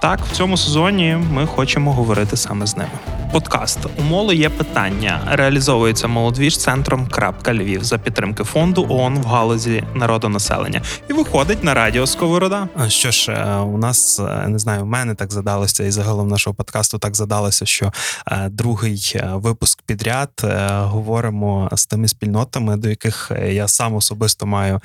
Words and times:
Так, 0.00 0.20
в 0.20 0.32
цьому 0.32 0.56
сезоні 0.56 1.18
ми 1.32 1.46
хочемо 1.46 1.92
говорити 1.92 2.36
саме 2.36 2.66
з 2.66 2.76
ними. 2.76 2.90
Подкаст 3.32 3.78
«Умоли 3.98 4.36
є 4.36 4.48
питання 4.48 5.20
реалізовується 5.26 6.08
молодвіж 6.08 6.58
центром 6.58 7.06
Крапка 7.06 7.54
Львів 7.54 7.84
за 7.84 7.98
підтримки 7.98 8.44
фонду 8.44 8.86
ООН 8.88 9.18
в 9.18 9.24
галузі 9.24 9.84
народонаселення 9.94 10.82
і 11.10 11.12
виходить 11.12 11.64
на 11.64 11.74
радіо 11.74 12.06
Сковорода. 12.06 12.68
Що 12.88 13.10
ж, 13.10 13.32
е, 13.32 13.56
у 13.56 13.78
нас 13.78 14.20
е, 14.20 14.48
не 14.48 14.58
знаю, 14.58 14.82
у 14.82 14.86
мене 14.86 15.14
так 15.14 15.32
задалося, 15.32 15.84
і 15.84 15.90
загалом 15.90 16.28
нашого 16.28 16.54
подкасту 16.54 16.98
так 16.98 17.16
задалося, 17.16 17.66
що 17.66 17.92
е, 18.26 18.48
другий 18.48 19.20
випуск 19.32 19.82
підряд 19.82 20.30
говоримо 20.70 21.70
з 21.72 21.86
тими 21.86 22.08
спільнотами, 22.08 22.76
до 22.76 22.88
яких 22.88 23.32
я 23.48 23.68
сам 23.68 23.94
особисто 23.94 24.46
маю 24.46 24.80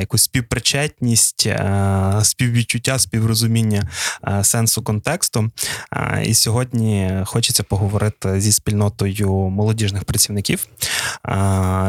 якусь 0.00 0.22
співпричетність, 0.22 1.48
співвідчуття, 2.22 2.98
співрозуміння 2.98 3.88
сенсу 4.42 4.82
контексту. 4.82 5.50
І 6.24 6.34
сьогодні 6.34 7.22
хочеться 7.24 7.62
поговорити 7.62 8.40
зі 8.40 8.52
спільнотою 8.52 9.30
молодіжних 9.30 10.04
працівників, 10.04 10.66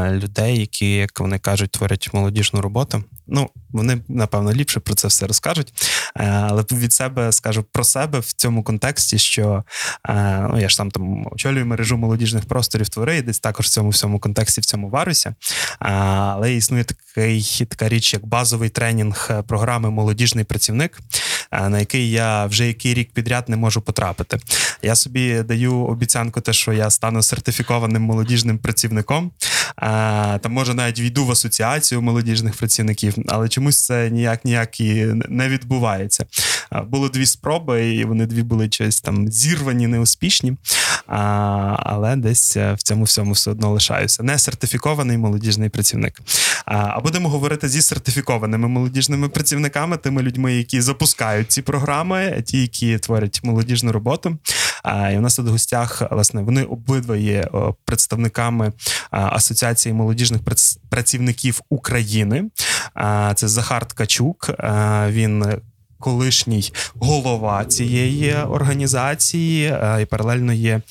людей, 0.10 0.60
які, 0.60 0.92
як 0.92 1.20
вони 1.20 1.40
кажуть, 1.40 1.72
творять 1.72 2.10
молодіжну 2.14 2.62
роботу. 2.62 3.04
Ну, 3.28 3.50
вони 3.70 3.98
напевно 4.08 4.54
ліпше 4.54 4.80
про 4.80 4.96
це 4.96 5.08
все 5.08 5.28
розкажуть. 5.28 5.74
Але 6.14 6.64
від 6.72 6.94
себе 6.94 7.32
скажу 7.32 7.64
про 7.64 7.84
себе 7.84 8.20
в 8.20 8.34
цьому 8.34 8.64
контексті, 8.64 9.18
що 9.18 9.64
ну 10.50 10.60
я 10.60 10.70
ж 10.70 10.76
сам 10.76 10.92
там 10.92 11.28
очолюю 11.32 11.66
мережу 11.66 11.98
молодіжних 11.98 12.46
просторів 12.46 12.90
твори, 12.90 13.22
десь 13.22 13.40
також 13.40 13.66
в 13.66 13.70
цьому 13.70 13.90
всьому 13.90 14.20
контексті 14.20 14.62
в 14.62 14.66
цьому 14.66 14.90
варуся. 14.90 15.36
Але 15.80 16.54
існує 16.54 16.84
такий 16.84 17.66
така 17.70 17.90
річ, 17.90 18.14
як 18.14 18.26
базовий 18.26 18.70
тренінг 18.70 19.44
програми 19.48 19.90
Молодіжний 19.90 20.44
працівник, 20.44 21.00
на 21.52 21.80
який 21.80 22.12
я 22.12 22.46
вже 22.46 22.68
який 22.68 22.94
рік 22.94 23.12
підряд 23.12 23.50
не 23.50 23.58
можу 23.58 23.82
потрапити. 23.82 24.40
Я 24.82 24.96
собі 24.96 25.44
даю 25.44 25.76
обіцянку, 25.76 26.42
те, 26.42 26.54
що 26.54 26.74
я 26.74 26.90
стану 26.90 27.24
сертифікованим 27.24 28.02
молодіжним 28.02 28.58
працівником. 28.58 29.32
Там 30.42 30.52
може 30.54 30.74
навіть 30.74 31.00
війду 31.00 31.26
в 31.26 31.32
асоціацію 31.32 32.02
молодіжних 32.02 32.56
працівників, 32.56 33.16
але 33.28 33.50
чомусь 33.50 33.86
це 33.86 34.10
ніяк 34.10 34.46
ніяк 34.46 34.80
і 34.80 35.06
не 35.30 35.50
відбувається. 35.50 36.26
Було 36.88 37.10
дві 37.10 37.26
спроби, 37.26 37.96
і 37.96 38.06
вони 38.06 38.26
дві 38.26 38.44
були 38.44 38.68
щось 38.72 39.02
там 39.02 39.32
зірвані, 39.32 39.88
неуспішні. 39.88 40.54
Але 41.08 42.16
десь 42.16 42.58
в 42.58 42.78
цьому 42.78 43.04
всьому 43.04 43.32
все 43.32 43.52
одно 43.52 43.72
лишаюся. 43.72 44.24
Не 44.24 44.40
сертифікований 44.40 45.18
молодіжний 45.18 45.70
працівник. 45.70 46.22
А 46.66 47.00
будемо 47.00 47.30
говорити 47.30 47.70
зі 47.70 47.82
сертифікованими 47.82 48.68
молодіжними 48.68 49.30
працівниками, 49.30 49.98
тими 49.98 50.22
людьми, 50.22 50.54
які 50.54 50.82
запускають 50.82 51.52
ці 51.52 51.62
програми, 51.62 52.44
ті, 52.46 52.62
які 52.62 52.98
творять 52.98 53.40
молодіжну 53.44 53.92
роботу. 53.92 54.38
І 55.14 55.18
у 55.18 55.22
нас 55.22 55.36
тут 55.36 55.48
в 55.48 55.52
гостях 55.52 56.02
власне 56.12 56.42
вони 56.42 56.64
обидва 56.64 57.18
є 57.18 57.48
представниками 57.86 58.72
асоціації 59.12 59.94
молодіжних 59.94 60.42
працівників 60.90 61.62
України. 61.70 62.50
Це 63.36 63.48
Захар 63.48 63.86
Ткачук. 63.86 64.50
Він 65.08 65.46
Колишній 66.00 66.74
голова 66.96 67.66
цієї 67.66 68.36
організації 68.36 69.74
і 70.02 70.06
паралельно 70.06 70.54
є 70.54 70.82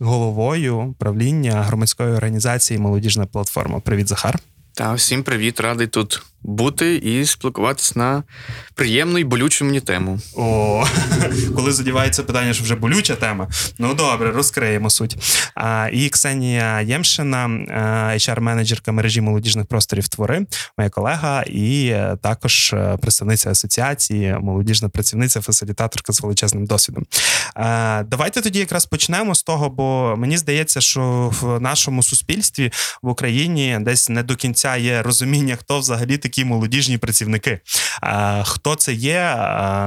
головою 0.00 0.94
правління 0.98 1.62
громадської 1.62 2.14
організації 2.14 2.78
Молодіжна 2.78 3.26
платформа. 3.26 3.80
Привіт, 3.80 4.08
Захар. 4.08 4.38
Та 4.74 4.92
всім 4.92 5.22
привіт, 5.22 5.60
радий 5.60 5.86
тут 5.86 6.22
бути 6.46 6.96
і 6.96 7.26
спілкуватися 7.26 7.92
на 7.96 8.22
приємну 8.74 9.18
і 9.18 9.24
болючу 9.24 9.64
мені 9.64 9.80
тему. 9.80 10.20
О, 10.36 10.84
коли 11.56 11.72
задівається 11.72 12.22
питання, 12.22 12.52
що 12.52 12.64
вже 12.64 12.74
болюча 12.74 13.14
тема. 13.14 13.48
Ну 13.78 13.94
добре, 13.94 14.30
розкриємо 14.30 14.90
суть. 14.90 15.16
І 15.92 16.08
Ксенія 16.08 16.80
Ємшина, 16.80 17.48
HR-менеджерка 18.14 18.92
мережі 18.92 19.20
молодіжних 19.20 19.66
просторів 19.66 20.08
твори, 20.08 20.46
моя 20.78 20.90
колега, 20.90 21.42
і 21.42 21.88
е, 21.88 22.16
також 22.22 22.72
е, 22.72 22.98
представниця 23.02 23.50
асоціації, 23.50 24.36
молодіжна 24.40 24.88
працівниця, 24.88 25.40
фасилітаторка 25.40 26.12
з 26.12 26.20
величезним 26.20 26.66
досвідом. 26.66 27.06
Давайте 28.06 28.40
тоді 28.40 28.58
якраз 28.58 28.86
почнемо 28.86 29.34
з 29.34 29.42
того, 29.42 29.70
бо 29.70 30.14
мені 30.18 30.38
здається, 30.38 30.80
що 30.80 31.32
в 31.40 31.60
нашому 31.60 32.02
суспільстві 32.02 32.72
в 33.02 33.08
Україні 33.08 33.78
десь 33.80 34.08
не 34.08 34.22
до 34.22 34.36
кінця 34.36 34.76
є 34.76 35.02
розуміння, 35.02 35.56
хто 35.56 35.78
взагалі 35.78 36.18
такі 36.18 36.35
молодіжні 36.44 36.98
працівники. 36.98 37.60
Хто 38.42 38.74
це 38.74 38.92
є? 38.92 39.20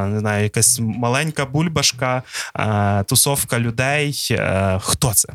Не 0.07 0.19
знаю, 0.19 0.43
якась 0.43 0.79
маленька 0.79 1.45
бульбашка, 1.45 2.23
тусовка 3.05 3.59
людей. 3.59 4.37
Хто 4.79 5.13
це? 5.13 5.33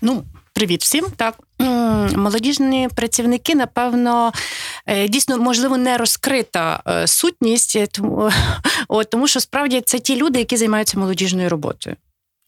Ну, 0.00 0.24
привіт 0.52 0.82
всім. 0.82 1.06
Так. 1.16 1.34
Молодіжні 2.16 2.88
працівники, 2.94 3.54
напевно, 3.54 4.32
е, 4.86 5.08
дійсно, 5.08 5.38
можливо, 5.38 5.78
не 5.78 5.98
розкрита 5.98 6.82
е, 6.88 7.06
сутність, 7.06 7.76
е, 7.76 7.86
тому, 7.86 8.30
от, 8.88 9.10
тому 9.10 9.28
що 9.28 9.40
справді 9.40 9.80
це 9.80 9.98
ті 9.98 10.16
люди, 10.16 10.38
які 10.38 10.56
займаються 10.56 10.98
молодіжною 10.98 11.48
роботою. 11.48 11.96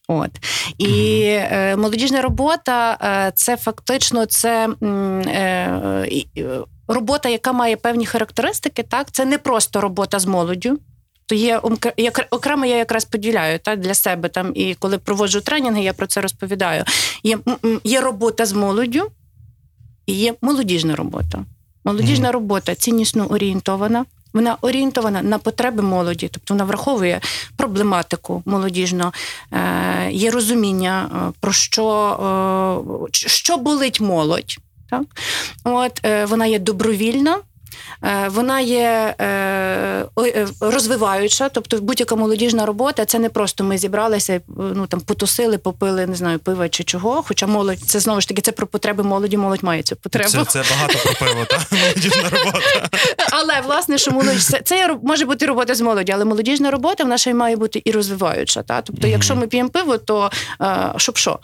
От 0.08 0.30
і 0.78 1.22
е, 1.28 1.76
молодіжна 1.76 2.22
робота 2.22 2.98
е, 3.02 3.32
це 3.34 3.56
фактично 3.56 4.26
це 4.26 4.68
е, 4.82 6.16
робота, 6.88 7.28
яка 7.28 7.52
має 7.52 7.76
певні 7.76 8.06
характеристики. 8.06 8.82
Так, 8.82 9.10
це 9.10 9.24
не 9.24 9.38
просто 9.38 9.80
робота 9.80 10.18
з 10.18 10.26
молоддю. 10.26 10.78
То 11.28 11.34
є 11.34 11.58
окремо 12.30 12.66
я 12.66 12.76
якраз 12.76 13.04
поділяю 13.04 13.58
так, 13.58 13.80
для 13.80 13.94
себе 13.94 14.28
там, 14.28 14.52
і 14.54 14.74
коли 14.74 14.98
проводжу 14.98 15.40
тренінги, 15.40 15.82
я 15.82 15.92
про 15.92 16.06
це 16.06 16.20
розповідаю. 16.20 16.84
Є 17.22 17.38
є 17.84 18.00
робота 18.00 18.46
з 18.46 18.52
молоддю 18.52 19.10
і 20.06 20.12
є 20.12 20.34
молодіжна 20.40 20.96
робота. 20.96 21.44
Молодіжна 21.84 22.28
mm-hmm. 22.28 22.32
робота 22.32 22.74
ціннісно 22.74 23.26
орієнтована. 23.26 24.04
Вона 24.36 24.56
орієнтована 24.60 25.22
на 25.22 25.38
потреби 25.38 25.82
молоді, 25.82 26.28
тобто 26.32 26.54
вона 26.54 26.64
враховує 26.64 27.20
проблематику 27.56 28.42
молодіжно, 28.46 29.12
е, 29.52 30.10
є 30.10 30.30
розуміння, 30.30 31.10
е, 31.12 31.32
про 31.40 31.52
що, 31.52 31.88
е, 33.12 33.28
що 33.28 33.56
болить 33.56 34.00
молодь. 34.00 34.56
Так? 34.90 35.02
От, 35.64 36.00
Вона 36.28 36.46
є 36.46 36.58
добровільна. 36.58 37.38
Е, 38.04 38.28
вона 38.28 38.60
є 38.60 39.14
е, 39.18 39.26
е, 40.18 40.46
розвиваюча, 40.60 41.48
тобто 41.48 41.80
будь-яка 41.80 42.16
молодіжна 42.16 42.66
робота 42.66 43.04
це 43.04 43.18
не 43.18 43.28
просто 43.28 43.64
ми 43.64 43.78
зібралися, 43.78 44.40
ну 44.56 44.86
там 44.86 45.00
потусили, 45.00 45.58
попили, 45.58 46.06
не 46.06 46.16
знаю, 46.16 46.38
пива 46.38 46.68
чи 46.68 46.84
чого. 46.84 47.24
Хоча 47.28 47.46
молодь 47.46 47.80
це 47.80 48.00
знову 48.00 48.20
ж 48.20 48.28
таки 48.28 48.42
це 48.42 48.52
про 48.52 48.66
потреби 48.66 49.04
молоді, 49.04 49.36
молодь 49.36 49.62
має 49.62 49.82
цю 49.82 49.96
потребу. 49.96 50.30
Це 50.30 50.44
це 50.44 50.62
багато 50.70 50.98
про 50.98 51.26
пиво, 51.26 51.44
та 51.44 51.60
молодіжна 51.76 52.30
робота. 52.30 52.88
Але 53.32 53.60
власне, 53.60 53.98
що 53.98 54.10
молодь 54.10 54.42
це, 54.42 54.60
це 54.64 54.96
може 55.02 55.24
бути 55.24 55.46
робота 55.46 55.74
з 55.74 55.80
молоді, 55.80 56.12
але 56.12 56.24
молодіжна 56.24 56.70
робота 56.70 57.04
в 57.04 57.08
нашій 57.08 57.34
має 57.34 57.56
бути 57.56 57.82
і 57.84 57.90
розвиваюча. 57.90 58.62
Та? 58.62 58.82
Тобто, 58.82 59.06
mm-hmm. 59.06 59.10
якщо 59.10 59.36
ми 59.36 59.46
п'ємо 59.46 59.68
пиво, 59.68 59.98
то 59.98 60.30
щоб 60.96 61.16
що? 61.16 61.38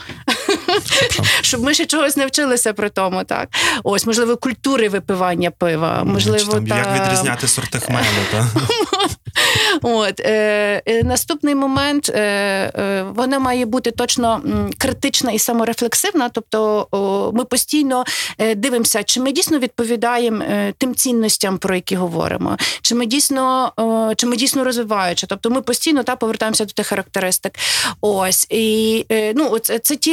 Щоб 1.41 1.63
ми 1.63 1.75
ще 1.75 1.87
чогось 1.87 2.17
навчилися 2.17 2.73
при 2.73 2.91
тому, 2.91 3.25
так 3.25 3.49
ось 3.85 4.07
можливо 4.07 4.37
культури 4.37 4.89
випивання 4.89 5.51
пива 5.51 6.05
можливо, 6.05 6.53
там, 6.53 6.67
та... 6.67 6.79
як 6.79 7.03
відрізняти 7.03 7.49
сорти 7.49 7.79
хмелю, 7.79 8.05
так? 8.31 8.45
От 9.83 10.21
е, 10.21 10.83
е, 10.87 11.03
наступний 11.05 11.55
момент 11.55 12.09
е, 12.09 12.21
е, 12.21 13.03
вона 13.15 13.39
має 13.39 13.67
бути 13.67 13.91
точно 13.91 14.43
критична 14.79 15.33
і 15.33 15.39
саморефлексивна. 15.39 16.29
Тобто, 16.29 16.89
о, 16.91 17.33
ми 17.35 17.45
постійно 17.45 18.05
е, 18.39 18.55
дивимося, 18.55 19.03
чи 19.03 19.21
ми 19.21 19.33
дійсно 19.33 19.59
відповідаємо 19.59 20.43
е, 20.45 20.75
тим 20.79 20.95
цінностям, 20.95 21.59
про 21.59 21.75
які 21.75 21.97
говоримо, 21.97 22.57
чи 22.83 22.95
ми 22.95 23.07
дійсно 23.07 23.73
чи 24.17 24.27
ми 24.27 24.37
дійсно 24.37 24.65
розвиваючи. 24.65 25.27
Тобто, 25.27 25.51
ми 25.51 25.63
постійно 25.63 26.03
та 26.03 26.17
повертаємося 26.17 26.65
до 26.65 26.73
тих 26.73 26.87
характеристик. 26.87 27.53
Ось 28.01 28.47
і 28.51 29.07
ну, 29.35 29.59
це, 29.59 29.79
це 29.79 29.97
ті 29.97 30.13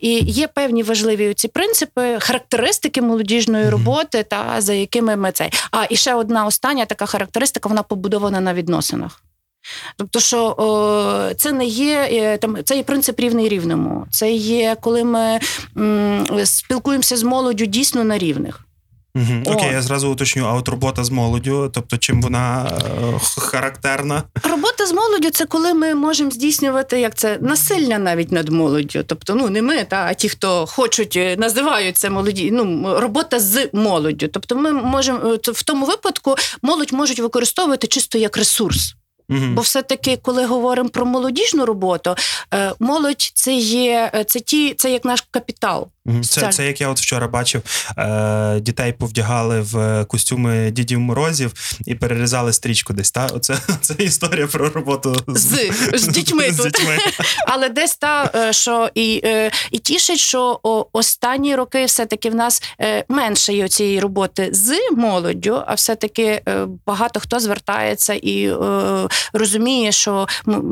і 0.00 0.24
є 0.24 0.46
певні 0.46 0.82
важливі 0.82 1.34
ці 1.34 1.48
принципи, 1.48 2.16
характеристики 2.20 3.02
молодіжної 3.02 3.70
роботи, 3.70 4.22
та 4.22 4.54
за 4.58 4.72
якими 4.72 5.16
ми 5.16 5.32
цей. 5.32 5.50
А 5.70 5.86
і 5.90 5.96
ще 5.96 6.14
одна 6.14 6.46
остання 6.46 6.84
така 6.84 7.06
характеристика, 7.06 7.68
вона 7.68 7.82
побудована 7.82 8.40
на 8.40 8.54
відносинах. 8.56 9.22
Тобто, 9.96 10.20
що 10.20 10.54
о, 10.58 11.34
це 11.34 11.52
не 11.52 11.64
є 11.66 12.08
е, 12.12 12.38
там, 12.38 12.56
це 12.64 12.76
є 12.76 12.82
принцип 12.82 13.20
рівний 13.20 13.48
рівному. 13.48 14.06
Це 14.10 14.32
є 14.32 14.76
коли 14.80 15.04
ми 15.04 15.40
м, 15.76 16.26
спілкуємося 16.44 17.16
з 17.16 17.22
молоддю 17.22 17.66
дійсно 17.66 18.04
на 18.04 18.18
рівних. 18.18 18.65
Угу. 19.16 19.54
Окей, 19.54 19.72
я 19.72 19.82
зразу 19.82 20.10
уточню, 20.10 20.44
а 20.44 20.54
от 20.54 20.68
робота 20.68 21.04
з 21.04 21.10
молоддю, 21.10 21.70
тобто 21.74 21.96
чим 21.96 22.22
вона 22.22 22.66
е, 22.66 23.40
характерна? 23.40 24.22
Робота 24.50 24.86
з 24.86 24.92
молоддю 24.92 25.30
це 25.30 25.46
коли 25.46 25.74
ми 25.74 25.94
можемо 25.94 26.30
здійснювати 26.30 27.00
як 27.00 27.14
це 27.14 27.38
насилля 27.40 27.98
навіть 27.98 28.32
над 28.32 28.48
молоддю. 28.48 29.04
Тобто, 29.06 29.34
ну 29.34 29.48
не 29.48 29.62
ми, 29.62 29.84
та 29.84 30.06
а 30.10 30.14
ті, 30.14 30.28
хто 30.28 30.66
хочуть, 30.66 31.18
називають 31.38 31.96
це 31.96 32.10
молоді. 32.10 32.50
Ну 32.50 32.94
робота 33.00 33.40
з 33.40 33.68
молоддю. 33.72 34.28
Тобто, 34.28 34.56
ми 34.56 34.72
можемо 34.72 35.18
е, 35.18 35.38
в 35.52 35.62
тому 35.62 35.86
випадку 35.86 36.34
молодь 36.62 36.92
можуть 36.92 37.20
використовувати 37.20 37.86
чисто 37.86 38.18
як 38.18 38.36
ресурс. 38.36 38.94
Бо 39.28 39.60
все-таки, 39.60 40.18
коли 40.22 40.46
говоримо 40.46 40.88
про 40.88 41.06
молодіжну 41.06 41.66
роботу, 41.66 42.14
е, 42.54 42.72
молодь 42.80 43.32
це 43.34 43.54
є 43.54 44.24
це 44.26 44.40
ті, 44.40 44.74
це 44.74 44.90
як 44.90 45.04
наш 45.04 45.24
капітал. 45.30 45.88
Це 46.22 46.48
це 46.48 46.66
як 46.66 46.80
я 46.80 46.88
от 46.88 46.98
вчора 46.98 47.28
бачив, 47.28 47.62
е, 47.98 48.60
дітей 48.60 48.92
повдягали 48.92 49.60
в 49.60 50.04
костюми 50.04 50.70
дідів 50.70 51.00
морозів 51.00 51.52
і 51.86 51.94
перерізали 51.94 52.52
стрічку 52.52 52.92
десь. 52.92 53.10
Та 53.10 53.26
оце 53.26 53.58
це 53.80 53.94
історія 53.98 54.46
про 54.46 54.68
роботу 54.68 55.16
з 55.26 55.40
з, 55.40 55.98
з 55.98 56.08
дітьми. 56.08 56.50
з 56.52 56.64
дітьми. 56.64 56.98
Але 57.46 57.68
десь 57.68 57.96
та 57.96 58.30
е, 58.34 58.52
що 58.52 58.90
і 58.94 59.20
е, 59.24 59.50
і 59.70 59.78
тішить, 59.78 60.18
що 60.18 60.60
останні 60.92 61.56
роки 61.56 61.84
все-таки 61.84 62.30
в 62.30 62.34
нас 62.34 62.62
е, 62.80 63.04
менше 63.08 63.68
цієї 63.68 64.00
роботи 64.00 64.48
з 64.52 64.72
молоддю, 64.92 65.62
а 65.66 65.74
все-таки 65.74 66.42
багато 66.86 67.20
хто 67.20 67.40
звертається 67.40 68.14
і 68.14 68.52
розуміє, 69.32 69.92
що 69.92 70.28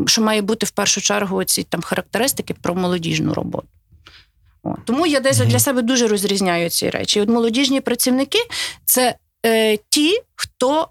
що 0.06 0.23
має 0.23 0.43
бути 0.43 0.67
в 0.67 0.70
першу 0.70 1.00
чергу 1.00 1.44
ці 1.44 1.62
там 1.62 1.82
характеристики 1.82 2.55
про 2.62 2.75
молодіжну 2.75 3.35
роботу. 3.35 3.69
О, 4.62 4.75
тому 4.85 5.06
я 5.06 5.20
десь 5.20 5.38
mm-hmm. 5.38 5.46
для 5.46 5.58
себе 5.58 5.82
дуже 5.82 6.08
розрізняю 6.08 6.70
ці 6.70 6.91
речі. 6.91 7.20
От 7.20 7.29
молодіжні 7.29 7.81
працівники 7.81 8.38
це 8.85 9.14
е, 9.46 9.79
ті, 9.88 10.20
хто 10.35 10.88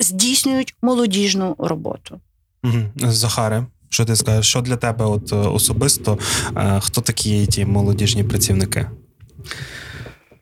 здійснюють 0.00 0.74
молодіжну 0.82 1.56
роботу. 1.58 2.20
Mm-hmm. 2.62 3.10
Захаре, 3.10 3.66
що 3.88 4.04
ти 4.04 4.16
скажеш? 4.16 4.46
Що 4.46 4.60
для 4.60 4.76
тебе 4.76 5.04
от 5.04 5.32
е, 5.32 5.36
особисто? 5.36 6.18
Е, 6.56 6.80
хто 6.82 7.00
такі 7.00 7.46
ті 7.46 7.64
молодіжні 7.64 8.24
працівники? 8.24 8.86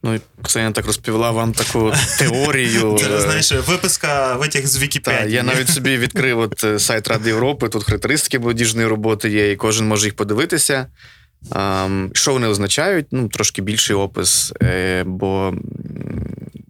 Ну, 0.07 0.21
Ксеня 0.43 0.73
так 0.73 0.87
розповіла 0.87 1.31
вам 1.31 1.53
таку 1.53 1.93
теорію. 2.19 2.97
Це, 3.01 3.21
знаєш, 3.21 3.53
виписка 3.53 4.37
витяг 4.37 4.67
з 4.67 4.83
Вікіпедії. 4.83 5.23
Так, 5.23 5.33
Я 5.33 5.43
навіть 5.43 5.69
собі 5.69 5.99
відкрив 5.99 6.39
от 6.39 6.65
е, 6.65 6.79
сайт 6.79 7.09
Ради 7.09 7.29
Європи. 7.29 7.69
Тут 7.69 7.85
характеристики 7.85 8.39
молодіжної 8.39 8.87
роботи 8.87 9.31
є, 9.31 9.53
і 9.53 9.57
кожен 9.57 9.89
може 9.89 10.07
їх 10.07 10.17
подивитися. 10.17 10.87
Що 12.13 12.33
вони 12.33 12.47
означають? 12.47 13.07
Ну, 13.11 13.29
трошки 13.29 13.63
більший 13.63 13.97
опис, 13.97 14.53
е, 14.63 15.05
бо 15.05 15.55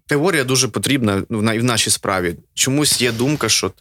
теорія 0.07 0.45
дуже 0.45 0.69
потрібна 0.69 1.23
і 1.31 1.59
в 1.59 1.65
нашій 1.65 1.91
справі. 1.91 2.37
Чомусь 2.55 3.03
є 3.03 3.13
думка, 3.13 3.49
що 3.49 3.73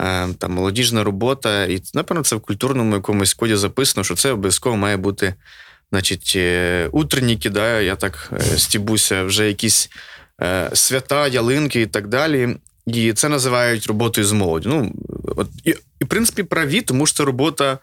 е, 0.00 0.28
там 0.38 0.52
молодіжна 0.52 1.04
робота, 1.04 1.64
і 1.64 1.82
напевно 1.94 2.22
це 2.24 2.36
в 2.36 2.40
культурному 2.40 2.94
якомусь 2.94 3.34
коді 3.34 3.56
записано, 3.56 4.04
що 4.04 4.14
це 4.14 4.32
обов'язково 4.32 4.76
має 4.76 4.96
бути, 4.96 5.34
значить, 5.94 6.32
е, 6.36 6.88
утренніки, 6.92 7.50
да, 7.50 7.80
я 7.80 7.96
так 7.96 8.30
стібуся, 8.56 9.22
вже 9.22 9.46
якісь 9.46 9.90
свята, 10.72 11.28
ялинки 11.28 11.80
і 11.80 11.86
так 11.86 12.08
далі. 12.08 12.56
І 12.86 13.12
це 13.12 13.28
називають 13.28 13.86
роботою 13.86 14.26
з 14.26 14.32
молоддю. 14.32 14.68
Ну, 14.68 14.92
от, 15.36 15.48
і, 15.64 15.70
і, 16.00 16.04
в 16.04 16.08
принципі, 16.08 16.42
праві, 16.42 16.80
тому 16.80 17.06
що 17.06 17.16
це 17.16 17.24
робота 17.24 17.78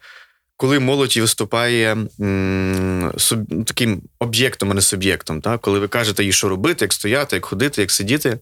коли 0.62 0.80
молодь 0.80 1.18
виступає 1.18 1.98
м, 2.22 3.14
суб, 3.18 3.66
таким 3.66 4.02
об'єктом, 4.20 4.72
а 4.72 4.74
не 4.74 4.82
суб'єктом. 4.82 5.42
Так? 5.42 5.62
Коли 5.62 5.80
ви 5.80 5.88
кажете 5.88 6.24
їй, 6.24 6.32
що 6.32 6.50
робити, 6.50 6.86
як 6.86 6.94
стояти, 6.94 7.36
як 7.36 7.46
ходити, 7.46 7.82
як 7.82 7.92
сидіти. 7.92 8.40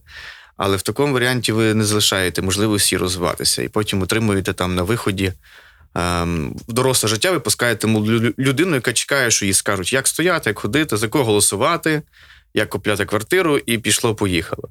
Але 0.56 0.76
в 0.76 0.82
такому 0.82 1.14
варіанті 1.14 1.52
ви 1.52 1.74
не 1.74 1.84
залишаєте 1.84 2.42
можливості 2.42 2.96
розвиватися. 2.96 3.62
І 3.62 3.68
потім 3.68 4.02
отримуєте 4.02 4.52
там 4.52 4.74
на 4.74 4.82
виході 4.82 5.32
в 5.94 6.72
доросле 6.72 7.08
життя, 7.08 7.30
ви 7.30 7.40
пускаєте 7.40 7.88
людину, 8.38 8.74
яка 8.74 8.92
чекає, 8.92 9.30
що 9.30 9.46
їй 9.46 9.52
скажуть, 9.52 9.92
як 9.92 10.08
стояти, 10.08 10.50
як 10.50 10.58
ходити, 10.58 10.96
за 10.96 11.08
кого 11.08 11.24
голосувати. 11.24 12.02
Як 12.54 12.68
купляти 12.68 13.04
квартиру, 13.04 13.58
і 13.58 13.78
пішло-поїхало. 13.78 14.68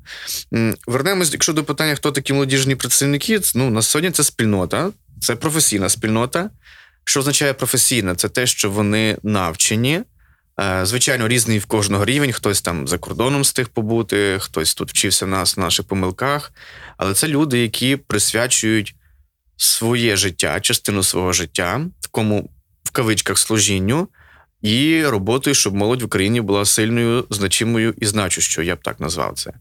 Вернемось, 0.87 1.31
якщо 1.31 1.53
до 1.53 1.63
питання, 1.63 1.95
хто 1.95 2.11
такі 2.11 2.33
молодіжні 2.33 2.75
працівники, 2.75 3.39
ну 3.55 3.69
на 3.69 3.81
сьогодні 3.81 4.11
це 4.11 4.23
спільнота, 4.23 4.91
це 5.21 5.35
професійна 5.35 5.89
спільнота, 5.89 6.49
що 7.03 7.19
означає 7.19 7.53
професійне? 7.53 8.15
Це 8.15 8.29
те, 8.29 8.47
що 8.47 8.71
вони 8.71 9.17
навчені. 9.23 10.01
Е, 10.59 10.85
звичайно, 10.85 11.27
різний 11.27 11.59
в 11.59 11.65
кожного 11.65 12.05
рівень. 12.05 12.31
Хтось 12.31 12.61
там 12.61 12.87
за 12.87 12.97
кордоном 12.97 13.41
встиг 13.41 13.69
побути, 13.69 14.37
хтось 14.39 14.75
тут 14.75 14.89
вчився 14.89 15.25
нас 15.25 15.57
в 15.57 15.59
наших 15.59 15.87
помилках. 15.87 16.51
Але 16.97 17.13
це 17.13 17.27
люди, 17.27 17.59
які 17.59 17.95
присвячують 17.95 18.95
своє 19.61 20.15
життя, 20.15 20.59
частину 20.59 21.03
свого 21.03 21.33
життя, 21.33 21.81
такому 22.01 22.49
в 22.83 22.91
кавичках 22.91 23.37
служінню 23.37 24.07
і 24.61 25.05
роботою, 25.05 25.53
щоб 25.53 25.75
молодь 25.75 26.01
в 26.01 26.05
Україні 26.05 26.41
була 26.41 26.65
сильною, 26.65 27.25
значимою 27.29 27.93
і 27.97 28.05
значущою, 28.05 28.67
я 28.67 28.75
б 28.75 28.79
так 28.83 28.99
назвав 28.99 29.33
це. 29.33 29.51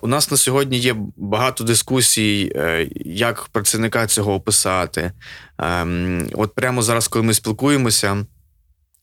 У 0.00 0.06
нас 0.06 0.30
на 0.30 0.36
сьогодні 0.36 0.78
є 0.78 0.96
багато 1.16 1.64
дискусій, 1.64 2.52
е, 2.56 2.88
як 3.04 3.48
працівника 3.52 4.06
цього 4.06 4.34
описати. 4.34 5.12
Ем, 5.58 6.28
от 6.32 6.54
прямо 6.54 6.82
зараз, 6.82 7.08
коли 7.08 7.24
ми 7.24 7.34
спілкуємося, 7.34 8.26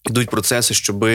йдуть 0.09 0.29
процеси, 0.29 0.73
щоб 0.73 1.05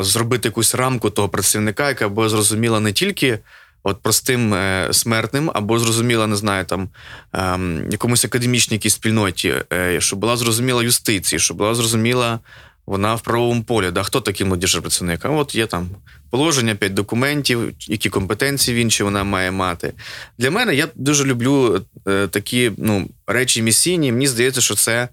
зробити 0.00 0.48
якусь 0.48 0.74
рамку 0.74 1.10
того 1.10 1.28
працівника, 1.28 1.88
яка 1.88 2.08
була 2.08 2.28
зрозуміла 2.28 2.80
не 2.80 2.92
тільки. 2.92 3.38
От 3.84 4.02
простим 4.02 4.54
е, 4.54 4.88
смертним, 4.92 5.50
або 5.54 5.78
зрозуміла, 5.78 6.26
не 6.26 6.36
знаю, 6.36 6.64
там 6.64 6.88
е, 7.34 7.58
якомусь 7.90 8.24
академічній 8.24 8.90
спільноті, 8.90 9.54
е, 9.72 10.00
щоб 10.00 10.18
була 10.18 10.36
зрозуміла 10.36 10.82
юстиції, 10.82 11.38
щоб 11.38 11.56
була 11.56 11.74
зрозуміла 11.74 12.38
вона 12.86 13.14
в 13.14 13.20
правовому 13.20 13.62
полі. 13.62 13.90
Да, 13.90 14.02
Хто 14.02 14.20
такий 14.20 14.46
молодіжний 14.46 14.80
працівник? 14.80 15.24
А 15.24 15.28
от 15.28 15.54
є 15.54 15.66
там 15.66 15.88
положення, 16.30 16.74
п'ять 16.74 16.94
документів, 16.94 17.72
які 17.80 18.10
компетенції 18.10 18.76
він 18.76 18.90
чи 18.90 19.04
вона 19.04 19.24
має 19.24 19.50
мати. 19.50 19.92
Для 20.38 20.50
мене 20.50 20.74
я 20.74 20.88
дуже 20.94 21.24
люблю 21.24 21.84
е, 22.08 22.28
такі 22.28 22.72
ну, 22.76 23.08
речі 23.26 23.62
місійні. 23.62 24.12
Мені 24.12 24.26
здається, 24.26 24.60
що 24.60 24.74
це 24.74 25.08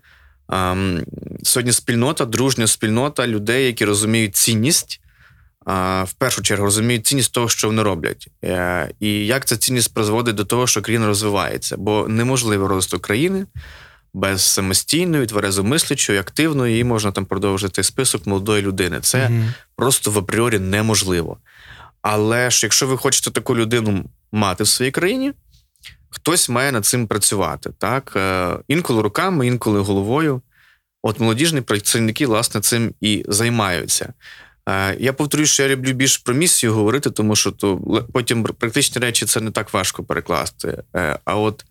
е, 0.53 0.75
сьогодні 1.43 1.71
спільнота, 1.71 2.25
дружня 2.25 2.67
спільнота 2.67 3.27
людей, 3.27 3.65
які 3.65 3.85
розуміють 3.85 4.35
цінність. 4.35 5.01
В 6.03 6.13
першу 6.17 6.41
чергу 6.41 6.65
розуміють 6.65 7.07
цінність 7.07 7.33
того, 7.33 7.49
що 7.49 7.67
вони 7.67 7.83
роблять, 7.83 8.27
е, 8.43 8.91
і 8.99 9.25
як 9.25 9.45
ця 9.45 9.57
цінність 9.57 9.93
призводить 9.93 10.35
до 10.35 10.45
того, 10.45 10.67
що 10.67 10.81
країна 10.81 11.07
розвивається, 11.07 11.77
бо 11.77 12.07
неможливо 12.07 12.67
розвиток 12.67 13.01
країни 13.01 13.45
без 14.13 14.41
самостійної, 14.41 15.25
тверезомислячої, 15.25 16.19
активної, 16.19 16.79
і 16.79 16.83
можна 16.83 17.11
там 17.11 17.25
продовжити 17.25 17.83
список 17.83 18.27
молодої 18.27 18.61
людини. 18.61 18.99
Це 19.01 19.17
mm 19.17 19.53
просто 19.75 20.11
в 20.11 20.17
апріорі 20.17 20.59
неможливо. 20.59 21.37
Але 22.01 22.49
ж 22.49 22.65
якщо 22.65 22.87
ви 22.87 22.97
хочете 22.97 23.31
таку 23.31 23.57
людину 23.57 24.05
мати 24.31 24.63
в 24.63 24.67
своїй 24.67 24.91
країні, 24.91 25.33
хтось 26.09 26.49
має 26.49 26.71
над 26.71 26.85
цим 26.85 27.07
працювати. 27.07 27.69
Так? 27.77 28.13
Е, 28.15 28.57
інколи 28.67 29.01
руками, 29.01 29.47
інколи 29.47 29.79
головою. 29.79 30.41
От 31.01 31.19
молодіжні 31.19 31.61
працівники, 31.61 32.27
власне, 32.27 32.61
цим 32.61 32.93
і 33.01 33.25
займаються. 33.27 34.13
Е, 34.69 34.97
я 34.99 35.13
повторюю, 35.13 35.47
що 35.47 35.63
я 35.63 35.69
люблю 35.69 35.93
більш 35.93 36.17
про 36.17 36.33
місію 36.33 36.73
говорити, 36.73 37.09
тому 37.09 37.35
що 37.35 37.51
то 37.51 37.77
потім 38.13 38.43
практичні 38.43 39.01
речі 39.01 39.25
це 39.25 39.41
не 39.41 39.51
так 39.51 39.73
важко 39.73 40.03
перекласти. 40.03 40.83
Е, 40.95 41.19
а 41.25 41.35
от 41.35 41.65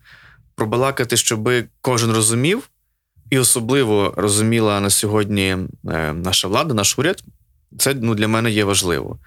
пробалакати, 0.55 1.17
щоб 1.17 1.49
кожен 1.81 2.11
розумів, 2.11 2.69
і 3.29 3.39
особливо 3.39 4.13
розуміла 4.17 4.79
на 4.79 4.89
сьогодні 4.89 5.57
е, 5.89 6.13
наша 6.13 6.47
влада, 6.47 6.73
наш 6.73 6.99
уряд. 6.99 7.23
Це 7.77 7.93
ну, 7.93 8.15
для 8.15 8.27
мене 8.27 8.51
є 8.51 8.63
важливо. 8.63 9.19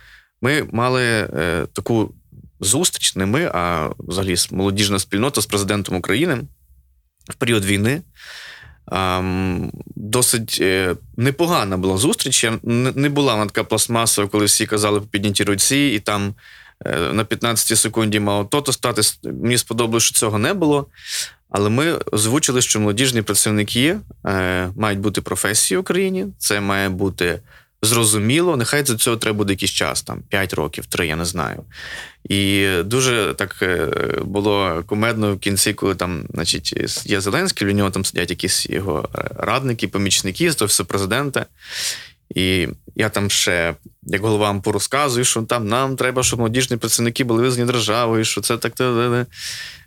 Ми 0.43 0.69
мали 0.73 1.29
таку 1.73 2.15
зустріч, 2.61 3.17
не 3.17 3.27
ми, 3.27 3.51
а 3.55 3.91
взагалі 3.99 4.35
молодіжна 4.51 4.99
спільнота 4.99 5.41
з 5.41 5.47
президентом 5.47 5.97
України 5.97 6.41
в 7.31 7.35
період 7.35 7.65
війни. 7.65 8.03
Досить 9.97 10.59
е, 10.61 10.97
непогана 11.17 11.77
була 11.77 11.97
зустріч. 11.97 12.47
Не, 12.63 13.09
була 13.09 13.35
вона 13.35 13.47
така 13.47 13.65
пластмасова, 13.65 14.29
коли 14.29 14.45
всі 14.45 14.67
казали 14.67 15.01
по 15.01 15.07
підняті 15.07 15.45
руці, 15.45 15.93
і 15.97 16.01
там 16.01 16.35
Е, 16.87 17.13
на 17.13 17.25
15 17.25 17.79
секунді 17.79 18.21
мало 18.21 18.45
то-то 18.45 18.73
стати. 18.73 19.03
Мені 19.25 19.59
сподобалося, 19.59 20.07
що 20.07 20.19
цього 20.19 20.39
не 20.39 20.55
було. 20.55 20.87
Але 21.51 21.71
ми 21.71 21.93
озвучили, 22.13 22.63
що 22.63 22.81
молодіжні 22.81 23.23
працівники 23.23 23.99
е, 24.27 24.69
мають 24.77 25.01
бути 25.01 25.21
професії 25.21 25.79
в 25.79 25.81
Україні. 25.81 26.27
Це 26.39 26.61
має 26.61 26.89
бути 26.89 27.41
зрозуміло, 27.83 28.57
нехай 28.57 28.83
до 28.83 28.95
цього 28.95 29.17
треба 29.17 29.39
буде 29.39 29.53
якийсь 29.53 29.71
час, 29.71 30.03
там 30.03 30.23
5 30.29 30.55
років, 30.55 30.87
3, 30.87 31.07
я 31.07 31.17
не 31.17 31.25
знаю. 31.25 31.65
І 32.29 32.69
дуже 32.85 33.35
так 33.37 33.57
е, 33.63 33.89
було 34.25 34.83
кумедно 34.87 35.35
в 35.35 35.39
кінці, 35.39 35.73
коли 35.73 35.95
там, 35.95 36.25
значить, 36.35 36.75
є 37.05 37.21
Зеленський, 37.21 37.67
в 37.69 37.71
нього 37.71 37.91
там 37.91 38.05
сидять 38.05 38.31
якісь 38.31 38.67
його 38.71 39.09
радники, 39.37 39.89
помічники 39.89 40.53
з 40.53 40.63
офісу 40.63 40.85
президента. 40.85 41.47
І 42.35 42.69
я 42.97 43.09
там 43.09 43.31
ще, 43.31 43.75
як 44.03 44.23
голова 44.23 44.51
АМПУ, 44.51 44.73
розказую, 44.73 45.25
що 45.25 45.43
там 45.43 45.69
нам 45.69 45.97
треба, 45.97 46.23
щоб 46.23 46.39
молодіжні 46.39 46.77
працівники 46.77 47.25
були 47.25 47.43
визнані 47.43 47.73
державою, 47.73 48.25
що 48.25 48.41
це 48.41 48.57
так. 48.57 48.73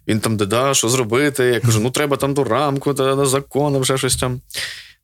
Він 0.07 0.19
там 0.19 0.37
да, 0.37 0.73
що 0.73 0.89
зробити. 0.89 1.43
Я 1.43 1.59
кажу, 1.59 1.79
ну 1.79 1.91
треба 1.91 2.17
там 2.17 2.33
ту 2.33 2.43
рамку, 2.43 2.93
та 2.93 3.15
на 3.15 3.25
законом, 3.25 3.85
щось 3.85 4.15
там. 4.15 4.41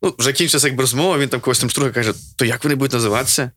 Ну, 0.02 0.14
вже 0.18 0.32
кінчився 0.32 0.68
як 0.68 0.80
розмова, 0.80 1.18
він 1.18 1.28
там 1.28 1.40
когось 1.40 1.58
там 1.58 1.70
струга 1.70 1.90
каже: 1.90 2.12
то 2.36 2.44
як 2.44 2.64
вони 2.64 2.74
будуть 2.76 2.92
називатися? 2.92 3.50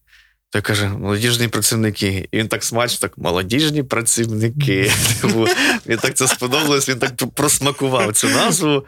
То 0.50 0.58
я 0.58 0.62
каже, 0.62 0.88
молодіжні 0.90 1.48
працівники. 1.48 2.30
І 2.32 2.38
він 2.38 2.48
так 2.48 2.64
смачно, 2.64 2.98
так 3.02 3.18
молодіжні 3.18 3.84
працівники. 3.84 4.92
Він 5.86 5.98
так 6.02 6.14
це 6.14 6.28
сподобалось, 6.28 6.90
він 6.90 7.00
так 7.00 7.16
просмакував 7.34 8.14
цю 8.14 8.30
назву. 8.30 8.86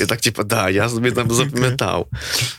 І 0.00 0.06
так, 0.06 0.20
типу, 0.20 0.44
да, 0.44 0.70
я 0.70 0.88
собі 0.88 1.12
там 1.12 1.30
запам'ятав. 1.30 2.06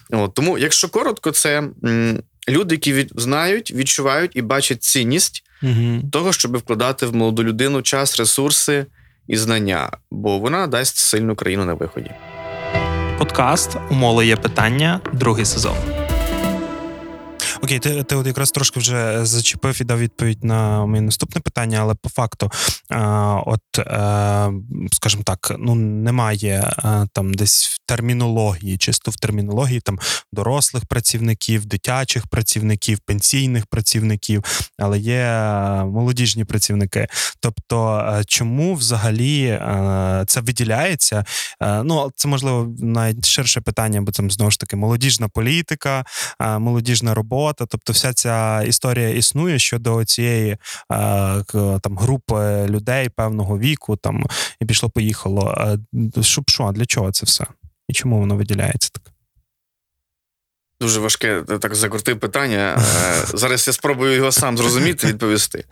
От, 0.09 0.33
Тому, 0.33 0.57
якщо 0.57 0.89
коротко, 0.89 1.31
це 1.31 1.63
м, 1.83 2.23
люди, 2.49 2.75
які 2.75 2.93
від, 2.93 3.11
знають, 3.15 3.71
відчувають 3.71 4.31
і 4.33 4.41
бачать 4.41 4.83
цінність 4.83 5.43
того, 6.11 6.33
щоб 6.33 6.57
вкладати 6.57 7.05
в 7.05 7.15
молоду 7.15 7.43
людину 7.43 7.81
час, 7.81 8.19
ресурси 8.19 8.85
і 9.27 9.37
знання, 9.37 9.91
бо 10.11 10.39
вона 10.39 10.67
дасть 10.67 10.97
сильну 10.97 11.35
країну 11.35 11.65
на 11.65 11.73
виході. 11.73 12.11
Подкаст 13.19 13.77
Умоле 13.91 14.25
є 14.25 14.35
питання, 14.35 14.99
другий 15.13 15.45
сезон. 15.45 15.75
Окей, 17.69 17.79
ти 17.79 18.03
ти 18.03 18.15
от 18.15 18.27
якраз 18.27 18.51
трошки 18.51 18.79
вже 18.79 19.25
зачепив 19.25 19.81
і 19.81 19.83
дав 19.83 19.99
відповідь 19.99 20.43
на 20.43 20.85
моє 20.85 21.01
наступне 21.01 21.41
питання, 21.41 21.79
але 21.81 21.93
по 21.93 22.09
факту, 22.09 22.51
а, 22.89 23.35
от, 23.45 23.79
е, 23.79 24.51
скажімо 24.91 25.23
так, 25.25 25.55
ну 25.59 25.75
немає 25.75 26.73
е, 26.77 27.07
там 27.13 27.33
десь 27.33 27.67
в 27.67 27.79
термінології, 27.85 28.77
чисто 28.77 29.11
в 29.11 29.15
термінології 29.15 29.79
там 29.79 29.99
дорослих 30.31 30.85
працівників, 30.85 31.65
дитячих 31.65 32.27
працівників, 32.27 32.99
пенсійних 32.99 33.65
працівників, 33.65 34.43
але 34.79 34.99
є 34.99 35.19
е, 35.19 35.85
молодіжні 35.85 36.45
працівники. 36.45 37.07
Тобто, 37.39 38.05
чому 38.27 38.75
взагалі 38.75 39.59
це 40.27 40.41
виділяється? 40.41 41.23
Ну, 41.61 42.11
це 42.15 42.27
можливо 42.27 42.75
навіть 42.79 43.25
ширше 43.25 43.61
питання, 43.61 44.01
бо 44.01 44.11
там 44.11 44.31
знову 44.31 44.51
ж 44.51 44.59
таки 44.59 44.75
молодіжна 44.75 45.27
політика, 45.27 46.03
молодіжна 46.39 47.13
робота 47.13 47.58
робота. 47.59 47.65
Тобто, 47.71 47.93
вся 47.93 48.13
ця 48.13 48.63
історія 48.63 49.09
існує 49.09 49.59
щодо 49.59 50.05
цієї 50.05 50.57
там 51.81 51.97
групи 51.97 52.65
людей 52.69 53.09
певного 53.09 53.57
віку, 53.59 53.95
там 53.95 54.25
і 54.59 54.65
пішло-поїхало. 54.65 55.77
Щоб 56.21 56.49
що, 56.49 56.71
для 56.71 56.85
чого 56.85 57.11
це 57.11 57.25
все? 57.25 57.45
І 57.87 57.93
чому 57.93 58.19
воно 58.19 58.35
виділяється 58.35 58.89
так? 58.93 59.13
Дуже 60.81 60.99
важке 60.99 61.43
так 61.61 61.75
закрутив 61.75 62.19
питання. 62.19 62.77
Е, 62.77 63.37
зараз 63.37 63.67
я 63.67 63.73
спробую 63.73 64.15
його 64.15 64.31
сам 64.31 64.57
зрозуміти, 64.57 65.07
і 65.07 65.09
відповісти. 65.09 65.65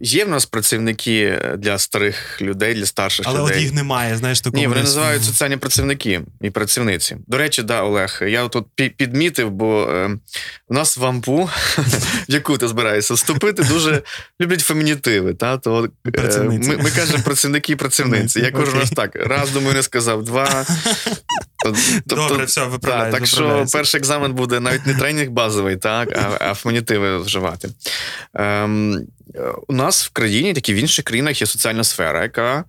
Є 0.00 0.24
в 0.24 0.28
нас 0.28 0.46
працівники 0.46 1.40
для 1.58 1.78
старих 1.78 2.42
людей, 2.42 2.74
для 2.74 2.86
старших 2.86 3.26
Але 3.28 3.38
людей. 3.38 3.50
Але 3.50 3.56
от 3.56 3.64
їх 3.64 3.74
немає, 3.74 4.16
знаєш, 4.16 4.40
такого. 4.40 4.60
Ні, 4.60 4.66
вони 4.66 4.80
називають 4.80 5.24
соціальні 5.24 5.56
працівники 5.56 6.20
і 6.40 6.50
працівниці. 6.50 7.16
До 7.26 7.38
речі, 7.38 7.62
да, 7.62 7.82
Олег, 7.82 8.22
я 8.26 8.48
тут 8.48 8.66
підмітив, 8.74 9.50
бо 9.50 9.88
е, 9.90 10.10
у 10.68 10.74
нас 10.74 10.96
в 10.96 11.04
АМПУ, 11.04 11.50
в 11.78 12.24
яку 12.28 12.58
ти 12.58 12.68
збираєшся 12.68 13.14
вступити, 13.14 13.62
дуже 13.62 14.02
люблять 14.40 14.60
фемінітиви. 14.60 15.34
Та? 15.34 15.58
То, 15.58 15.88
е, 16.16 16.40
ми, 16.40 16.58
ми 16.58 16.90
кажемо 16.90 17.22
працівники 17.24 17.72
і 17.72 17.76
працівниці. 17.76 18.40
Я 18.40 18.50
кажу 18.50 18.72
раз 18.72 18.90
так, 18.90 19.16
раз, 19.16 19.50
думаю, 19.50 19.74
не 19.74 19.82
сказав, 19.82 20.24
два. 20.24 20.66
Тобто, 22.06 22.28
Добре, 22.28 22.44
все, 22.44 22.66
виправляю, 22.66 23.12
Так 23.12 23.26
що 23.26 23.66
перший 23.72 23.98
екзамен 23.98 24.32
буде 24.32 24.60
навіть 24.60 24.86
не 24.86 24.94
тренінг 24.94 25.30
базовий, 25.30 25.76
так, 25.76 26.18
а, 26.18 26.50
а 26.50 26.54
фемінітиви 26.54 27.18
вживати. 27.18 27.68
Ем, 28.34 29.06
у 29.68 29.72
нас 29.72 30.06
в 30.06 30.10
країні, 30.10 30.52
так 30.54 30.68
і 30.68 30.74
в 30.74 30.76
інших 30.76 31.04
країнах, 31.04 31.40
є 31.40 31.46
соціальна 31.46 31.84
сфера, 31.84 32.22
яка 32.22 32.64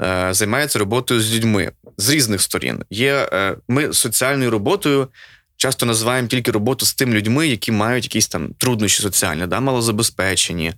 е, 0.00 0.28
займається 0.30 0.78
роботою 0.78 1.20
з 1.20 1.34
людьми 1.34 1.72
з 1.96 2.10
різних 2.10 2.42
сторін. 2.42 2.84
Є 2.90 3.28
е, 3.32 3.56
Ми 3.68 3.92
соціальною 3.92 4.50
роботою 4.50 5.08
часто 5.56 5.86
називаємо 5.86 6.28
тільки 6.28 6.50
роботу 6.50 6.86
з 6.86 6.94
тими 6.94 7.14
людьми, 7.14 7.48
які 7.48 7.72
мають 7.72 8.04
якісь 8.04 8.28
там 8.28 8.48
труднощі 8.58 9.02
соціальні, 9.02 9.46
да, 9.46 9.60
малозабезпечені, 9.60 10.72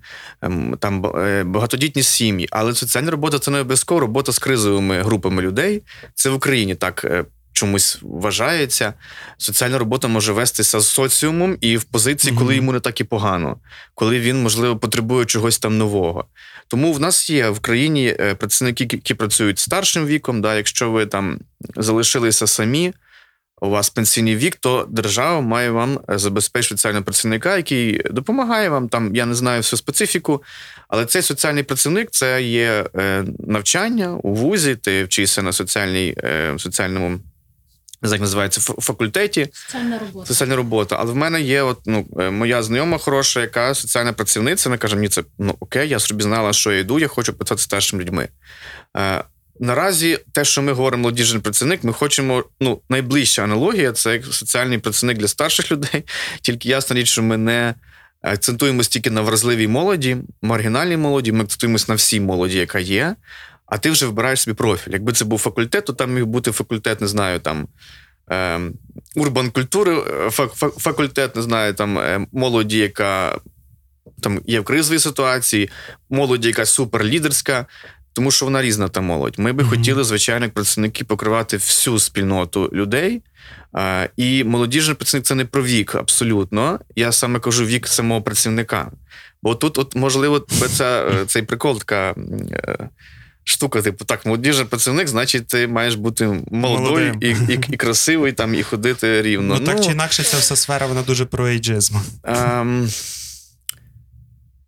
е, 0.45 0.51
там 0.81 1.07
е, 1.07 1.45
багатодітні 1.45 2.03
сім'ї. 2.03 2.49
Але 2.51 2.75
соціальна 2.75 3.11
робота 3.11 3.39
це 3.39 3.51
не 3.51 3.61
обов'язково 3.61 4.01
робота 4.01 4.33
з 4.33 4.39
кризовими 4.39 5.03
групами 5.03 5.43
людей. 5.43 5.83
Це 6.15 6.31
в 6.31 6.35
Україні 6.35 6.75
так. 6.75 7.27
Е, 7.63 7.67
чомусь 7.67 7.99
вважається. 8.03 8.95
Соціальна 9.39 9.79
робота 9.79 10.09
може 10.09 10.33
вестися 10.33 10.81
з 10.81 10.89
соціумом 10.89 11.57
і 11.61 11.77
в 11.77 11.85
позиції, 11.85 12.37
коли 12.37 12.57
йому 12.57 12.73
не 12.73 12.81
так 12.81 13.01
і 13.01 13.05
погано, 13.05 13.57
коли 13.95 14.21
він, 14.21 14.43
можливо, 14.43 14.77
потребує 14.77 15.25
чогось 15.27 15.59
там 15.59 15.79
нового. 15.79 16.25
Тому 16.69 16.93
в 16.93 17.01
нас 17.01 17.31
є 17.31 17.49
в 17.51 17.61
країні 17.61 18.17
е, 18.21 18.35
працівники, 18.35 18.85
які 18.85 19.15
працюють 19.15 19.59
старшим 19.59 20.07
віком. 20.07 20.41
Да, 20.41 20.57
Якщо 20.57 20.91
ви 20.91 21.07
там 21.07 21.41
залишилися 21.77 22.47
самі, 22.47 22.93
у 23.61 23.71
вас 23.71 23.91
пенсійний 23.91 24.37
вік, 24.37 24.57
то 24.57 24.87
держава 24.91 25.41
має 25.41 25.71
вам 25.71 26.01
забезпечити 26.09 26.77
соціального 26.77 27.05
працівника, 27.05 27.57
який 27.57 28.03
допомагає 28.11 28.69
вам 28.69 28.89
там. 28.89 29.17
Я 29.17 29.27
не 29.27 29.35
знаю 29.35 29.61
всю 29.61 29.79
специфіку, 29.79 30.43
але 30.89 31.07
цей 31.07 31.23
соціальний 31.23 31.63
працівник 31.63 32.09
це 32.11 32.43
є 32.43 32.85
е, 32.97 33.25
навчання 33.39 34.19
у 34.23 34.35
вузі, 34.35 34.77
ти 34.77 35.05
вчишся 35.05 35.43
на 35.43 35.53
соціальній, 35.53 36.15
е, 38.05 38.09
соціальному 38.09 38.13
як 38.13 38.21
називається 38.21 38.61
факультеті. 38.61 39.49
Соціальна 39.53 39.99
робота. 39.99 40.27
Соціальна 40.27 40.57
робота. 40.57 40.97
Але 41.01 41.13
в 41.13 41.17
мене 41.17 41.41
є 41.41 41.63
от, 41.63 41.79
ну, 41.87 42.07
е, 42.21 42.31
моя 42.31 42.63
знайома 42.63 42.99
хороша, 42.99 43.41
яка 43.41 43.75
соціальна 43.75 44.13
працівниця, 44.13 44.69
вона 44.69 44.79
каже, 44.79 44.97
мені 44.97 45.09
це 45.09 45.23
ну 45.39 45.57
окей, 45.61 45.89
я 45.89 45.99
собі 45.99 46.23
знала, 46.23 46.53
що 46.53 46.73
я 46.73 46.79
йду, 46.79 46.99
я 46.99 47.09
хочу 47.09 47.33
працювати 47.33 47.63
старшим 47.63 48.01
людьми. 48.01 48.29
Е, 48.97 49.25
Наразі 49.61 50.19
те, 50.33 50.45
що 50.45 50.63
ми 50.63 50.73
говоримо 50.73 51.03
молодіжний 51.03 51.43
працівник, 51.43 51.85
ми 51.85 51.93
хочемо. 51.93 52.45
Ну, 52.61 52.81
найближча 52.89 53.45
аналогія 53.45 53.93
це 53.93 54.13
як 54.13 54.25
соціальний 54.25 54.79
працівник 54.79 55.19
для 55.19 55.29
старших 55.29 55.73
людей. 55.73 56.05
Тільки 56.41 56.69
ясна 56.69 56.97
річ, 56.97 57.09
що 57.09 57.23
ми 57.23 57.37
не 57.37 57.75
акцентуємось 58.23 58.89
тільки 58.89 59.11
на 59.11 59.21
вразливій 59.21 59.69
молоді, 59.69 60.17
маргінальній 60.43 60.97
молоді, 60.97 61.33
ми 61.33 61.45
акцентуємось 61.45 61.89
на 61.89 61.95
всій 61.95 62.21
молоді, 62.21 62.59
яка 62.59 62.79
є 62.79 63.17
а 63.73 63.79
ти 63.79 63.91
вже 63.91 64.07
вибираєш 64.07 64.41
собі 64.41 64.55
профіль. 64.55 64.93
Якби 64.93 65.13
це 65.13 65.25
був 65.25 65.39
факультет, 65.39 65.85
то 65.85 65.93
там 65.93 66.15
міг 66.15 66.27
бути 66.27 66.53
факультет, 66.53 67.01
не 67.01 67.07
знаю, 67.07 67.41
там. 67.41 67.69
Е, 68.31 68.61
урбан 69.17 69.51
культури, 69.51 69.97
е, 70.27 70.31
факультет, 70.79 71.37
не 71.37 71.43
знаю, 71.43 71.75
там 71.75 71.99
е, 71.99 72.27
молоді, 72.33 72.79
яка 72.79 73.39
там 74.23 74.41
є 74.47 74.61
в 74.61 74.65
кризовій 74.65 74.99
ситуації, 74.99 75.71
молоді, 76.11 76.49
яка 76.49 76.67
суперлідерська, 76.67 77.67
тому 78.13 78.31
що 78.31 78.45
вона 78.45 78.63
різна 78.63 78.89
та 78.89 79.01
молодь. 79.01 79.39
Ми 79.39 79.53
би 79.53 79.63
mm-hmm. 79.63 79.69
хотіли, 79.69 80.05
звичайно, 80.05 80.45
як 80.45 80.55
працівники 80.55 81.05
покривати 81.05 81.57
всю 81.57 81.99
спільноту 81.99 82.71
людей. 82.73 83.23
А, 83.73 84.09
І 84.17 84.45
молодіжний 84.45 84.97
працівник 84.97 85.27
це 85.27 85.35
не 85.35 85.45
про 85.45 85.63
вік, 85.63 85.95
абсолютно. 85.95 86.81
Я 86.97 87.13
саме 87.13 87.41
кажу 87.41 87.65
вік 87.65 87.87
самого 87.87 88.23
працівника. 88.23 88.91
Бо 89.43 89.55
тут, 89.55 89.79
от, 89.79 89.97
можливо, 89.97 90.47
це, 90.69 91.07
цей 91.27 91.43
прикол 91.43 91.79
така 91.79 92.15
штука, 93.45 93.83
типу, 93.83 94.05
так, 94.05 94.27
молодіжний 94.27 94.67
працівник, 94.67 95.09
значить, 95.09 95.47
ти 95.47 95.69
маєш 95.69 95.95
бути 95.95 96.43
молодий 96.51 97.13
і, 97.21 97.29
і 97.29 97.59
і, 97.71 97.77
красивий, 97.77 98.33
там, 98.33 98.55
і 98.55 98.63
ходити 98.63 99.23
рівно. 99.23 99.55
Ну, 99.55 99.61
ну 99.61 99.67
так 99.67 99.85
чи 99.85 99.91
інакше, 99.91 100.23
ця 100.23 100.37
вся 100.37 100.57
сфера, 100.57 100.87
вона 100.87 101.03
дуже 101.03 101.25
про 101.25 101.49
ейджизм. 101.49 101.95
Ем, 102.25 102.89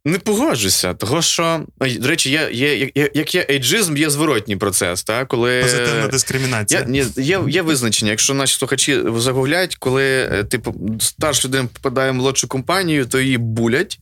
не 0.07 0.19
погоджуся, 0.19 0.95
того 0.95 1.23
що, 1.23 1.64
до 1.99 2.09
речі, 2.09 2.31
є, 2.31 2.49
є, 2.52 2.90
є, 2.95 3.11
як 3.14 3.35
є 3.35 3.47
ейджизм, 3.50 3.97
є 3.97 4.11
зворотній 4.11 4.57
процес. 4.57 5.02
Та, 5.02 5.25
коли... 5.25 5.62
Позитивна 5.62 6.09
дискримінація. 6.09 6.87
Є, 6.90 7.07
є 7.16 7.40
є, 7.49 7.62
визначення. 7.62 8.11
Якщо 8.11 8.35
наші 8.35 8.59
слухачі 8.59 9.02
загуглять, 9.16 9.76
коли 9.76 10.04
е, 10.04 10.45
типу, 10.45 10.75
старша 11.00 11.49
людина 11.49 11.69
попадає 11.73 12.11
в 12.11 12.14
молодшу 12.14 12.49
компанію, 12.49 13.07
то 13.07 13.21
її 13.21 13.38
булять 13.38 13.99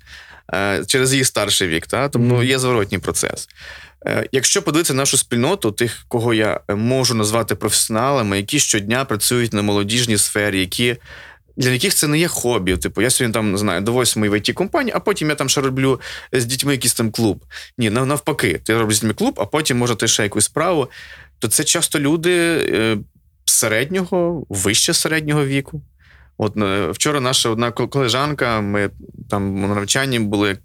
е, 0.55 0.85
через 0.87 1.12
її 1.12 1.25
старший 1.25 1.69
вік. 1.69 1.87
Та? 1.87 2.09
Тому 2.09 2.35
mm-hmm. 2.35 2.45
є 2.45 2.59
зворотній 2.59 2.99
процес. 2.99 3.49
Е, 4.07 4.29
якщо 4.33 4.63
подивитися 4.63 4.95
нашу 4.95 5.17
спільноту, 5.17 5.73
тих, 5.73 6.05
кого 6.09 6.35
я 6.35 6.61
е, 6.69 6.75
можу 6.75 7.15
назвати 7.15 7.55
професіоналами, 7.55 8.37
які 8.37 8.59
щодня 8.59 9.05
працюють 9.05 9.53
на 9.53 9.63
молодіжній 9.63 10.19
сфері, 10.19 10.61
які 10.61 10.97
для 11.57 11.71
яких 11.71 11.95
це 11.95 12.09
не 12.09 12.19
є 12.19 12.29
хобі. 12.29 12.77
Типу, 12.77 13.03
я 13.03 13.11
сьогодні 13.11 13.35
там 13.35 13.53
не 13.53 13.59
знаю, 13.59 13.81
до 13.81 13.93
восьмої 13.93 14.31
в 14.31 14.35
it 14.35 14.53
компанії, 14.53 14.93
а 14.97 15.01
потім 15.01 15.29
я 15.29 15.35
там 15.35 15.49
ще 15.49 15.61
роблю 15.61 16.01
з 16.33 16.45
дітьми 16.45 16.73
якийсь 16.73 16.95
там 16.95 17.11
клуб. 17.11 17.45
Ні, 17.79 17.91
навпаки, 17.91 18.61
ти 18.65 18.79
робиш 18.79 18.97
з 18.97 19.01
дітьми 19.01 19.15
клуб, 19.15 19.35
а 19.41 19.47
потім 19.47 19.79
може 19.79 19.95
ти 19.95 20.09
ще 20.09 20.23
якусь 20.23 20.45
справу. 20.45 20.91
То 21.39 21.49
це 21.49 21.65
часто 21.65 21.99
люди 21.99 22.33
е, 22.73 22.99
середнього, 23.45 24.47
вище 24.49 24.95
середнього 24.95 25.47
віку. 25.47 25.83
От 26.39 26.57
вчора 26.97 27.21
наша 27.21 27.49
одна 27.49 27.71
колежанка, 27.71 28.61
ми 28.61 28.91
там 29.31 29.61
на 29.61 29.69
навчанні 29.69 30.19
були. 30.19 30.59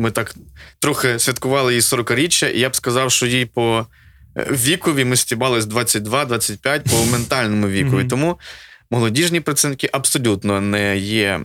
Ми 0.00 0.10
так 0.10 0.34
трохи 0.78 1.18
святкували 1.18 1.72
її 1.72 1.80
40-річчя, 1.80 2.50
і 2.50 2.60
я 2.60 2.68
б 2.70 2.76
сказав, 2.76 3.10
що 3.10 3.26
їй 3.26 3.46
по 3.46 3.86
вікові 4.36 5.04
ми 5.04 5.16
стібались 5.16 5.64
22-25 5.64 6.90
по 6.90 7.04
ментальному 7.12 7.68
вікові. 7.68 8.04
Тому 8.04 8.38
молодіжні 8.90 9.40
працівники 9.40 9.90
абсолютно 9.92 10.60
не 10.60 10.98
є 10.98 11.40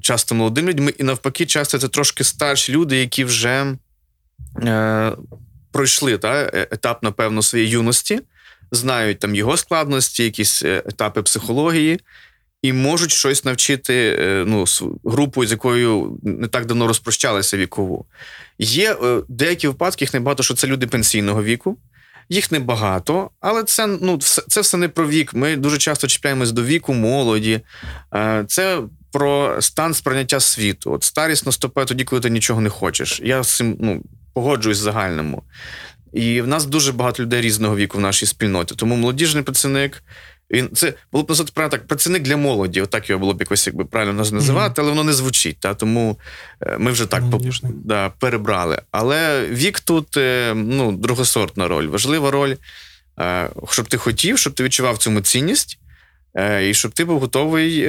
часто 0.00 0.34
молодими 0.34 0.68
людьми, 0.68 0.94
і 0.98 1.02
навпаки, 1.02 1.46
часто 1.46 1.78
це 1.78 1.88
трошки 1.88 2.24
старші 2.24 2.72
люди, 2.72 2.96
які 2.96 3.24
вже 3.24 3.76
е, 4.62 5.12
пройшли 5.72 6.18
та, 6.18 6.42
е, 6.42 6.68
етап, 6.70 7.02
напевно, 7.02 7.42
своєї 7.42 7.70
юності, 7.70 8.20
знають 8.72 9.18
там 9.18 9.34
його 9.34 9.56
складності, 9.56 10.24
якісь 10.24 10.62
е, 10.62 10.82
етапи 10.86 11.22
психології. 11.22 12.00
І 12.62 12.72
можуть 12.72 13.12
щось 13.12 13.44
навчити 13.44 14.16
е, 14.20 14.44
ну, 14.46 14.64
групу, 15.04 15.46
з 15.46 15.50
якою 15.50 16.18
не 16.22 16.48
так 16.48 16.66
давно 16.66 16.86
розпрощалися 16.86 17.56
вікову. 17.56 18.06
Є 18.58 18.96
деякі 19.28 19.68
випадки, 19.68 20.04
їх 20.04 20.14
небагато, 20.14 20.42
що 20.42 20.54
це 20.54 20.66
люди 20.66 20.86
пенсійного 20.86 21.42
віку, 21.42 21.78
їх 22.28 22.52
небагато, 22.52 23.30
але 23.40 23.64
це 23.64 23.86
ну, 23.86 24.18
це 24.48 24.60
все 24.60 24.76
не 24.76 24.88
про 24.88 25.08
вік. 25.08 25.34
Ми 25.34 25.56
дуже 25.56 25.78
часто 25.78 26.06
чіпляємось 26.06 26.52
до 26.52 26.64
віку, 26.64 26.94
молоді. 26.94 27.60
Е, 28.14 28.44
це 28.48 28.82
про 29.12 29.56
стан 29.62 29.94
сприйняття 29.94 30.40
світу. 30.40 30.92
От 30.92 31.04
старість 31.04 31.46
наступає 31.46 31.86
тоді, 31.86 32.04
коли 32.04 32.20
ти 32.22 32.30
нічого 32.30 32.60
не 32.60 32.70
хочеш. 32.70 33.20
Я 33.24 33.42
з 33.42 33.56
цим 33.56 33.76
ну, 33.80 34.02
погоджуюсь 34.34 34.78
в 34.78 34.82
загальному. 34.82 35.42
І 36.12 36.40
в 36.40 36.46
нас 36.46 36.66
дуже 36.66 36.92
багато 36.92 37.22
людей 37.22 37.40
різного 37.40 37.76
віку 37.76 37.98
в 37.98 38.00
нашій 38.00 38.26
спільноті. 38.26 38.74
Тому 38.74 38.96
молодіжний 38.96 39.42
працівник 39.42 40.02
він 40.50 40.68
це 40.74 40.94
було 41.12 41.24
б 41.24 41.28
назвати 41.28 41.52
правильно 41.54 41.70
так, 41.70 41.86
працівник 41.86 42.22
для 42.22 42.36
молоді. 42.36 42.80
Отак 42.80 43.10
його 43.10 43.20
було 43.20 43.34
б 43.34 43.40
якось 43.40 43.66
якби 43.66 43.84
правильно 43.84 44.12
називати, 44.12 44.80
mm-hmm. 44.80 44.84
але 44.84 44.90
воно 44.90 45.04
не 45.04 45.12
звучить. 45.12 45.56
Та 45.60 45.74
тому 45.74 46.18
е, 46.60 46.78
ми 46.78 46.90
вже 46.90 47.06
так 47.06 47.22
mm-hmm. 47.22 47.70
да, 47.84 48.10
перебрали. 48.18 48.82
Але 48.90 49.46
вік 49.46 49.80
тут 49.80 50.16
е, 50.16 50.52
ну, 50.56 50.92
другосортна 50.92 51.68
роль. 51.68 51.86
Важлива 51.86 52.30
роль, 52.30 52.54
е, 53.20 53.48
щоб 53.70 53.88
ти 53.88 53.96
хотів, 53.96 54.38
щоб 54.38 54.52
ти 54.52 54.64
відчував 54.64 54.98
цьому 54.98 55.20
цінність, 55.20 55.78
і 56.62 56.74
щоб 56.74 56.92
ти 56.92 57.04
був 57.04 57.20
готовий. 57.20 57.88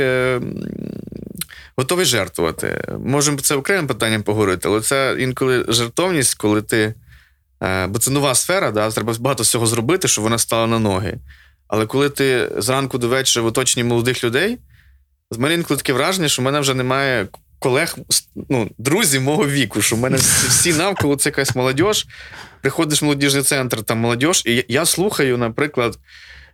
Готовий 1.78 2.06
жертвувати. 2.06 2.84
Можемо 3.06 3.38
це 3.38 3.56
окремим 3.56 3.88
питанням 3.88 4.24
поговорити, 4.24 4.68
але 4.68 4.82
це 4.82 5.16
інколи 5.20 5.66
жертовність, 5.68 6.36
коли 6.36 6.62
ти. 6.62 6.94
Бо 7.88 8.00
це 8.00 8.12
нова 8.12 8.36
сфера, 8.36 8.72
да, 8.72 8.92
треба 8.92 9.14
багато 9.20 9.44
всього 9.44 9.66
зробити, 9.68 10.08
щоб 10.08 10.24
вона 10.24 10.38
стала 10.38 10.68
на 10.68 10.80
ноги. 10.80 11.18
Але 11.72 11.86
коли 11.86 12.10
ти 12.10 12.52
зранку 12.58 12.98
до 12.98 13.08
вечора 13.08 13.44
в 13.44 13.48
оточенні 13.48 13.84
молодих 13.84 14.24
людей, 14.24 14.58
з 15.32 15.38
мене 15.38 15.56
інколи 15.56 15.78
таке 15.78 15.94
враження, 15.94 16.28
що 16.28 16.42
в 16.42 16.46
мене 16.46 16.60
вже 16.60 16.74
немає 16.74 17.28
колег, 17.60 17.96
ну, 18.50 18.70
друзів 18.78 19.22
мого 19.22 19.48
віку, 19.48 19.82
що 19.82 19.96
в 19.96 20.00
мене 20.00 20.18
всі 20.48 20.74
навколо 20.74 21.16
це 21.16 21.30
якась 21.30 21.56
молодь. 21.56 22.06
Приходиш 22.62 23.02
в 23.02 23.06
молодіжний 23.06 23.44
центр, 23.44 23.84
там 23.84 23.98
молодь, 23.98 24.42
і 24.46 24.66
я 24.68 24.86
слухаю, 24.86 25.38
наприклад 25.38 25.98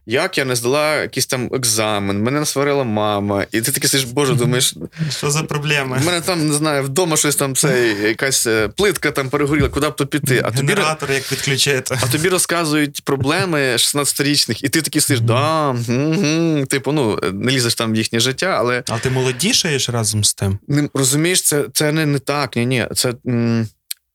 як 0.08 0.38
я 0.38 0.46
не 0.46 0.56
здала 0.56 0.96
якийсь 0.96 1.26
там 1.26 1.50
екзамен, 1.54 2.24
мене 2.24 2.40
насварила 2.40 2.84
мама, 2.84 3.46
і 3.52 3.62
ти 3.62 3.72
такий 3.72 3.90
сидиш, 3.90 4.06
боже, 4.06 4.34
думаєш, 4.34 4.74
що 5.10 5.32
за 5.32 5.44
проблеми? 5.44 6.00
У 6.02 6.06
мене 6.06 6.22
там 6.22 6.48
не 6.48 6.54
знаю, 6.54 6.84
вдома 6.84 7.18
щось 7.18 7.36
там 7.36 7.56
це 7.56 7.96
якась 8.02 8.48
е, 8.48 8.68
плитка 8.68 9.12
там 9.12 9.30
перегоріла, 9.30 9.70
куди 9.70 9.90
б 9.90 9.96
то 9.96 10.08
піти. 10.08 10.42
А 10.46 10.52
тобі 10.52 10.68
Генератор, 10.68 11.12
як 11.12 11.32
відключити. 11.32 11.98
А 12.02 12.08
тобі 12.08 12.30
розказують 12.30 13.02
проблеми 13.04 13.60
16-річних, 13.60 14.64
і 14.64 14.70
ти 14.70 14.82
такий 14.82 15.02
сидиш, 15.02 15.22
да, 15.22 15.70
угу, 15.70 16.66
типу, 16.66 16.92
ну 16.92 17.20
не 17.34 17.52
лізеш 17.52 17.76
там 17.76 17.94
в 17.94 17.96
їхнє 17.96 18.20
життя, 18.20 18.56
але. 18.60 18.84
А 18.90 19.00
ти 19.00 19.10
молодішаєш 19.10 19.90
разом 19.90 20.24
з 20.24 20.34
тим? 20.34 20.60
Не, 20.68 20.90
Розумієш, 20.94 21.42
це 21.42 21.66
це 21.74 21.92
не 21.92 22.06
не 22.06 22.20
так. 22.20 22.56
Ні, 22.56 22.66
ні. 22.66 22.88
Це. 22.96 23.14
М- 23.28 23.68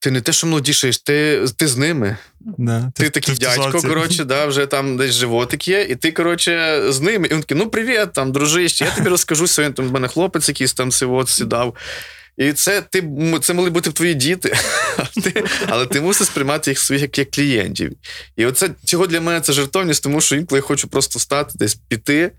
ти 0.03 0.11
не 0.11 0.21
те, 0.21 0.33
що 0.33 0.47
молодішаєш, 0.47 0.99
ти 0.99 1.45
ти 1.57 1.69
з 1.69 1.77
ними. 1.77 2.17
Да, 2.41 2.93
Ти, 2.95 3.03
ти 3.05 3.11
такий 3.11 3.35
ти 3.37 3.47
дядько, 3.47 3.81
коротше, 3.81 4.25
да, 4.25 4.47
вже 4.47 4.67
там 4.67 4.97
десь 4.97 5.15
животик 5.15 5.69
є, 5.69 5.83
і 5.83 5.97
ти, 5.97 6.13
коротше, 6.13 6.83
з 6.89 7.01
ними. 7.01 7.27
І 7.27 7.31
він 7.31 7.41
такий, 7.41 7.57
ну 7.57 7.71
привіт, 7.71 8.13
там, 8.13 8.33
дружище, 8.33 8.85
я 8.85 8.91
тобі 8.91 9.09
розкажу 9.09 9.47
сьогодні. 9.47 9.75
Там 9.75 9.89
в 9.89 9.93
мене 9.93 10.09
хлопець 10.09 10.49
якийсь 10.49 10.73
там 10.75 10.93
сивот 10.93 11.29
сідав. 11.29 11.75
І 12.37 12.53
це 12.53 12.83
ти 12.83 13.11
це 13.43 13.55
могли 13.55 13.71
бути 13.71 13.93
твої 13.93 14.15
діти, 14.15 14.57
але 15.67 15.87
ти 15.87 16.01
мусиш 16.01 16.27
сприймати 16.27 16.71
їх 16.71 16.79
своїх 16.79 17.03
як, 17.03 17.19
як 17.19 17.31
клієнтів. 17.31 17.93
І 18.37 18.47
оце 18.47 18.71
цього 18.85 19.07
для 19.07 19.21
мене 19.21 19.41
це 19.41 19.53
жертовність, 19.53 20.03
тому 20.03 20.21
що 20.21 20.37
інколи 20.37 20.59
я 20.59 20.63
хочу 20.63 20.89
просто 20.89 21.19
стати, 21.19 21.53
десь 21.55 21.75
піти 21.75 22.33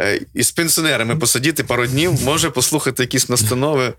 е, 0.00 0.20
і 0.34 0.42
з 0.42 0.52
пенсіонерами 0.52 1.16
посидіти 1.16 1.64
пару 1.64 1.86
днів, 1.86 2.22
може 2.22 2.50
послухати 2.50 3.02
якісь 3.02 3.28
настанови. 3.28 3.92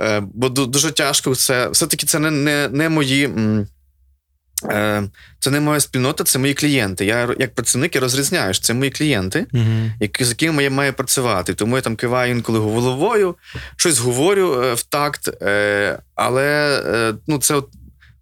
Е, 0.00 0.22
бо 0.34 0.48
дуже 0.48 0.90
тяжко 0.90 1.34
це 1.34 1.68
все-таки 1.68 2.06
це 2.06 2.18
не, 2.18 2.30
не, 2.30 2.68
не 2.68 2.88
мої. 2.88 3.24
Е, 3.24 3.66
це 5.38 5.50
не 5.50 5.60
моя 5.60 5.80
спільнота, 5.80 6.24
це 6.24 6.38
мої 6.38 6.54
клієнти. 6.54 7.04
Я 7.04 7.34
як 7.38 7.54
працівник 7.54 7.94
я 7.94 8.00
розрізняю, 8.00 8.54
що 8.54 8.64
це 8.64 8.74
мої 8.74 8.90
клієнти, 8.90 9.46
uh-huh. 9.52 9.90
які, 10.00 10.24
з 10.24 10.28
якими 10.28 10.62
я 10.64 10.70
маю 10.70 10.92
працювати. 10.92 11.54
Тому 11.54 11.76
я 11.76 11.82
там 11.82 11.96
киваю 11.96 12.32
інколи 12.32 12.58
головою, 12.58 13.36
щось 13.76 13.98
говорю 13.98 14.62
е, 14.62 14.74
в 14.74 14.82
такт, 14.82 15.42
е, 15.42 15.98
але 16.14 16.80
ну, 17.26 17.38
це 17.38 17.54
от 17.54 17.68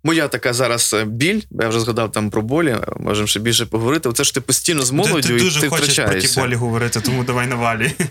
моя 0.04 0.28
така 0.28 0.52
зараз 0.52 0.94
біль. 1.06 1.42
Я 1.50 1.68
вже 1.68 1.80
згадав 1.80 2.12
там 2.12 2.30
про 2.30 2.42
болі, 2.42 2.76
можемо 3.00 3.26
ще 3.26 3.40
більше 3.40 3.66
поговорити. 3.66 4.08
Оце 4.08 4.24
ж 4.24 4.34
ти 4.34 4.40
постійно 4.40 4.82
з 4.82 4.90
молоддю. 4.90 5.28
Ти, 5.28 5.28
ти 5.28 5.44
дуже 5.44 5.60
ти 5.60 5.68
хочеш 5.68 5.98
про 5.98 6.14
ті 6.14 6.40
болі 6.40 6.54
говорити, 6.54 7.00
тому 7.00 7.24
давай 7.24 7.46
навалі. 7.46 7.92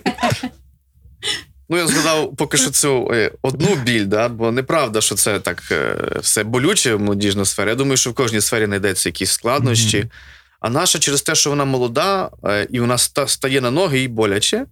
Ну, 1.72 1.78
я 1.78 1.88
згадав 1.88 2.36
поки 2.36 2.58
що 2.58 2.72
цю 2.72 3.12
е, 3.14 3.32
одну 3.42 3.76
біль, 3.76 4.06
да, 4.06 4.30
бо 4.30 4.52
неправда, 4.52 5.02
що 5.02 5.16
це 5.16 5.40
так 5.40 5.64
е, 5.72 5.96
все 6.22 6.44
болюче 6.44 6.96
в 6.96 7.00
молодіжній 7.00 7.46
сфері. 7.46 7.70
Я 7.70 7.76
думаю, 7.76 7.98
що 7.98 8.12
в 8.12 8.14
кожній 8.14 8.42
сфері 8.42 8.66
знайдеться 8.66 9.10
якісь 9.10 9.32
складнощі. 9.32 9.98
Mm-hmm. 9.98 10.12
А 10.60 10.70
наша 10.70 11.00
через 11.00 11.22
те, 11.22 11.36
що 11.36 11.50
вона 11.50 11.66
молода, 11.66 12.30
е, 12.46 12.68
і 12.70 12.80
вона 12.80 12.98
стає 12.98 13.62
на 13.62 13.72
ноги 13.72 14.00
їй 14.00 14.08
боляче 14.08 14.66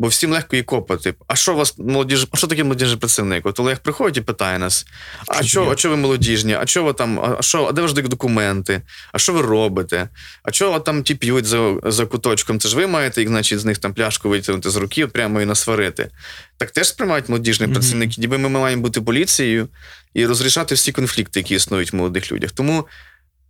бо 0.00 0.08
всім 0.08 0.32
легко 0.32 0.56
її 0.56 0.62
копати. 0.62 1.14
А 1.26 1.36
що 1.36 1.54
у 1.54 1.56
вас 1.56 1.78
молодіж? 1.78 2.26
А 2.30 2.36
що 2.36 2.46
таке 2.46 2.64
молодіжний 2.64 2.96
працівник? 2.96 3.46
От 3.46 3.60
Олег 3.60 3.78
приходить 3.78 4.16
і 4.16 4.20
питає 4.20 4.58
нас: 4.58 4.86
а 5.28 5.42
що, 5.42 5.70
а 5.70 5.76
що 5.76 5.90
ви 5.90 5.96
молодіжні? 5.96 6.54
А 6.54 6.66
що 6.66 6.84
ви 6.84 6.92
там? 6.92 7.36
А 7.38 7.42
що, 7.42 7.64
а 7.64 7.72
де 7.72 7.82
ваш 7.82 7.92
документи? 7.92 8.82
А 9.12 9.18
що 9.18 9.32
ви 9.32 9.42
робите? 9.42 10.08
А 10.42 10.52
що 10.52 10.78
там 10.78 11.02
ті 11.02 11.14
п'ють 11.14 11.46
за 11.46 11.74
за 11.84 12.06
куточком? 12.06 12.60
Це 12.60 12.68
ж 12.68 12.76
ви 12.76 12.86
маєте, 12.86 13.26
значить, 13.26 13.60
з 13.60 13.64
них 13.64 13.78
там 13.78 13.94
пляшку 13.94 14.28
витягнути 14.28 14.70
з 14.70 14.76
руки, 14.76 15.06
прямо 15.06 15.40
і 15.40 15.44
насварити. 15.44 16.10
Так 16.56 16.70
теж 16.70 16.88
сприймають 16.88 17.28
молодіжні 17.28 17.66
mm-hmm. 17.66 17.72
працівники, 17.72 18.14
ніби 18.18 18.38
ми 18.38 18.48
маємо 18.48 18.82
бути 18.82 19.00
поліцією 19.00 19.68
і 20.14 20.26
розрішати 20.26 20.74
всі 20.74 20.92
конфлікти, 20.92 21.40
які 21.40 21.54
існують 21.54 21.92
в 21.92 21.96
молодих 21.96 22.32
людях. 22.32 22.50
Тому, 22.50 22.86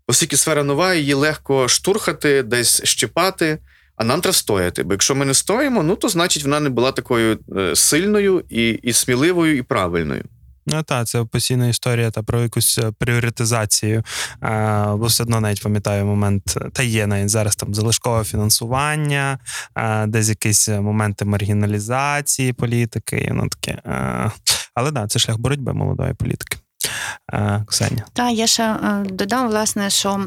оскільки 0.07 0.37
сфера 0.37 0.63
нова, 0.63 0.95
її 0.95 1.15
легко 1.15 1.69
штурхати, 1.69 2.43
десь 2.43 2.85
щипати. 2.85 3.59
А 4.01 4.05
нам 4.05 4.21
треба 4.21 4.35
стояти. 4.35 4.83
Бо 4.83 4.93
якщо 4.93 5.15
ми 5.15 5.25
не 5.25 5.35
стоїмо, 5.35 5.83
ну 5.83 5.97
то 5.97 6.09
значить 6.09 6.43
вона 6.43 6.61
не 6.61 6.71
була 6.71 6.93
такою 6.93 7.39
е, 7.57 7.77
сильною 7.77 8.45
і 8.49 8.71
і 8.71 8.93
сміливою, 8.93 9.57
і 9.57 9.63
правильною. 9.63 10.25
Ну 10.67 10.83
так, 10.83 11.07
це 11.07 11.25
постійна 11.25 11.69
історія 11.69 12.11
та 12.11 12.23
про 12.23 12.41
якусь 12.41 12.79
е, 12.79 12.93
пріоритизацію. 12.99 14.03
А, 14.41 14.95
Бо 14.97 15.07
все 15.07 15.23
одно 15.23 15.41
навіть 15.41 15.63
пам'ятаю 15.63 16.05
момент, 16.05 16.57
та 16.73 16.83
є 16.83 17.07
навіть 17.07 17.29
зараз 17.29 17.57
там 17.57 17.75
залишкове 17.75 18.25
фінансування, 18.25 19.39
а, 19.75 20.07
десь 20.07 20.29
якісь 20.29 20.69
моменти 20.69 21.25
маргіналізації 21.25 22.53
політики, 22.53 23.19
і 23.19 23.29
воно 23.29 23.49
таке. 23.49 23.83
А, 23.85 24.29
але 24.75 24.91
да, 24.91 25.07
це 25.07 25.19
шлях 25.19 25.39
боротьби 25.39 25.73
молодої 25.73 26.15
політики. 26.15 26.59
Ксеня. 27.67 28.05
Так, 28.13 28.33
я 28.33 28.47
ще 28.47 28.63
е, 28.63 29.05
додам, 29.11 29.49
власне, 29.49 29.91
що 29.91 30.27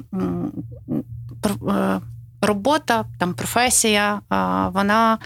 робота, 2.46 3.06
там 3.20 3.34
професія, 3.34 4.22
вона 4.74 5.18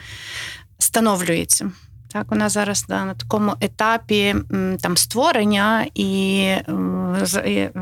становлюється. 0.79 1.71
Так, 2.11 2.25
вона 2.29 2.49
зараз 2.49 2.85
да, 2.89 3.05
на 3.05 3.13
такому 3.13 3.53
етапі 3.61 4.35
там 4.81 4.97
створення, 4.97 5.85
і 5.95 6.37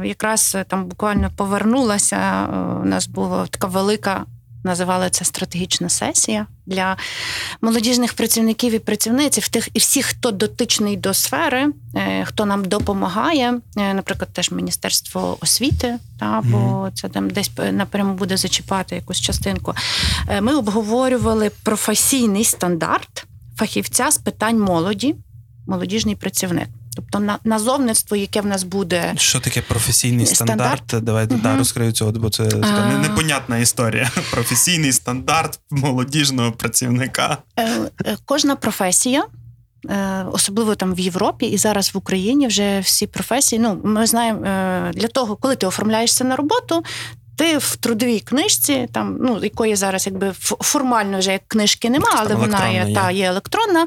якраз 0.04 0.58
там 0.68 0.86
буквально 0.86 1.32
повернулася. 1.36 2.48
У 2.82 2.86
нас 2.86 3.08
була 3.08 3.48
така 3.48 3.68
велика 3.68 4.26
називали 4.66 5.10
це 5.10 5.26
стратегічна 5.26 5.90
сесія 5.90 6.48
для 6.66 6.98
молодіжних 7.62 8.14
працівників 8.14 8.74
і 8.74 8.80
працівниць, 8.80 9.50
тих 9.50 9.70
і 9.74 9.80
всіх, 9.80 10.06
хто 10.06 10.32
дотичний 10.32 10.98
до 10.98 11.14
сфери, 11.14 11.68
е, 11.96 12.26
хто 12.26 12.46
нам 12.46 12.66
допомагає, 12.66 13.60
е, 13.78 13.94
наприклад, 13.94 14.30
теж 14.34 14.52
Міністерство 14.52 15.38
освіти, 15.42 16.00
та 16.20 16.42
бо 16.44 16.90
це 16.94 17.10
там 17.10 17.30
десь 17.30 17.52
напряму 17.72 18.14
буде 18.14 18.38
зачіпати 18.38 18.96
якусь 18.96 19.22
частинку. 19.22 19.74
Е, 20.30 20.42
ми 20.42 20.56
обговорювали 20.56 21.52
професійний 21.64 22.44
стандарт 22.44 23.26
фахівця 23.58 24.12
з 24.12 24.18
питань 24.18 24.60
молоді, 24.60 25.16
молодіжний 25.68 26.16
працівник. 26.16 26.68
Тобто 26.96 27.20
на 27.20 27.40
назовництво, 27.44 28.18
яке 28.18 28.42
в 28.42 28.46
нас 28.46 28.64
буде. 28.64 29.14
Що 29.18 29.40
таке 29.40 29.62
професійний 29.62 30.26
стандарт? 30.26 30.84
стандарт? 30.88 31.06
Давайте 31.06 31.34
угу. 31.34 31.44
да, 31.44 31.58
розкрию 31.58 31.92
цього, 31.92 32.12
бо 32.12 32.30
це 32.30 32.46
така 32.46 32.92
а... 32.96 32.98
непонятна 32.98 33.58
історія. 33.58 34.12
Професійний 34.32 34.92
стандарт 34.92 35.60
молодіжного 35.70 36.52
працівника. 36.52 37.38
Е, 37.58 37.70
е, 38.06 38.18
кожна 38.26 38.56
професія. 38.56 39.26
Е, 39.90 40.26
особливо 40.32 40.76
там 40.76 40.96
в 40.96 41.00
Європі 41.00 41.46
і 41.46 41.58
зараз 41.58 41.94
в 41.94 41.98
Україні 41.98 42.48
вже 42.48 42.80
всі 42.80 43.08
професії. 43.08 43.60
Ну, 43.60 43.82
ми 43.84 44.08
знаємо 44.08 44.40
для 44.94 45.08
того, 45.08 45.36
коли 45.36 45.56
ти 45.56 45.66
оформляєшся 45.66 46.24
на 46.24 46.36
роботу, 46.36 46.84
ти 47.38 47.58
в 47.58 47.76
трудовій 47.76 48.20
книжці, 48.20 48.88
там 48.94 49.18
ну 49.22 49.40
якої 49.44 49.76
зараз 49.76 50.06
якби 50.06 50.32
формально 50.40 51.20
вже 51.20 51.32
як 51.32 51.42
книжки 51.48 51.90
немає, 51.90 52.18
але 52.20 52.36
вона 52.36 52.68
є, 52.68 52.86
є 52.88 52.96
та 52.96 53.12
є 53.12 53.26
електронна 53.26 53.86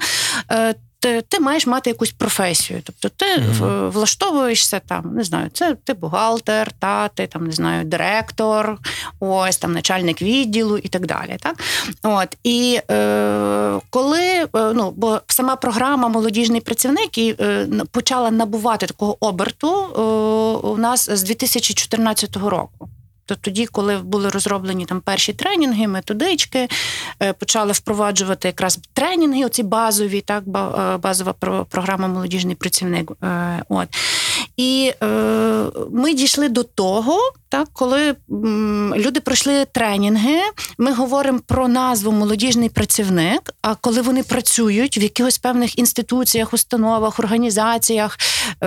ти 1.01 1.23
ти 1.23 1.41
маєш 1.41 1.67
мати 1.67 1.91
якусь 1.91 2.13
професію. 2.13 2.83
Тобто 2.85 3.09
ти 3.09 3.27
mm-hmm. 3.27 3.91
влаштовуєшся 3.91 4.81
там, 4.81 5.15
не 5.15 5.25
знаю, 5.25 5.51
це 5.53 5.77
ти 5.85 5.95
бухгалтер, 5.95 6.73
та 6.73 7.09
ти 7.09 7.27
там 7.27 7.47
не 7.47 7.53
знаю, 7.53 7.85
директор, 7.85 8.79
ось 9.21 9.57
там 9.57 9.73
начальник 9.73 10.23
відділу 10.23 10.79
і 10.79 10.89
так 10.89 11.07
далі. 11.07 11.37
Так? 11.41 11.57
От 12.03 12.37
І 12.45 12.81
е, 12.91 13.81
коли 13.91 14.23
е, 14.23 14.49
ну, 14.55 14.93
бо 14.97 15.21
сама 15.27 15.57
програма 15.57 16.09
Молодіжний 16.09 16.61
працівник 16.61 17.19
і 17.19 17.37
е, 17.41 17.69
почала 17.91 18.31
набувати 18.31 18.87
такого 18.87 19.17
оберту 19.21 19.69
е, 19.69 20.01
у 20.69 20.77
нас 20.77 21.11
з 21.11 21.23
2014 21.23 22.37
року. 22.37 22.89
То 23.29 23.35
тоді, 23.35 23.67
коли 23.67 23.99
були 23.99 24.29
розроблені 24.29 24.85
там 24.85 25.01
перші 25.01 25.33
тренінги, 25.33 25.89
методички, 25.89 26.69
е, 27.23 27.33
почали 27.33 27.73
впроваджувати 27.73 28.49
якраз 28.49 28.81
тренінги, 28.93 29.45
оці 29.45 29.63
базові, 29.63 30.21
так, 30.21 30.45
е, 30.47 30.97
базова 30.97 31.33
програма 31.69 32.09
Молодіжний 32.09 32.55
працівник. 32.55 33.13
Е, 33.25 33.63
от. 33.69 33.89
І 34.59 34.93
е, 35.03 35.07
ми 35.91 36.15
дійшли 36.15 36.49
до 36.49 36.63
того, 36.63 37.19
так, 37.49 37.69
коли 37.73 38.15
м, 38.31 38.95
люди 38.97 39.21
пройшли 39.21 39.65
тренінги, 39.65 40.39
ми 40.79 40.93
говоримо 40.93 41.41
про 41.47 41.69
назву 41.69 42.13
молодіжний 42.13 42.69
працівник. 42.69 43.51
А 43.63 43.75
коли 43.75 44.03
вони 44.03 44.23
працюють 44.23 44.99
в 44.99 45.03
якихось 45.03 45.39
певних 45.39 45.79
інституціях, 45.79 46.55
установах, 46.55 47.19
організаціях, 47.19 48.19
е, 48.63 48.67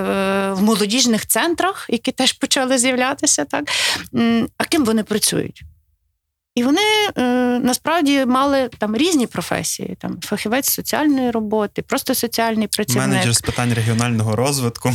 в 0.52 0.62
молодіжних 0.62 1.26
центрах, 1.26 1.86
які 1.90 2.12
теж 2.12 2.32
почали 2.32 2.78
з'являтися, 2.78 3.44
так 3.44 3.64
а 4.58 4.64
ким 4.64 4.84
вони 4.84 5.02
працюють? 5.02 5.62
І 6.54 6.62
вони 6.62 6.80
е, 7.18 7.22
насправді 7.62 8.26
мали 8.26 8.70
там 8.78 8.96
різні 8.96 9.26
професії: 9.26 9.96
там 10.00 10.18
фахівець 10.22 10.70
соціальної 10.70 11.30
роботи, 11.30 11.82
просто 11.82 12.14
соціальний 12.14 12.66
працівник. 12.66 13.08
Менеджер 13.08 13.36
з 13.36 13.40
питань 13.40 13.74
регіонального 13.74 14.36
розвитку. 14.36 14.92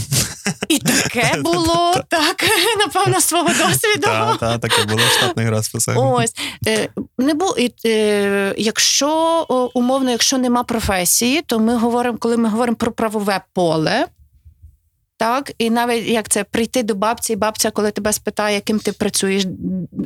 І 0.70 0.80
таке 0.80 1.36
було 1.42 1.94
так, 2.10 2.44
напевно, 2.78 3.22
свого 3.22 3.48
досвіду. 3.48 4.02
Так, 4.02 4.38
так, 4.38 4.62
таке 4.62 4.86
було 4.86 5.00
штатний 5.00 5.50
раз 5.50 5.72
Ось 5.96 6.34
е, 6.68 6.90
не 7.18 7.34
було. 7.34 7.56
Е, 7.86 8.54
якщо 8.58 9.46
умовно, 9.74 10.12
якщо 10.12 10.38
нема 10.38 10.64
професії, 10.64 11.42
то 11.42 11.60
ми 11.60 11.78
говоримо, 11.78 12.18
коли 12.18 12.38
ми 12.38 12.50
говоримо 12.50 12.76
про 12.76 12.92
правове 12.92 13.42
поле. 13.54 14.06
Так, 15.18 15.52
і 15.58 15.70
навіть 15.70 16.08
як 16.08 16.30
це 16.30 16.44
прийти 16.44 16.84
до 16.84 16.96
бабці, 16.96 17.34
і 17.34 17.36
бабця, 17.36 17.72
коли 17.72 17.92
тебе 17.92 18.14
спитає, 18.14 18.56
яким 18.56 18.80
ти 18.80 18.92
працюєш, 18.92 19.44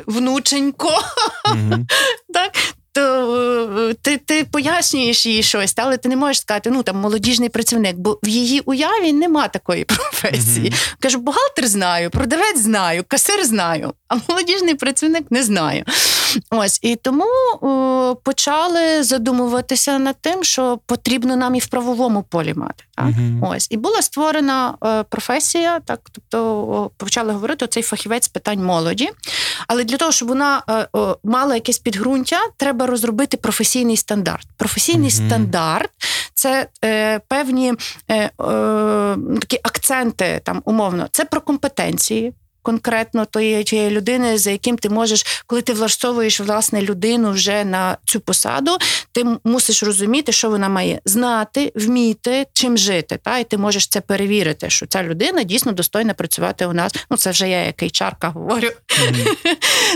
внученько, 0.06 1.02
mm-hmm. 1.46 1.86
так, 2.34 2.52
то 2.92 3.90
е, 3.90 3.94
ти 3.94 4.18
ти 4.18 4.44
пояснюєш 4.44 5.26
їй 5.26 5.44
щось, 5.44 5.74
але 5.78 5.98
ти 5.98 6.10
не 6.10 6.16
можеш 6.16 6.42
сказати, 6.42 6.70
ну 6.70 6.84
там 6.84 6.98
молодіжний 6.98 7.50
працівник, 7.50 7.96
бо 7.98 8.20
в 8.24 8.28
її 8.28 8.60
уяві 8.60 9.14
нема 9.14 9.48
такої 9.48 9.86
професії. 9.86 10.70
Mm-hmm. 10.70 10.96
Кажу, 11.00 11.20
бухгалтер 11.20 11.68
знаю, 11.68 12.10
продавець 12.10 12.60
знаю, 12.60 13.04
касир 13.08 13.46
знаю, 13.46 13.94
а 14.08 14.16
молодіжний 14.30 14.76
працівник 14.76 15.24
не 15.32 15.44
знаю. 15.44 15.84
Ось 16.50 16.80
і 16.82 16.96
тому 16.96 17.26
о, 17.62 18.16
почали 18.24 19.04
задумуватися 19.04 20.00
над 20.00 20.16
тим, 20.22 20.44
що 20.44 20.80
потрібно 20.86 21.36
нам 21.36 21.56
і 21.56 21.60
в 21.60 21.68
правовому 21.68 22.24
полі 22.24 22.54
мати. 22.54 22.84
Так? 22.96 23.06
Mm-hmm. 23.06 23.50
Ось 23.50 23.68
і 23.72 23.78
була 23.78 24.02
створена 24.02 24.78
е, 24.84 25.04
професія, 25.04 25.80
так 25.80 26.00
тобто 26.12 26.46
о, 26.58 26.92
почали 26.98 27.34
говорити 27.34 27.68
цей 27.68 27.84
фахівець 27.84 28.28
питань 28.28 28.64
молоді. 28.64 29.10
Але 29.68 29.84
для 29.84 29.98
того, 29.98 30.12
щоб 30.12 30.28
вона 30.28 30.64
е, 30.70 30.88
о, 30.94 31.18
мала 31.24 31.56
якесь 31.56 31.80
підґрунтя, 31.80 32.40
треба 32.58 32.88
розробити 32.88 33.38
професійний 33.38 33.98
стандарт. 33.98 34.48
Професійний 34.58 35.10
mm-hmm. 35.10 35.28
стандарт 35.28 35.92
це 36.34 36.68
е, 36.86 37.20
певні 37.20 37.74
е, 38.08 38.16
е, 38.16 38.32
такі 39.40 39.60
акценти, 39.64 40.42
там 40.44 40.62
умовно, 40.66 41.08
це 41.12 41.26
про 41.26 41.42
компетенції 41.42 42.34
конкретно 42.62 43.26
тої, 43.26 43.64
тієї 43.64 43.90
людини, 43.90 44.38
за 44.38 44.52
яким 44.52 44.78
ти 44.78 44.90
можеш, 44.90 45.44
коли 45.48 45.62
ти 45.62 45.74
влаштовуєш 45.74 46.40
власне 46.40 46.82
людину 46.82 47.32
вже 47.32 47.66
на 47.66 47.98
цю 48.06 48.20
посаду, 48.20 48.78
ти 49.12 49.26
мусиш 49.44 49.84
розуміти, 49.84 50.32
що 50.32 50.50
вона 50.50 50.70
має 50.70 51.02
знати, 51.06 51.72
вміти, 51.76 52.46
чим 52.54 52.78
жити. 52.78 53.20
Та 53.24 53.38
і 53.38 53.44
ти 53.44 53.58
можеш 53.58 53.88
це 53.88 54.02
перевірити, 54.02 54.70
що 54.70 54.86
ця 54.86 55.04
людина 55.04 55.44
дійсно 55.44 55.72
достойна 55.72 56.14
працювати 56.14 56.66
у 56.66 56.74
нас. 56.74 56.94
Ну 57.10 57.18
це 57.18 57.32
вже 57.32 57.50
я 57.50 57.66
як 57.66 57.84
HR 57.84 58.34
говорю. 58.34 58.70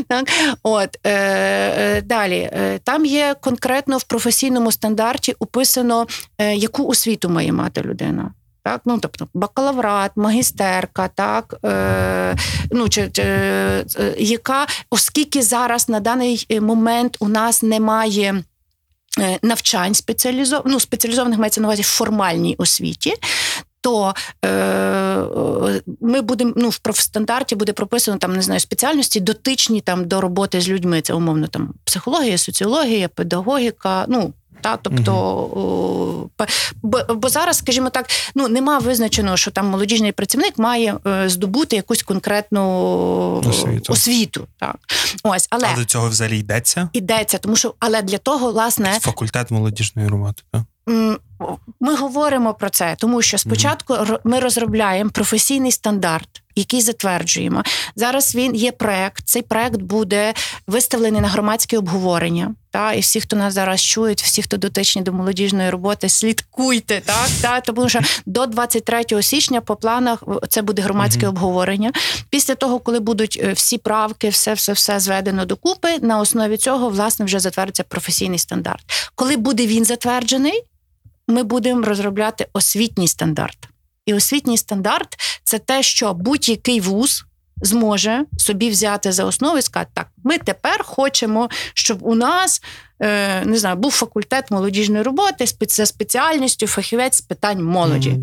Так, 0.08 0.30
от 0.63 0.97
е, 1.04 1.12
е, 1.12 2.01
далі 2.01 2.49
е, 2.54 2.80
там 2.84 3.06
є 3.06 3.36
конкретно 3.41 3.97
в 3.97 4.04
професійному 4.04 4.71
стандарті 4.71 5.36
описано, 5.39 6.08
е, 6.38 6.56
яку 6.56 6.88
освіту 6.88 7.30
має 7.30 7.51
мати 7.51 7.82
людина. 7.82 8.32
Так, 8.65 8.82
ну 8.86 8.97
тобто 8.99 9.28
бакалаврат, 9.34 10.12
магістерка, 10.15 11.08
так 11.08 11.56
е, 11.65 12.36
ну 12.71 12.89
чи, 12.89 13.10
чи 13.10 13.21
е, 13.21 13.86
яка, 14.17 14.67
оскільки 14.89 15.41
зараз 15.41 15.89
на 15.89 15.99
даний 15.99 16.47
момент 16.62 17.17
у 17.19 17.28
нас 17.28 17.63
немає. 17.63 18.43
Е, 19.19 19.39
навчань 19.41 19.93
спеціалізованих, 19.93 20.73
ну, 20.73 20.80
спеціалізованих 20.80 21.39
мається 21.39 21.62
на 21.62 21.67
увазі 21.67 21.82
в 21.82 21.86
формальній 21.86 22.56
освіті, 22.58 23.13
то 23.82 24.13
е, 24.45 24.49
ми 26.01 26.21
будемо 26.21 26.54
ну, 26.56 26.69
в 26.69 26.78
профстандарті 26.78 27.56
буде 27.56 27.73
прописано 27.73 28.17
там 28.17 28.36
не 28.36 28.41
знаю 28.41 28.60
спеціальності, 28.60 29.19
дотичні 29.19 29.82
там 29.82 30.08
до 30.08 30.21
роботи 30.21 30.62
з 30.62 30.69
людьми. 30.69 31.01
Це 31.01 31.13
умовно 31.13 31.47
там 31.47 31.73
психологія, 31.84 32.38
соціологія, 32.38 33.08
педагогіка. 33.08 34.06
ну, 34.08 34.34
та 34.65 34.78
тобто, 34.78 35.13
угу. 35.36 36.30
бо, 36.82 37.01
бо 37.15 37.30
зараз, 37.30 37.58
скажімо 37.58 37.89
так, 37.89 38.10
ну 38.36 38.47
нема 38.47 38.80
визначеного, 38.80 39.38
що 39.38 39.51
там 39.51 39.67
молодіжний 39.67 40.12
працівник 40.12 40.58
має 40.58 40.97
е, 41.08 41.30
здобути 41.30 41.75
якусь 41.75 42.04
конкретну 42.04 42.63
освіту. 43.45 43.93
освіту 43.93 44.47
так. 44.60 44.75
Ось, 45.23 45.47
але 45.49 45.67
а 45.73 45.75
до 45.75 45.86
цього 45.86 46.10
взагалі 46.10 46.39
йдеться? 46.39 46.89
Йдеться, 46.93 47.38
тому 47.38 47.56
що 47.56 47.73
але 47.80 48.01
для 48.01 48.17
того, 48.17 48.51
власне, 48.51 48.99
факультет 49.01 49.51
молодіжної 49.51 50.08
громади, 50.08 50.41
так? 50.51 50.62
Ми 51.79 51.95
говоримо 51.95 52.53
про 52.53 52.69
це, 52.69 52.95
тому 52.99 53.21
що 53.21 53.37
спочатку 53.37 53.97
ми 54.23 54.39
розробляємо 54.39 55.09
професійний 55.09 55.71
стандарт, 55.71 56.41
який 56.55 56.81
затверджуємо. 56.81 57.63
Зараз 57.95 58.35
він 58.35 58.55
є 58.55 58.71
проект. 58.71 59.23
Цей 59.25 59.41
проект 59.41 59.81
буде 59.81 60.33
виставлений 60.67 61.21
на 61.21 61.27
громадське 61.27 61.77
обговорення. 61.77 62.55
Та 62.71 62.93
і 62.93 62.99
всі, 62.99 63.21
хто 63.21 63.35
нас 63.35 63.53
зараз 63.53 63.81
чують, 63.81 64.21
всі, 64.21 64.41
хто 64.41 64.57
дотичні 64.57 65.01
до 65.01 65.13
молодіжної 65.13 65.69
роботи, 65.69 66.09
слідкуйте 66.09 67.01
так. 67.05 67.27
Та 67.41 67.61
тому 67.61 67.89
що 67.89 67.99
до 68.25 68.45
23 68.45 69.21
січня 69.21 69.61
по 69.61 69.75
планах 69.75 70.23
це 70.49 70.61
буде 70.61 70.81
громадське 70.81 71.25
mm-hmm. 71.25 71.29
обговорення. 71.29 71.91
Після 72.29 72.55
того, 72.55 72.79
коли 72.79 72.99
будуть 72.99 73.39
е, 73.43 73.53
всі 73.53 73.77
правки, 73.77 74.29
все 74.29 74.53
все 74.53 74.73
все 74.73 74.99
зведено 74.99 75.45
докупи. 75.45 75.99
На 76.01 76.19
основі 76.19 76.57
цього 76.57 76.89
власне 76.89 77.25
вже 77.25 77.39
затвердиться 77.39 77.83
професійний 77.83 78.39
стандарт. 78.39 79.11
Коли 79.15 79.37
буде 79.37 79.67
він 79.67 79.85
затверджений 79.85 80.63
ми 81.27 81.43
будемо 81.43 81.81
розробляти 81.81 82.47
освітній 82.53 83.07
стандарт. 83.07 83.69
І 84.05 84.13
освітній 84.13 84.57
стандарт 84.57 85.15
це 85.43 85.59
те, 85.59 85.83
що 85.83 86.13
будь-який 86.13 86.79
вуз 86.79 87.25
зможе 87.61 88.25
собі 88.38 88.69
взяти 88.69 89.11
за 89.11 89.25
основу 89.25 89.57
і 89.57 89.61
сказати, 89.61 89.91
так, 89.93 90.07
ми 90.23 90.38
тепер 90.38 90.83
хочемо, 90.83 91.49
щоб 91.73 91.97
у 92.01 92.15
нас 92.15 92.61
е, 92.99 93.45
не 93.45 93.57
знаю, 93.57 93.75
був 93.75 93.91
факультет 93.91 94.51
молодіжної 94.51 95.03
роботи 95.03 95.45
за 95.67 95.85
спеціальністю 95.85 96.67
фахівець 96.67 97.17
з 97.17 97.21
питань 97.21 97.63
молоді. 97.63 98.19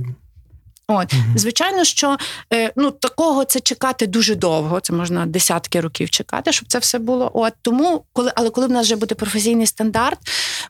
От, 0.89 1.15
звичайно, 1.37 1.85
що 1.85 2.17
е, 2.53 2.73
ну 2.77 2.91
такого 2.91 3.45
це 3.45 3.61
чекати 3.61 4.07
дуже 4.07 4.35
довго. 4.35 4.81
Це 4.81 4.93
можна 4.93 5.27
десятки 5.27 5.81
років 5.81 6.11
чекати, 6.11 6.53
щоб 6.53 6.69
це 6.69 6.79
все 6.79 6.99
було. 6.99 7.31
От 7.35 7.53
тому, 7.63 8.05
коли 8.13 8.33
але 8.35 8.51
коли 8.51 8.67
в 8.67 8.71
нас 8.71 8.87
вже 8.87 8.97
буде 8.97 9.15
професійний 9.15 9.67
стандарт, 9.67 10.19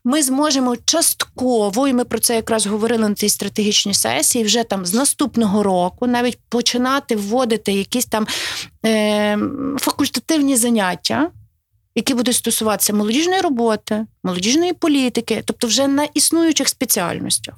ми 0.05 0.23
зможемо 0.23 0.77
частково, 0.85 1.89
і 1.89 1.93
ми 1.93 2.05
про 2.05 2.19
це 2.19 2.35
якраз 2.35 2.67
говорили 2.67 3.09
на 3.09 3.15
цій 3.15 3.29
стратегічній 3.29 3.95
сесії, 3.95 4.45
вже 4.45 4.65
там 4.65 4.87
з 4.87 4.95
наступного 4.95 5.63
року 5.63 6.07
навіть 6.07 6.39
починати 6.49 7.17
вводити 7.17 7.73
якісь 7.73 8.07
там 8.07 8.27
е, 8.87 9.39
факультативні 9.79 10.57
заняття. 10.57 11.31
Які 11.95 12.15
будуть 12.15 12.37
стосуватися 12.37 12.93
молодіжної 12.93 13.41
роботи, 13.41 14.07
молодіжної 14.25 14.73
політики, 14.73 15.43
тобто 15.45 15.67
вже 15.67 15.89
на 15.89 16.05
існуючих 16.05 16.69
спеціальностях. 16.69 17.55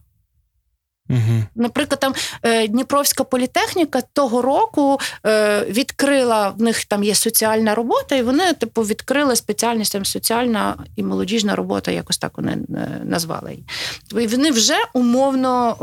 Угу. 1.10 1.42
Наприклад, 1.54 2.00
там 2.00 2.14
е, 2.42 2.68
Дніпровська 2.68 3.24
політехніка 3.24 4.02
того 4.12 4.42
року 4.42 4.98
е, 5.26 5.64
відкрила 5.64 6.48
в 6.48 6.62
них 6.62 6.84
там 6.84 7.04
є 7.04 7.14
соціальна 7.14 7.74
робота, 7.74 8.16
і 8.16 8.22
вони, 8.22 8.52
типу, 8.52 8.82
відкрили 8.82 9.36
спеціальність 9.36 9.92
там 9.92 10.04
соціальна 10.04 10.76
і 10.96 11.02
молодіжна 11.02 11.56
робота, 11.56 11.90
якось 11.90 12.18
так 12.18 12.32
вони 12.36 12.52
е, 12.52 13.00
назвали 13.04 13.50
її. 13.50 13.64
І 14.24 14.26
вони 14.26 14.50
вже 14.50 14.76
умовно 14.92 15.76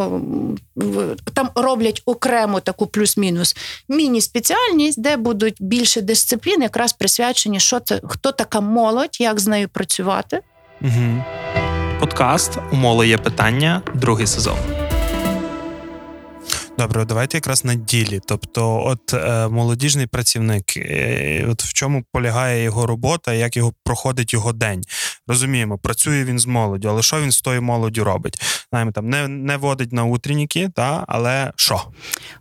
там 1.34 1.50
роблять 1.56 2.02
окремо 2.06 2.60
таку 2.60 2.88
плюс-мінус 2.88 3.56
міні-спеціальність, 3.90 5.02
де 5.02 5.18
будуть 5.18 5.58
більше 5.60 6.02
дисциплін, 6.02 6.62
якраз 6.62 6.94
присвячені, 6.94 7.60
що 7.60 7.80
це 7.80 8.02
хто 8.04 8.32
така 8.32 8.62
молодь, 8.62 9.22
як 9.22 9.40
з 9.40 9.48
нею 9.48 9.70
працювати. 9.70 10.40
Угу. 10.82 11.24
Подкаст 12.00 12.52
Умоли 12.72 13.08
є 13.08 13.18
питання, 13.18 13.82
другий 13.96 14.28
сезон. 14.28 14.58
Добре, 16.82 17.06
давайте 17.06 17.38
якраз 17.38 17.66
на 17.66 17.76
ділі. 17.76 18.20
Тобто, 18.26 18.84
от 18.86 19.14
е, 19.14 19.48
молодіжний 19.48 20.08
працівник, 20.08 20.78
е, 20.78 21.46
от 21.50 21.64
в 21.64 21.74
чому 21.74 22.04
полягає 22.12 22.64
його 22.64 22.86
робота, 22.86 23.34
як 23.34 23.58
його 23.58 23.74
проходить 23.84 24.34
його 24.34 24.54
день. 24.54 24.82
Розуміємо, 25.28 25.78
працює 25.78 26.24
він 26.24 26.40
з 26.40 26.46
молоддю, 26.46 26.90
але 26.90 27.02
що 27.02 27.22
він 27.22 27.32
з 27.32 27.42
тою 27.42 27.62
молоддю 27.62 28.04
робить? 28.04 28.42
Знаємо, 28.72 28.92
там 28.92 29.10
не 29.10 29.28
не 29.28 29.58
водить 29.58 29.94
на 29.94 30.04
утренніки, 30.04 30.70
та 30.76 31.06
але 31.08 31.52
що? 31.56 31.84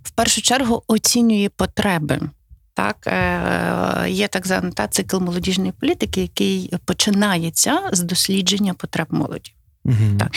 В 0.03 0.11
першу 0.11 0.43
чергу 0.43 0.83
оцінює 0.87 1.49
потреби. 1.57 2.21
Так, 2.75 2.97
е, 3.07 4.11
є 4.11 4.29
так 4.29 4.47
званий 4.47 4.73
та 4.73 4.89
цикл 4.89 5.19
молодіжної 5.19 5.73
політики, 5.81 6.21
який 6.21 6.73
починається 6.85 7.81
з 7.93 8.01
дослідження 8.01 8.75
потреб 8.75 9.07
молоді. 9.11 9.53
Угу. 9.85 10.19
Так. 10.19 10.33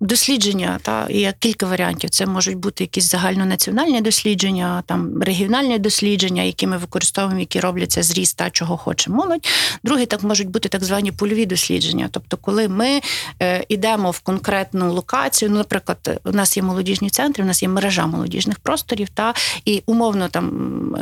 Дослідження, 0.00 0.78
та 0.82 1.06
є 1.10 1.34
кілька 1.38 1.66
варіантів. 1.66 2.10
Це 2.10 2.26
можуть 2.26 2.56
бути 2.56 2.84
якісь 2.84 3.10
загальнонаціональні 3.10 4.00
дослідження, 4.00 4.82
там 4.86 5.22
регіональні 5.22 5.78
дослідження, 5.78 6.42
які 6.42 6.66
ми 6.66 6.76
використовуємо, 6.76 7.40
які 7.40 7.60
робляться 7.60 8.02
зріст 8.02 8.36
та 8.36 8.50
чого 8.50 8.76
хоче 8.76 9.10
молодь. 9.10 9.48
Другі 9.84 10.06
так 10.06 10.22
можуть 10.22 10.48
бути 10.48 10.68
так 10.68 10.84
звані 10.84 11.12
польові 11.12 11.46
дослідження. 11.46 12.08
Тобто, 12.10 12.36
коли 12.36 12.68
ми 12.68 13.00
е, 13.42 13.64
йдемо 13.68 14.10
в 14.10 14.20
конкретну 14.20 14.92
локацію, 14.92 15.50
ну, 15.50 15.56
наприклад, 15.56 16.20
у 16.24 16.32
нас 16.32 16.56
є 16.56 16.62
молодіжні 16.62 17.10
центри, 17.10 17.44
у 17.44 17.46
нас 17.46 17.62
є 17.62 17.68
мережа 17.68 18.06
молодіжних 18.06 18.58
просторів, 18.58 19.08
та 19.08 19.34
і 19.64 19.82
умовно 19.86 20.28
там 20.28 20.48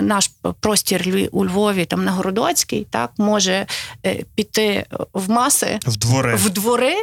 наш 0.00 0.30
простір 0.60 1.28
у 1.32 1.44
Львові, 1.44 1.84
там 1.84 2.04
на 2.04 2.12
Городоцький, 2.12 2.86
так 2.90 3.12
може 3.18 3.66
е, 4.06 4.24
піти 4.34 4.86
в 5.12 5.30
маси 5.30 5.78
в 5.86 5.96
двори, 5.96 6.34
в 6.34 6.50
двори, 6.50 6.94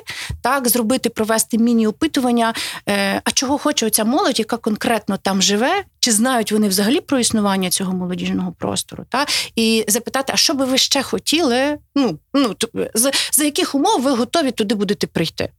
так 0.42 0.68
зробити, 0.68 1.10
провести 1.10 1.58
міні 1.58 1.83
певні 1.84 1.88
опитування, 1.88 2.54
е, 2.89 3.22
а 3.24 3.32
чого 3.32 3.58
хоче 3.58 3.86
оця 3.86 4.04
молодь, 4.04 4.39
яка 4.39 4.58
конкретно 4.58 5.17
там 5.17 5.41
живе, 5.41 5.84
чи 6.00 6.12
знають 6.12 6.52
вони 6.52 6.67
взагалі 6.67 7.02
про 7.02 7.19
існування 7.19 7.69
цього 7.69 7.93
молодіжного 7.93 8.52
простору, 8.52 9.06
та 9.10 9.26
і 9.56 9.86
запитати, 9.88 10.34
а 10.34 10.38
що 10.38 10.54
би 10.54 10.65
ви 10.65 10.78
ще 10.78 11.04
хотіли? 11.04 11.78
Ну 11.96 12.19
ну 12.34 12.56
за, 12.93 13.12
за 13.32 13.43
яких 13.43 13.76
умов 13.76 14.02
ви 14.02 14.12
готові 14.12 14.52
туди 14.52 14.76
будете 14.76 15.08
прийти? 15.08 15.50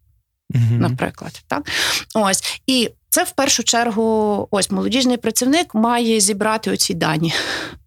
mm 0.54 0.78
Наприклад, 0.78 1.42
так 1.48 1.68
ось 2.14 2.60
і 2.66 2.90
це 3.10 3.24
в 3.24 3.32
першу 3.32 3.64
чергу, 3.64 4.48
ось 4.50 4.70
молодіжний 4.70 5.16
працівник 5.16 5.74
має 5.74 6.20
зібрати 6.20 6.70
оці 6.70 6.94
дані. 6.94 7.34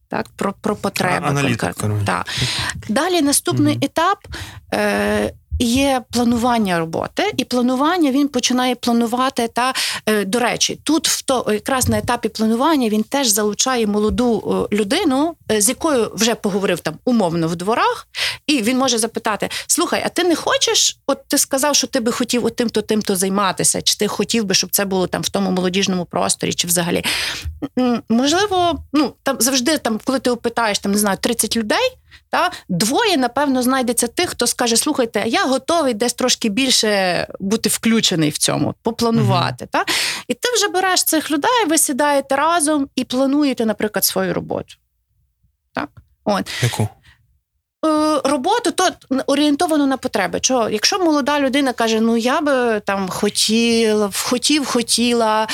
Так, 0.09 0.29
про 0.35 0.53
про 0.61 0.75
потреби. 0.75 1.27
Так. 2.05 2.27
Далі 2.89 3.21
наступний 3.21 3.75
mm 3.75 3.85
етап 3.85 4.17
е, 4.73 5.33
Є 5.59 6.01
планування 6.11 6.79
роботи, 6.79 7.31
і 7.37 7.43
планування 7.45 8.11
він 8.11 8.27
починає 8.27 8.75
планувати. 8.75 9.47
Та 9.47 9.73
е, 10.05 10.25
до 10.25 10.39
речі, 10.39 10.79
тут 10.83 11.07
в 11.07 11.21
то 11.21 11.45
якраз 11.47 11.89
на 11.89 11.97
етапі 11.97 12.29
планування 12.29 12.89
він 12.89 13.03
теж 13.03 13.27
залучає 13.27 13.87
молоду 13.87 14.67
людину, 14.71 15.35
е, 15.51 15.61
з 15.61 15.69
якою 15.69 16.11
вже 16.13 16.35
поговорив 16.35 16.79
там 16.79 16.95
умовно 17.05 17.47
в 17.47 17.55
дворах, 17.55 18.07
і 18.47 18.61
він 18.61 18.77
може 18.77 18.97
запитати: 18.97 19.49
Слухай, 19.67 20.03
а 20.05 20.09
ти 20.09 20.23
не 20.23 20.35
хочеш? 20.35 20.97
От 21.07 21.27
ти 21.27 21.37
сказав, 21.37 21.75
що 21.75 21.87
ти 21.87 21.99
би 21.99 22.11
хотів 22.11 22.45
отим-то 22.45 22.81
тим-то 22.81 23.15
займатися, 23.15 23.81
чи 23.81 23.95
ти 23.95 24.07
хотів 24.07 24.43
би, 24.43 24.53
щоб 24.53 24.69
це 24.69 24.85
було 24.85 25.07
там 25.07 25.21
в 25.21 25.29
тому 25.29 25.51
молодіжному 25.51 26.05
просторі, 26.05 26.53
чи 26.53 26.67
взагалі 26.67 27.03
можливо, 28.09 28.83
ну 28.93 29.13
там 29.23 29.37
завжди 29.39 29.77
там, 29.77 29.99
коли 30.03 30.19
ти 30.19 30.29
опитаєш 30.29 30.79
там, 30.79 30.91
не 30.91 30.97
знаю, 30.97 31.17
30 31.21 31.57
людей. 31.57 31.96
Та 32.29 32.51
двоє, 32.69 33.17
напевно, 33.17 33.63
знайдеться 33.63 34.07
тих, 34.07 34.29
хто 34.29 34.47
скаже: 34.47 34.77
слухайте, 34.77 35.23
я 35.27 35.45
готовий 35.45 35.93
десь 35.93 36.13
трошки 36.13 36.49
більше 36.49 37.27
бути 37.39 37.69
включений 37.69 38.29
в 38.29 38.37
цьому, 38.37 38.73
попланувати. 38.83 39.65
uh 39.65 39.67
Та? 39.67 39.85
І 40.27 40.33
ти 40.33 40.49
вже 40.55 40.67
береш 40.67 41.03
цих 41.03 41.31
людей, 41.31 41.65
ви 41.67 41.77
сідаєте 41.77 42.35
разом 42.35 42.89
і 42.95 43.03
плануєте, 43.03 43.65
наприклад, 43.65 44.05
свою 44.05 44.33
роботу. 44.33 44.75
Так? 45.73 45.89
От. 46.23 46.63
Яку? 46.63 46.87
Е, 47.85 48.21
роботу 48.23 48.71
то 48.71 48.89
орієнтовано 49.27 49.87
на 49.87 49.97
потреби. 49.97 50.39
Чого? 50.39 50.69
Якщо 50.69 50.99
молода 50.99 51.39
людина 51.39 51.73
каже, 51.73 52.01
ну 52.01 52.17
я 52.17 52.41
би 52.41 52.79
там 52.79 53.09
хотіла, 53.09 54.09
хотів, 54.13 54.65
хотіла 54.65 55.47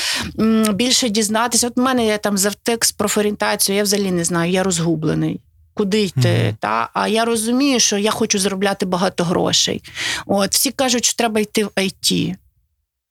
більше 0.72 1.08
дізнатися. 1.08 1.66
От 1.66 1.76
в 1.76 1.80
мене 1.80 2.06
є 2.06 2.18
там 2.18 2.38
завтик 2.38 2.84
з 2.84 2.92
профорієнтацією, 2.92 3.78
я 3.78 3.82
взагалі 3.82 4.10
не 4.10 4.24
знаю, 4.24 4.52
я 4.52 4.62
розгублений 4.62 5.40
куди 5.74 6.02
йти. 6.02 6.28
Mm-hmm. 6.28 6.56
Та? 6.56 6.90
А 6.94 7.08
я 7.08 7.24
розумію, 7.24 7.80
що 7.80 7.98
я 7.98 8.10
хочу 8.10 8.38
заробляти 8.38 8.86
багато 8.86 9.24
грошей. 9.24 9.82
От 10.26 10.52
Всі 10.52 10.70
кажуть, 10.70 11.04
що 11.04 11.16
треба 11.16 11.40
йти 11.40 11.64
в 11.64 11.68
IT. 11.68 12.34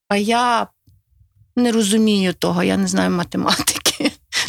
А 0.08 0.16
я 0.18 0.68
не 1.56 1.72
розумію 1.72 2.34
того, 2.34 2.64
я 2.64 2.78
не 2.78 2.88
знаю 2.88 3.10
математики. 3.10 3.83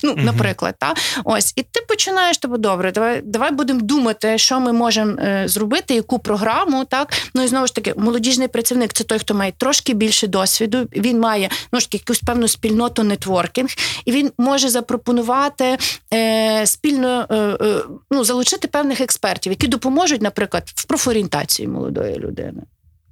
Ну, 0.05 0.15
наприклад, 0.17 0.75
та 0.79 0.95
ось, 1.25 1.53
і 1.57 1.63
ти 1.63 1.81
починаєш 1.89 2.39
тобі 2.39 2.59
добре. 2.59 2.93
Давай 2.93 3.23
давай 3.25 3.51
будемо 3.51 3.81
думати, 3.81 4.39
що 4.39 4.61
ми 4.61 4.73
можемо 4.73 5.13
е, 5.19 5.43
зробити, 5.49 5.95
яку 5.95 6.19
програму. 6.19 6.85
Так 6.85 7.13
ну 7.35 7.43
і 7.43 7.47
знову 7.47 7.67
ж 7.67 7.75
таки, 7.75 7.95
молодіжний 7.97 8.49
працівник 8.49 8.93
це 8.93 9.05
той, 9.05 9.19
хто 9.19 9.35
має 9.35 9.53
трошки 9.53 9.95
більше 9.95 10.27
досвіду. 10.27 10.89
Він 10.97 11.21
має 11.21 11.51
ну 11.73 11.81
ж 11.81 11.87
таки 11.87 11.97
якусь 11.97 12.21
певну 12.21 12.49
спільноту 12.49 13.03
нетворкінг, 13.03 13.71
і 14.05 14.13
він 14.13 14.33
може 14.39 14.69
запропонувати 14.69 15.79
е, 16.15 16.67
спільно 16.67 17.27
е, 17.31 17.37
е, 17.37 17.83
ну, 18.11 18.25
залучити 18.25 18.69
певних 18.69 19.01
експертів, 19.01 19.53
які 19.53 19.67
допоможуть, 19.67 20.23
наприклад, 20.23 20.73
в 20.75 20.85
профорієнтації 20.85 21.69
молодої 21.69 22.19
людини. 22.19 22.63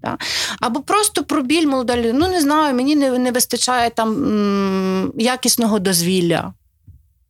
Да? 0.02 0.18
Або 0.60 0.80
просто 0.80 1.24
про 1.24 1.42
біль 1.42 1.66
молода 1.66 1.96
людина. 1.96 2.18
Ну 2.18 2.28
не 2.28 2.40
знаю, 2.40 2.74
мені 2.74 2.96
не 2.96 3.18
не 3.18 3.30
вистачає 3.30 3.90
там 3.90 4.08
м- 4.08 5.12
якісного 5.16 5.78
дозвілля. 5.78 6.52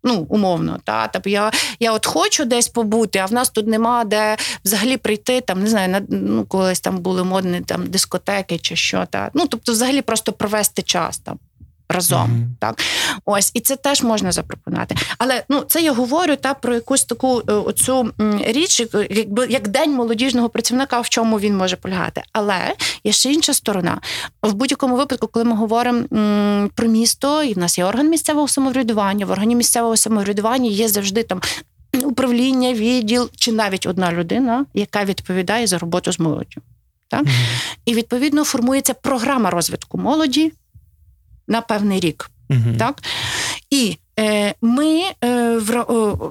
Ну, 0.04 0.26
умовно, 0.28 0.78
та 0.84 1.08
тобто 1.08 1.30
я 1.30 1.50
я 1.80 1.92
от 1.92 2.06
хочу 2.06 2.44
десь 2.44 2.68
побути, 2.68 3.18
а 3.18 3.26
в 3.26 3.32
нас 3.32 3.50
тут 3.50 3.66
нема 3.66 4.04
де 4.04 4.36
взагалі 4.64 4.96
прийти. 4.96 5.40
Там 5.40 5.62
не 5.62 5.70
знаю, 5.70 5.88
на 5.88 6.02
ну 6.08 6.44
колись 6.44 6.80
там 6.80 6.98
були 6.98 7.24
модні 7.24 7.60
там 7.60 7.86
дискотеки 7.86 8.58
чи 8.58 8.76
що. 8.76 9.06
Та 9.10 9.30
ну 9.34 9.46
тобто, 9.46 9.72
взагалі 9.72 10.02
просто 10.02 10.32
провести 10.32 10.82
час 10.82 11.18
там 11.18 11.38
разом. 11.92 12.30
Mm-hmm. 12.30 12.58
Так, 12.58 12.82
ось 13.24 13.50
і 13.54 13.60
це 13.60 13.76
теж 13.76 14.02
можна 14.02 14.32
запропонувати. 14.32 14.94
Але 15.18 15.44
ну 15.48 15.60
це 15.60 15.82
я 15.82 15.92
говорю 15.92 16.36
та 16.36 16.54
про 16.54 16.74
якусь 16.74 17.04
таку 17.04 17.42
е, 17.48 17.52
оцю 17.52 18.12
річ, 18.44 18.86
якби 19.10 19.46
як 19.46 19.68
день 19.68 19.94
молодіжного 19.94 20.48
працівника, 20.48 21.00
в 21.00 21.08
чому 21.08 21.40
він 21.40 21.56
може 21.56 21.76
полягати. 21.76 22.22
Але 22.32 22.74
є 23.04 23.12
ще 23.12 23.32
інша 23.32 23.54
сторона. 23.54 24.00
В 24.42 24.52
будь-якому 24.52 24.96
випадку, 24.96 25.26
коли 25.26 25.44
ми 25.44 25.56
говоримо 25.56 26.04
м, 26.12 26.70
про 26.74 26.88
місто, 26.88 27.42
і 27.42 27.54
в 27.54 27.58
нас 27.58 27.78
є 27.78 27.84
орган 27.84 28.08
місцевого 28.08 28.48
самоврядування, 28.48 29.26
в 29.26 29.30
органі 29.30 29.56
місцевого 29.56 29.96
самоврядування 29.96 30.70
є 30.70 30.88
завжди 30.88 31.22
там. 31.22 31.40
Управління, 32.04 32.72
відділ 32.72 33.30
чи 33.36 33.52
навіть 33.52 33.86
одна 33.86 34.12
людина, 34.12 34.66
яка 34.74 35.04
відповідає 35.04 35.66
за 35.66 35.78
роботу 35.78 36.12
з 36.12 36.20
молоддю. 36.20 36.60
Так? 37.08 37.22
Mm-hmm. 37.22 37.76
І 37.84 37.94
відповідно 37.94 38.44
формується 38.44 38.94
програма 38.94 39.50
розвитку 39.50 39.98
молоді 39.98 40.52
на 41.48 41.60
певний 41.60 42.00
рік. 42.00 42.30
Угу. 42.50 42.76
Так? 42.78 43.02
І 43.70 43.98
е, 44.18 44.54
ми 44.62 45.02
е, 45.24 45.31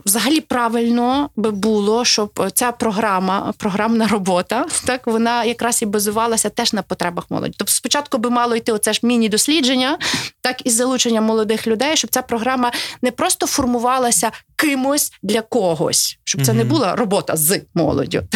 взагалі 0.06 0.42
правильно 0.42 1.30
би 1.36 1.52
було, 1.52 2.06
щоб 2.06 2.52
ця 2.54 2.72
програма, 2.72 3.54
програмна 3.58 4.08
робота, 4.08 4.66
так 4.86 5.08
вона 5.08 5.44
якраз 5.44 5.82
і 5.82 5.86
базувалася 5.86 6.50
теж 6.50 6.74
на 6.74 6.82
потребах 6.82 7.26
молоді. 7.30 7.56
Тобто, 7.58 7.74
спочатку 7.74 8.18
би 8.18 8.30
мало 8.30 8.56
йти 8.56 8.72
оце 8.72 8.94
ж 8.94 9.00
міні-дослідження, 9.04 9.98
так 10.42 10.66
і 10.66 10.70
залучення 10.70 11.22
молодих 11.22 11.68
людей, 11.68 11.98
щоб 11.98 12.12
ця 12.12 12.22
програма 12.22 12.72
не 13.02 13.12
просто 13.12 13.48
формувалася 13.48 14.32
кимось 14.56 15.14
для 15.24 15.42
когось, 15.42 16.20
щоб 16.24 16.46
це 16.46 16.52
mm-hmm. 16.52 16.56
не 16.56 16.64
була 16.64 16.96
робота 16.96 17.36
з 17.36 17.62
молоддю. 17.74 18.24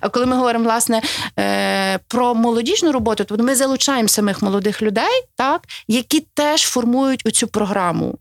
А 0.00 0.08
коли 0.08 0.26
ми 0.26 0.36
говоримо 0.36 0.64
власне 0.64 1.02
е, 1.38 1.98
про 1.98 2.34
молодіжну 2.34 2.92
роботу, 2.92 3.24
то 3.24 3.36
ми 3.36 3.54
залучаємо 3.54 4.08
самих 4.08 4.42
молодих 4.42 4.82
людей, 4.82 5.22
так, 5.36 5.62
які 5.88 6.20
теж 6.20 6.62
формують 6.62 7.26
оцю 7.26 7.46
програму 7.46 8.18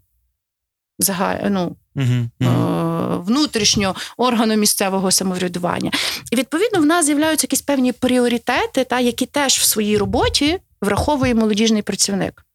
ну, 1.50 1.76
uh-huh. 1.96 3.24
внутрішньо 3.24 3.96
органу 4.18 4.56
місцевого 4.56 5.12
самоврядування. 5.12 5.92
І 6.32 6.36
відповідно 6.36 6.80
в 6.80 6.86
нас 6.86 7.06
з'являються 7.06 7.46
якісь 7.46 7.62
певні 7.62 7.92
пріоритети, 7.92 8.84
та 8.84 9.00
які 9.00 9.26
теж 9.26 9.54
в 9.58 9.64
своїй 9.64 9.98
роботі 9.98 10.60
враховує 10.82 11.36
молодіжний 11.36 11.82
працівник. 11.82 12.46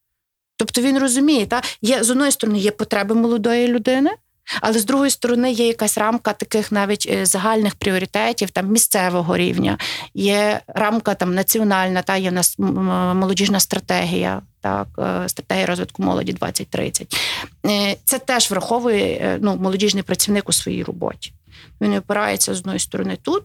Тобто 0.56 0.80
він 0.80 0.98
розуміє, 0.98 1.46
та 1.46 1.62
є 1.82 2.04
з 2.04 2.10
одної 2.10 2.32
сторони 2.32 2.58
є 2.58 2.70
потреби 2.70 3.14
молодої 3.14 3.68
людини. 3.68 4.10
Але 4.60 4.78
з 4.78 4.84
другої 4.84 5.10
сторони 5.10 5.52
є 5.52 5.66
якась 5.66 5.98
рамка 5.98 6.32
таких 6.32 6.72
навіть 6.72 7.08
е, 7.10 7.26
загальних 7.26 7.74
пріоритетів, 7.74 8.50
там 8.50 8.68
місцевого 8.68 9.36
рівня, 9.36 9.78
є 10.14 10.60
рамка 10.66 11.14
там 11.14 11.34
національна, 11.34 12.02
та 12.02 12.16
є 12.16 12.30
в 12.30 12.32
нас 12.32 12.58
молодіжна 12.58 13.60
стратегія, 13.60 14.42
так, 14.60 14.88
е, 14.98 15.28
стратегія 15.28 15.66
розвитку 15.66 16.02
молоді 16.02 16.32
2030. 16.32 17.16
Е, 17.66 17.96
це 18.04 18.18
теж 18.18 18.50
враховує 18.50 19.38
ну, 19.42 19.56
молодіжний 19.56 20.02
працівник 20.02 20.48
у 20.48 20.52
своїй 20.52 20.82
роботі. 20.82 21.32
Він 21.80 21.94
опирається 21.94 22.54
з 22.54 22.58
одної 22.58 22.78
сторони 22.78 23.18
тут 23.22 23.42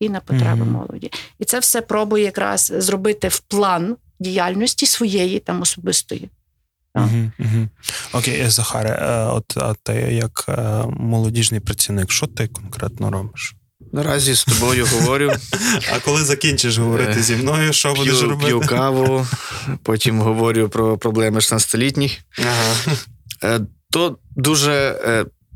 і 0.00 0.08
на 0.08 0.20
потреби 0.20 0.64
mm-hmm. 0.64 0.70
молоді. 0.70 1.10
І 1.38 1.44
це 1.44 1.58
все 1.58 1.80
пробує 1.80 2.24
якраз 2.24 2.72
зробити 2.76 3.28
в 3.28 3.40
план 3.40 3.96
діяльності 4.20 4.86
своєї 4.86 5.38
там 5.38 5.62
особистої. 5.62 6.30
Угу, 6.94 7.30
угу. 7.38 7.68
Окей, 8.12 8.48
Захаре, 8.48 8.90
е, 8.90 9.24
от 9.24 9.56
а 9.56 9.74
ти 9.82 9.92
як 9.94 10.44
е, 10.48 10.84
молодіжний 10.86 11.60
працівник, 11.60 12.10
що 12.10 12.26
ти 12.26 12.48
конкретно 12.48 13.10
робиш? 13.10 13.54
Наразі 13.92 14.34
з 14.34 14.44
тобою 14.44 14.86
говорю. 14.86 15.32
А 15.94 15.98
коли 15.98 16.24
закінчиш 16.24 16.78
говорити 16.78 17.22
зі 17.22 17.36
мною, 17.36 17.72
що 17.72 17.94
будеш 17.94 18.22
робити? 18.22 18.46
П'ю 18.46 18.60
каву, 18.60 19.26
потім 19.82 20.20
говорю 20.20 20.68
про 20.68 20.98
проблеми 20.98 21.38
16-літніх. 21.38 22.18
Ага. 22.38 22.96
Е, 23.44 23.60
то 23.90 24.18
дуже 24.36 25.00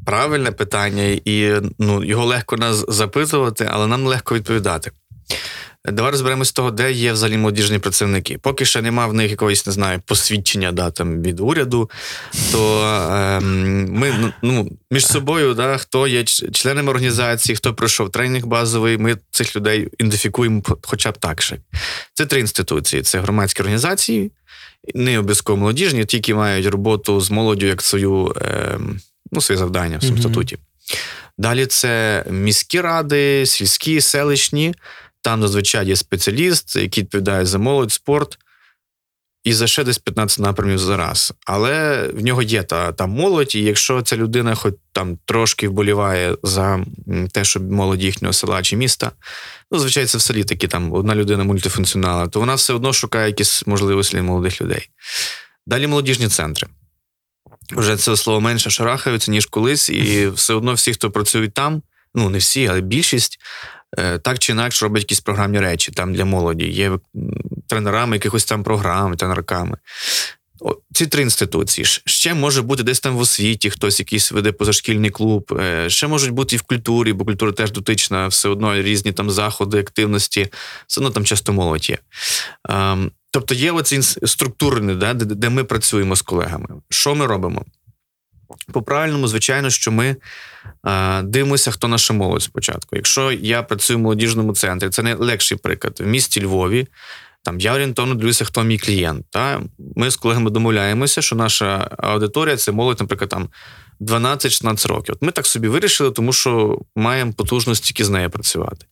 правильне 0.07 0.53
питання, 0.53 1.03
і 1.25 1.53
ну, 1.79 2.05
його 2.05 2.25
легко 2.25 2.57
нас 2.57 2.85
запитувати, 2.88 3.68
але 3.72 3.87
нам 3.87 4.07
легко 4.07 4.35
відповідати. 4.35 4.90
Давай 5.92 6.11
розберемось 6.11 6.49
з 6.49 6.53
того, 6.53 6.70
де 6.70 6.92
є 6.92 7.12
взагалі 7.12 7.37
молодіжні 7.37 7.79
працівники. 7.79 8.38
Поки 8.38 8.64
ще 8.64 8.83
нема 8.83 9.07
в 9.07 9.14
них 9.14 9.31
якогось, 9.31 9.66
не 9.66 9.72
знаю, 9.72 10.03
посвідчення 10.07 10.72
да, 10.72 10.90
там, 10.90 11.22
від 11.22 11.40
уряду, 11.40 11.90
то 12.53 12.83
е, 12.83 13.40
ми 13.40 14.14
ну, 14.20 14.33
ну, 14.42 14.70
між 14.90 15.07
собою, 15.07 15.55
да, 15.55 15.77
хто 15.77 16.07
є 16.07 16.25
членами 16.25 16.90
організації, 16.90 17.57
хто 17.57 17.75
пройшов 17.75 18.11
тренінг 18.11 18.46
базовий, 18.46 18.99
ми 18.99 19.16
цих 19.31 19.57
людей 19.57 19.88
ідентифікуємо 19.99 20.62
хоча 20.83 21.11
б 21.11 21.18
так. 21.18 21.42
ще. 21.42 21.57
Це 22.14 22.27
три 22.27 22.40
інституції: 22.40 23.03
це 23.03 23.20
громадські 23.20 23.62
організації, 23.62 24.33
не 24.94 25.18
обов'язково 25.18 25.59
молодіжні, 25.59 26.05
тільки 26.05 26.35
мають 26.35 26.66
роботу 26.66 27.20
з 27.20 27.31
молоддю 27.31 27.66
як 27.66 27.83
свою, 27.83 28.35
е, 28.42 28.79
ну, 29.33 29.40
своє 29.40 29.59
завдання 29.59 29.99
в 29.99 30.01
mm-hmm. 30.01 30.20
статуті. 30.20 30.59
Далі 31.38 31.66
це 31.66 32.25
міські 32.31 32.81
ради, 32.81 33.46
сільські, 33.46 34.01
селищні. 34.01 34.75
Там 35.22 35.42
зазвичай 35.42 35.87
є 35.87 35.96
спеціаліст, 35.96 36.76
який 36.76 37.05
відповідає 37.05 37.46
за 37.46 37.59
молодь, 37.59 37.92
спорт. 37.92 38.38
І 39.46 39.52
за 39.52 39.66
ще 39.66 39.85
десь 39.85 39.98
15 39.98 40.38
напрямів 40.38 40.79
зараз. 40.79 41.35
Але 41.46 42.07
в 42.09 42.24
нього 42.24 42.42
є 42.42 42.62
та 42.62 42.92
та 42.92 43.07
молодь, 43.07 43.55
і 43.55 43.62
якщо 43.62 44.02
ця 44.02 44.16
людина 44.16 44.55
хоч 44.55 44.74
там 44.92 45.18
трошки 45.24 45.68
вболіває 45.68 46.37
за 46.42 46.85
те, 47.33 47.44
щоб 47.44 47.72
молодь 47.72 48.02
їхнього 48.02 48.33
села 48.33 48.62
чи 48.62 48.76
міста, 48.76 49.12
ну, 49.70 49.79
звичайно, 49.79 50.09
це 50.09 50.18
в 50.18 50.20
селі 50.20 50.44
такі 50.44 50.68
там 50.68 50.92
одна 50.92 51.14
людина 51.14 51.44
мультифункціонала, 51.44 52.29
то 52.29 52.40
вона 52.40 52.55
все 52.55 52.74
одно 52.74 52.92
шукає 52.92 53.26
якісь 53.26 53.66
можливості 53.66 54.16
для 54.16 54.22
молодих 54.22 54.61
людей. 54.62 54.88
Далі 55.66 55.87
молодіжні 55.87 56.29
центри. 56.29 56.68
Вже 57.72 57.96
це 57.96 58.16
слово 58.16 58.40
менше 58.40 58.70
шарахаються, 58.70 59.31
ніж 59.31 59.46
колись, 59.46 59.90
і 59.90 60.29
все 60.29 60.55
одно 60.55 60.74
всі, 60.74 60.92
хто 60.92 61.11
працюють 61.11 61.55
там, 61.55 61.83
ну 62.14 62.31
не 62.31 62.38
всі, 62.38 62.66
але 62.66 62.81
більшість 62.81 63.38
так 64.22 64.38
чи 64.38 64.53
інакше 64.53 64.85
робить 64.85 65.03
якісь 65.03 65.20
програмні 65.20 65.61
речі 65.61 65.92
там 65.92 66.14
для 66.14 66.25
молоді, 66.25 66.64
є 66.64 66.99
тренерами 67.68 68.16
якихось 68.16 68.44
там 68.44 68.62
програм, 68.62 69.16
тренерками. 69.16 69.77
Ці 70.92 71.07
три 71.07 71.22
інституції 71.22 71.85
ще 72.05 72.35
може 72.35 72.62
бути 72.62 72.83
десь 72.83 73.01
там 73.01 73.16
в 73.16 73.18
освіті, 73.18 73.70
хтось 73.70 73.99
якийсь 73.99 74.33
веде 74.33 74.53
позашкільний 74.53 75.11
клуб, 75.11 75.59
е, 75.61 75.90
ще 75.90 76.07
можуть 76.07 76.31
бути 76.31 76.57
і 76.57 76.59
в 76.59 76.62
культурі, 76.62 77.12
бо 77.12 77.25
культура 77.25 77.53
теж 77.53 77.72
дотична, 77.72 78.29
все 78.29 78.49
одно 78.49 78.75
різні 78.75 79.12
там 79.12 79.31
заходи, 79.31 79.81
активності, 79.81 80.49
все 80.87 81.01
одно 81.01 81.11
там 81.11 81.25
часто 81.25 81.53
молодь 81.53 81.90
є. 81.90 81.99
Ем, 82.68 83.11
тобто 83.31 83.55
є 83.55 83.72
оці 83.72 84.03
структурні, 84.03 84.94
да, 84.94 85.14
де 85.14 85.49
ми 85.49 85.64
працюємо 85.64 86.16
з 86.16 86.22
колегами. 86.22 86.68
Що 86.90 87.14
ми 87.14 87.27
робимо? 87.27 87.64
По 88.72 88.82
правильному, 88.82 89.28
звичайно, 89.28 89.70
що 89.70 89.92
ми 89.92 90.16
е, 90.87 91.22
дивимося, 91.22 91.70
хто 91.70 91.88
наша 91.88 92.14
молодь 92.14 92.42
спочатку. 92.42 92.96
Якщо 92.96 93.32
я 93.32 93.62
працюю 93.62 93.98
в 93.98 94.02
молодіжному 94.02 94.54
центрі, 94.54 94.88
це 94.88 95.02
найлегший 95.02 95.59
приклад. 95.59 96.00
В 96.00 96.06
місті 96.06 96.42
Львові 96.44 96.87
там 97.46 97.61
я 97.61 97.74
орієнтовно 97.74 98.14
дивлюся, 98.14 98.44
хто 98.44 98.62
мій 98.62 98.78
клієнт. 98.78 99.26
Та? 99.30 99.62
Ми 99.96 100.11
з 100.11 100.16
колегами 100.16 100.50
домовляємося, 100.50 101.22
що 101.22 101.37
наша 101.37 101.90
аудиторія 101.98 102.56
це 102.56 102.72
молодь, 102.72 103.00
наприклад, 103.00 103.30
там 103.30 103.48
12-16 104.00 104.88
років. 104.88 105.14
От 105.14 105.22
Ми 105.22 105.32
так 105.32 105.46
собі 105.46 105.68
вирішили, 105.68 106.11
тому 106.11 106.32
що 106.32 106.80
маємо 106.96 107.32
потужність 107.32 107.85
тільки 107.85 108.04
з 108.04 108.11
нею 108.11 108.30
працювати. 108.30 108.87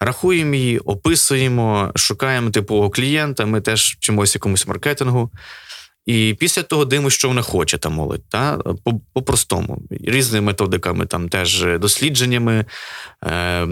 Рахуємо 0.00 0.54
її, 0.54 0.78
описуємо, 0.78 1.92
шукаємо 1.96 2.50
типового 2.50 2.90
клієнта, 2.90 3.46
ми 3.46 3.60
теж 3.60 3.96
вчимося 4.00 4.36
якомусь 4.36 4.66
маркетингу. 4.66 5.30
І 6.06 6.36
після 6.38 6.62
того 6.62 6.84
дивимося, 6.84 7.16
що 7.18 7.28
вона 7.28 7.42
хоче 7.42 7.78
та 7.78 7.88
молодь. 7.88 8.28
Та? 8.28 8.58
По-простому. 9.12 9.82
Різними 9.90 10.46
методиками, 10.46 11.06
там 11.06 11.28
теж 11.28 11.66
дослідженнями. 11.80 12.64
Е, 13.24 13.66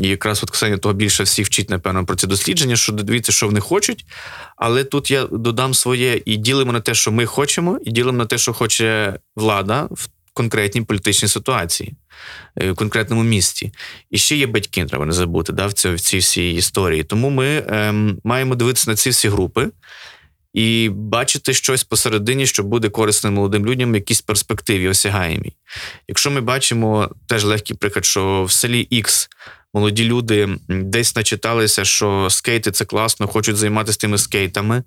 І 0.00 0.08
якраз 0.08 0.42
от 0.42 0.50
Ксенія 0.50 0.78
того 0.78 0.94
більше 0.94 1.22
всіх 1.22 1.46
вчить, 1.46 1.70
напевно, 1.70 2.06
про 2.06 2.16
ці 2.16 2.26
дослідження, 2.26 2.76
що 2.76 2.92
дивіться, 2.92 3.32
що 3.32 3.46
вони 3.46 3.60
хочуть. 3.60 4.04
Але 4.56 4.84
тут 4.84 5.10
я 5.10 5.24
додам 5.26 5.74
своє 5.74 6.22
і 6.24 6.36
ділимо 6.36 6.72
на 6.72 6.80
те, 6.80 6.94
що 6.94 7.12
ми 7.12 7.26
хочемо, 7.26 7.78
і 7.84 7.90
ділимо 7.90 8.18
на 8.18 8.26
те, 8.26 8.38
що 8.38 8.52
хоче 8.52 9.18
влада 9.36 9.88
в 9.90 10.08
конкретній 10.32 10.82
політичній 10.82 11.28
ситуації, 11.28 11.94
е, 12.60 12.70
в 12.70 12.76
конкретному 12.76 13.22
місті. 13.22 13.72
І 14.10 14.18
ще 14.18 14.36
є 14.36 14.46
батьки, 14.46 14.84
треба 14.84 15.06
не 15.06 15.12
забути 15.12 15.52
да, 15.52 15.66
в 15.66 15.72
цій 15.72 16.18
всій 16.18 16.54
історії. 16.54 17.04
Тому 17.04 17.30
ми 17.30 17.46
е, 17.46 17.92
маємо 18.24 18.54
дивитися 18.54 18.90
на 18.90 18.96
ці 18.96 19.10
всі 19.10 19.28
групи 19.28 19.68
і 20.56 20.88
бачити 20.88 21.54
щось 21.54 21.84
посередині, 21.84 22.46
що 22.46 22.62
буде 22.62 22.88
корисним 22.88 23.34
молодим 23.34 23.66
людям, 23.66 23.92
в 23.92 23.94
якійсь 23.94 24.20
перспективі 24.20 24.88
осягаємій. 24.88 25.52
Якщо 26.08 26.30
ми 26.30 26.40
бачимо 26.40 27.10
теж 27.26 27.44
легкий 27.44 27.76
приклад, 27.76 28.04
що 28.04 28.44
в 28.44 28.52
селі 28.52 28.88
X 28.92 29.28
молоді 29.74 30.04
люди 30.04 30.48
десь 30.68 31.16
начиталися, 31.16 31.84
що 31.84 32.30
скейти 32.30 32.70
це 32.70 32.84
класно, 32.84 33.26
хочуть 33.26 33.56
займатися 33.56 33.98
тими 33.98 34.18
скейтами. 34.18 34.82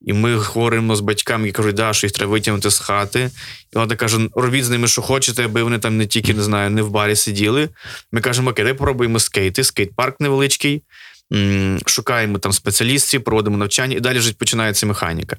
І 0.00 0.12
ми 0.12 0.36
говоримо 0.36 0.96
з 0.96 1.00
батьками, 1.00 1.46
які 1.46 1.56
кажуть, 1.56 1.76
да, 1.76 1.92
що 1.92 2.06
їх 2.06 2.12
треба 2.12 2.32
витягнути 2.32 2.70
з 2.70 2.78
хати. 2.78 3.30
І 3.72 3.78
вона 3.78 3.96
каже: 3.96 4.28
робіть 4.34 4.64
з 4.64 4.70
ними, 4.70 4.88
що 4.88 5.02
хочете, 5.02 5.44
аби 5.44 5.62
вони 5.62 5.78
там 5.78 5.96
не 5.96 6.06
тільки 6.06 6.34
не 6.34 6.42
знаю, 6.42 6.70
не 6.70 6.82
в 6.82 6.90
барі 6.90 7.16
сиділи. 7.16 7.68
Ми 8.12 8.20
кажемо, 8.20 8.50
окей, 8.50 8.64
давай 8.64 8.78
попробуємо 8.78 9.18
скейти, 9.18 9.64
скейт-парк 9.64 10.14
невеличкий 10.20 10.82
шукаємо 11.86 12.38
там 12.38 12.52
спеціалістів, 12.52 13.24
проводимо 13.24 13.56
навчання, 13.56 13.96
і 13.96 14.00
далі 14.00 14.18
вже 14.18 14.32
починається 14.32 14.86
механіка. 14.86 15.36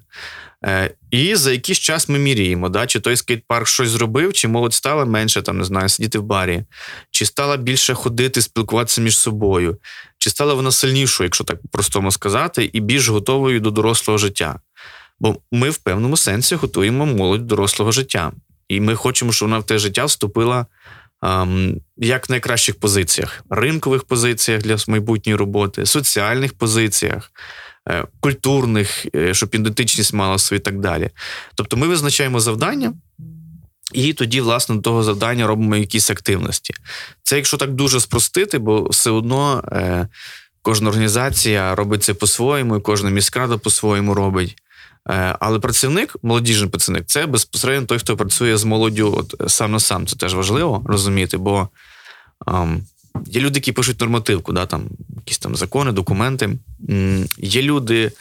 Е, 0.65 0.91
і 1.11 1.35
за 1.35 1.51
якийсь 1.51 1.79
час 1.79 2.09
ми 2.09 2.19
міряємо, 2.19 2.69
да, 2.69 2.87
чи 2.87 2.99
той 2.99 3.15
скейт-парк 3.15 3.67
щось 3.67 3.89
зробив, 3.89 4.33
чи 4.33 4.47
молодь 4.47 4.73
стала 4.73 5.05
менше 5.05 5.41
там, 5.41 5.57
не 5.57 5.63
знаю, 5.63 5.89
сидіти 5.89 6.19
в 6.19 6.23
барі, 6.23 6.63
чи 7.11 7.25
стала 7.25 7.57
більше 7.57 7.93
ходити, 7.93 8.41
спілкуватися 8.41 9.01
між 9.01 9.17
собою, 9.17 9.77
чи 10.17 10.29
стала 10.29 10.53
вона 10.53 10.71
сильнішою, 10.71 11.25
якщо 11.25 11.43
так 11.43 11.57
простому 11.71 12.11
сказати, 12.11 12.69
і 12.73 12.79
більш 12.79 13.07
готовою 13.07 13.59
до 13.59 13.71
дорослого 13.71 14.17
життя. 14.17 14.59
Бо 15.19 15.37
ми 15.51 15.69
в 15.69 15.77
певному 15.77 16.17
сенсі 16.17 16.55
готуємо 16.55 17.05
молодь 17.05 17.47
до 17.47 17.55
дорослого 17.55 17.91
життя. 17.91 18.31
І 18.67 18.79
ми 18.81 18.95
хочемо, 18.95 19.31
щоб 19.31 19.49
вона 19.49 19.59
в 19.59 19.65
те 19.65 19.77
життя 19.77 20.05
вступила 20.05 20.65
як 21.97 22.29
в 22.29 22.31
найкращих 22.31 22.79
позиціях, 22.79 23.43
ринкових 23.49 24.03
позиціях 24.03 24.61
для 24.61 24.77
майбутньої 24.87 25.35
роботи, 25.35 25.85
соціальних 25.85 26.53
позиціях, 26.53 27.31
е, 27.89 28.05
культурних, 28.19 29.05
е, 29.15 29.33
щоб 29.33 29.55
ідентичність 29.55 30.13
мала 30.13 30.37
свою 30.37 30.59
і 30.59 30.63
так 30.63 30.79
далі. 30.79 31.09
Тобто 31.55 31.77
ми 31.77 31.87
визначаємо 31.87 32.39
завдання. 32.39 32.93
І 33.93 34.13
тоді, 34.13 34.41
власне, 34.41 34.75
до 34.75 34.81
того 34.81 35.03
завдання 35.03 35.47
робимо 35.47 35.75
якісь 35.75 36.09
активності. 36.09 36.73
Це 37.23 37.35
якщо 37.35 37.57
так 37.57 37.73
дуже 37.73 37.99
спростити, 37.99 38.59
бо 38.59 38.83
все 38.83 39.11
одно 39.11 39.63
е, 39.71 40.07
кожна 40.61 40.89
організація 40.89 41.75
робить 41.75 42.03
це 42.03 42.13
по-своєму, 42.13 42.77
і 42.77 42.81
кожна 42.81 43.09
міськрада 43.09 43.57
по-своєму 43.57 44.13
робить. 44.13 44.55
Е, 45.09 45.35
але 45.39 45.59
працівник, 45.59 46.15
молодіжний 46.23 46.69
працівник, 46.69 47.05
це 47.05 47.25
безпосередньо 47.25 47.87
той, 47.87 47.99
хто 47.99 48.17
працює 48.17 48.57
з 48.57 48.63
молоддю 48.63 49.15
от 49.17 49.51
сам 49.51 49.71
на 49.71 49.79
сам. 49.79 50.07
Це 50.07 50.15
теж 50.15 50.35
важливо 50.35 50.83
розуміти, 50.87 51.37
бо 51.37 51.69
ем, 52.47 52.83
є 53.25 53.41
люди, 53.41 53.57
які 53.57 53.71
пишуть 53.71 53.99
нормативку, 53.99 54.53
да, 54.53 54.65
там, 54.65 54.89
якісь 55.15 55.37
там 55.37 55.55
закони, 55.55 55.91
документи. 55.91 56.49
Є 57.37 57.61
люди, 57.61 58.11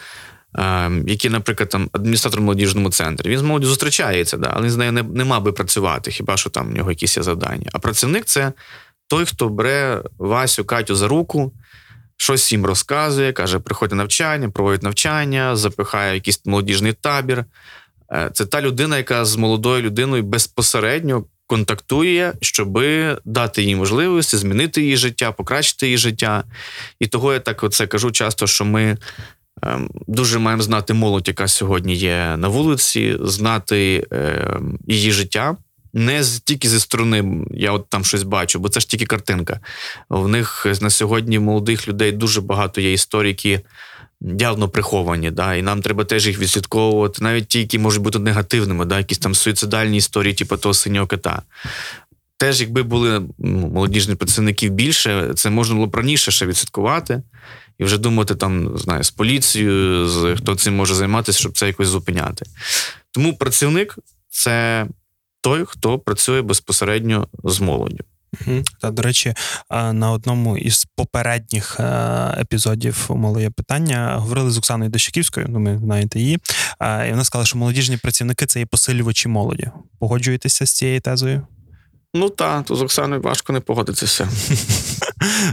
ем, 0.55 1.09
які, 1.09 1.29
наприклад, 1.29 1.69
там 1.69 1.89
адміністратор 1.93 2.41
молодіжному 2.41 2.91
центрі. 2.91 3.31
Він 3.31 3.39
з 3.39 3.43
молоддю 3.43 3.69
зустрічається, 3.69 4.37
да, 4.37 4.53
але 4.57 4.71
з 4.71 4.77
нею 4.77 4.93
не, 4.93 5.03
не 5.03 5.25
мав 5.25 5.43
би 5.43 5.53
працювати, 5.53 6.11
хіба 6.11 6.37
що 6.37 6.51
там 6.51 6.69
в 6.69 6.75
нього 6.75 6.91
якісь 6.91 7.17
є 7.17 7.23
завдання. 7.23 7.71
А 7.73 7.79
працівник 7.79 8.25
це 8.25 8.53
той, 9.09 9.25
хто 9.25 9.49
бере 9.49 10.03
Васю, 10.19 10.65
Катю 10.65 10.95
за 10.95 11.09
руку. 11.09 11.53
Щось 12.17 12.53
їм 12.53 12.67
розказує, 12.67 13.33
каже, 13.33 13.59
приходить 13.59 13.93
на 13.93 13.97
навчання, 13.97 14.51
проводить 14.51 14.83
навчання, 14.83 15.57
запихає 15.57 16.15
якийсь 16.15 16.41
молодіжний 16.45 16.93
табір. 16.93 17.45
Е, 18.12 18.31
це 18.35 18.47
та 18.47 18.61
людина, 18.61 18.97
яка 18.97 19.25
з 19.25 19.37
молодою 19.37 19.83
людиною 19.83 20.23
безпосередньо 20.23 21.25
контактує, 21.47 22.33
щоб 22.41 22.81
дати 23.25 23.62
їй 23.62 23.77
можливості 23.77 24.37
змінити 24.37 24.83
її 24.83 24.97
життя, 24.97 25.33
покращити 25.33 25.87
її 25.87 25.99
життя. 25.99 26.45
І 27.01 27.07
того 27.07 27.33
я 27.33 27.41
так 27.41 27.65
оце 27.65 27.87
кажу 27.87 28.11
часто, 28.11 28.47
що 28.47 28.65
ми. 28.65 28.97
Ем, 29.62 29.91
дуже 30.07 30.39
маємо 30.39 30.62
знати 30.62 30.95
молодь, 30.95 31.29
яка 31.29 31.49
сьогодні 31.49 31.95
є 31.95 32.37
на 32.37 32.49
вулиці, 32.49 33.17
знати 33.21 34.07
е, 34.12 34.59
її 34.87 35.12
життя. 35.12 35.57
Не 35.97 36.25
тільки 36.45 36.69
зі 36.69 36.81
сторони, 36.81 37.47
я 37.51 37.73
от 37.73 37.89
там 37.89 38.05
щось 38.05 38.23
бачу, 38.23 38.59
бо 38.59 38.69
це 38.69 38.81
ж 38.81 38.89
тільки 38.89 39.07
картинка. 39.07 39.61
В 40.09 40.29
них 40.29 40.67
на 40.81 40.91
сьогодні 40.91 41.39
молодих 41.39 41.89
людей 41.89 42.13
дуже 42.13 42.41
багато 42.41 42.81
є 42.81 42.93
історій, 42.93 43.29
які 43.29 43.61
явно 44.21 44.69
приховані. 44.69 45.31
Да, 45.31 45.55
І 45.55 45.63
нам 45.63 45.83
треба 45.83 46.05
теж 46.05 46.27
їх 46.27 46.39
відслідковувати, 46.39 47.25
навіть 47.25 47.49
ті, 47.49 47.59
які 47.59 47.79
можуть 47.79 48.03
бути 48.03 48.19
негативними, 48.19 48.85
да, 48.85 48.99
якісь 48.99 49.19
там 49.19 49.35
суїцидальні 49.35 49.97
історії, 49.97 50.35
типу 50.35 50.57
того 50.57 50.75
синього 50.75 51.07
кота. 51.07 51.43
Теж, 52.37 52.61
якби 52.61 52.83
були 52.83 53.23
молодіжні 53.39 54.15
працівників 54.15 54.73
більше, 54.73 55.33
це 55.35 55.51
можна 55.51 55.75
було 55.75 55.87
б 55.87 55.95
раніше 55.95 56.31
ще 56.31 56.47
відслідкувати 56.47 57.23
і 57.79 57.85
вже 57.85 57.99
думати 57.99 58.35
там, 58.35 58.79
знаю, 58.79 59.03
з 59.03 59.11
поліцією, 59.11 60.09
з 60.09 60.37
хто 60.37 60.55
цим 60.55 60.77
може 60.77 60.95
займатися, 60.95 61.39
щоб 61.39 61.53
це 61.53 61.67
якось 61.67 61.89
зупиняти. 61.89 62.47
Тому 63.11 63.37
працівник 63.37 63.99
це 64.31 64.87
той, 65.45 65.65
хто 65.67 65.99
працює 65.99 66.43
безпосередньо 66.43 67.29
з 67.45 67.61
молоддю. 67.61 68.05
Та, 68.81 68.91
до 68.91 69.03
речі, 69.03 69.35
на 69.71 70.11
одному 70.11 70.57
із 70.59 70.87
попередніх 70.97 71.81
е, 71.81 71.85
епізодів 72.41 73.07
«Малоє 73.11 73.51
питання 73.51 74.17
говорили 74.19 74.51
з 74.51 74.59
Оксаною 74.59 74.91
Дощаківською, 74.91 75.47
ну 75.49 75.59
ми 75.59 75.79
знаєте 75.79 76.21
її, 76.21 76.35
і 76.81 77.11
вона 77.11 77.25
сказала, 77.25 77.47
що 77.47 77.59
молодіжні 77.59 77.97
працівники 77.97 78.47
це 78.47 78.59
є 78.59 78.67
посилювачі 78.67 79.29
молоді. 79.29 79.71
Погоджуєтеся 80.01 80.67
з 80.67 80.73
цією 80.73 81.01
тезою? 81.01 81.47
Ну 82.15 82.31
так, 82.31 82.65
то 82.65 82.77
з 82.77 82.83
Оксаною 82.83 83.21
важко 83.21 83.53
не 83.53 83.61
погодитися. 83.61 84.29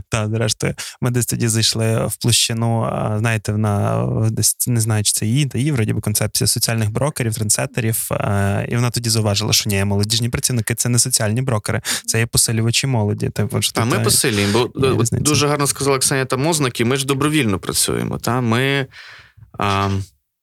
Так, 0.10 0.30
зрештою, 0.30 0.74
ми 1.02 1.12
десь 1.12 1.26
тоді 1.26 1.48
зайшли 1.48 2.06
в 2.08 2.16
площину, 2.16 2.88
знаєте, 3.18 3.52
вона 3.52 4.06
десь 4.32 4.68
не 4.68 4.82
знаю, 4.82 5.04
чи 5.04 5.12
це 5.12 5.26
її, 5.26 5.46
та 5.46 5.58
її, 5.58 5.72
вроді 5.72 5.94
би, 5.94 6.02
концепція 6.02 6.48
соціальних 6.48 6.92
брокерів, 6.92 7.36
трендсеттерів. 7.36 8.10
І 8.70 8.76
вона 8.76 8.90
тоді 8.90 9.10
зауважила, 9.10 9.54
що 9.54 9.70
ні, 9.70 9.86
молодіжні 9.86 10.30
працівники 10.30 10.76
це 10.76 10.90
не 10.90 11.00
соціальні 11.00 11.42
брокери, 11.42 11.82
це 12.06 12.20
є 12.20 12.26
посилювачі 12.26 12.88
молоді. 12.88 13.30
Так, 13.30 13.48
а 13.76 13.86
ми 13.86 14.00
посилюємо, 14.00 14.70
бо 14.76 15.04
дуже 15.12 15.48
гарно 15.48 15.68
сказала 15.68 15.98
Оксаня 15.98 16.26
там 16.26 16.48
ознаки, 16.48 16.86
ми 16.86 16.96
ж 16.96 17.06
добровільно 17.06 17.60
працюємо. 17.60 18.18
Та? 18.18 18.42
Ми, 18.42 18.88
а, 19.60 19.90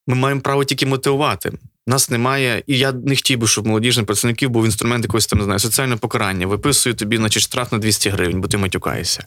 Ми 0.07 0.15
маємо 0.15 0.41
право 0.41 0.65
тільки 0.65 0.87
мотивувати 0.87 1.53
нас 1.89 2.11
немає, 2.11 2.63
і 2.67 2.79
я 2.79 2.93
не 2.93 3.17
хотів 3.17 3.39
би, 3.39 3.47
щоб 3.47 3.67
молодіжних 3.67 4.07
працівників 4.07 4.51
був 4.51 4.65
інструмент 4.65 5.05
якогось 5.05 5.27
там 5.27 5.39
не 5.39 5.45
знаю, 5.45 5.59
соціальне 5.59 5.97
покарання. 5.97 6.47
Виписую 6.47 6.95
тобі, 6.95 7.17
значить, 7.17 7.43
штраф 7.43 7.73
на 7.73 7.79
200 7.79 8.11
гривень, 8.11 8.41
бо 8.41 8.49
ти 8.49 8.57
матюкаєшся. 8.57 9.25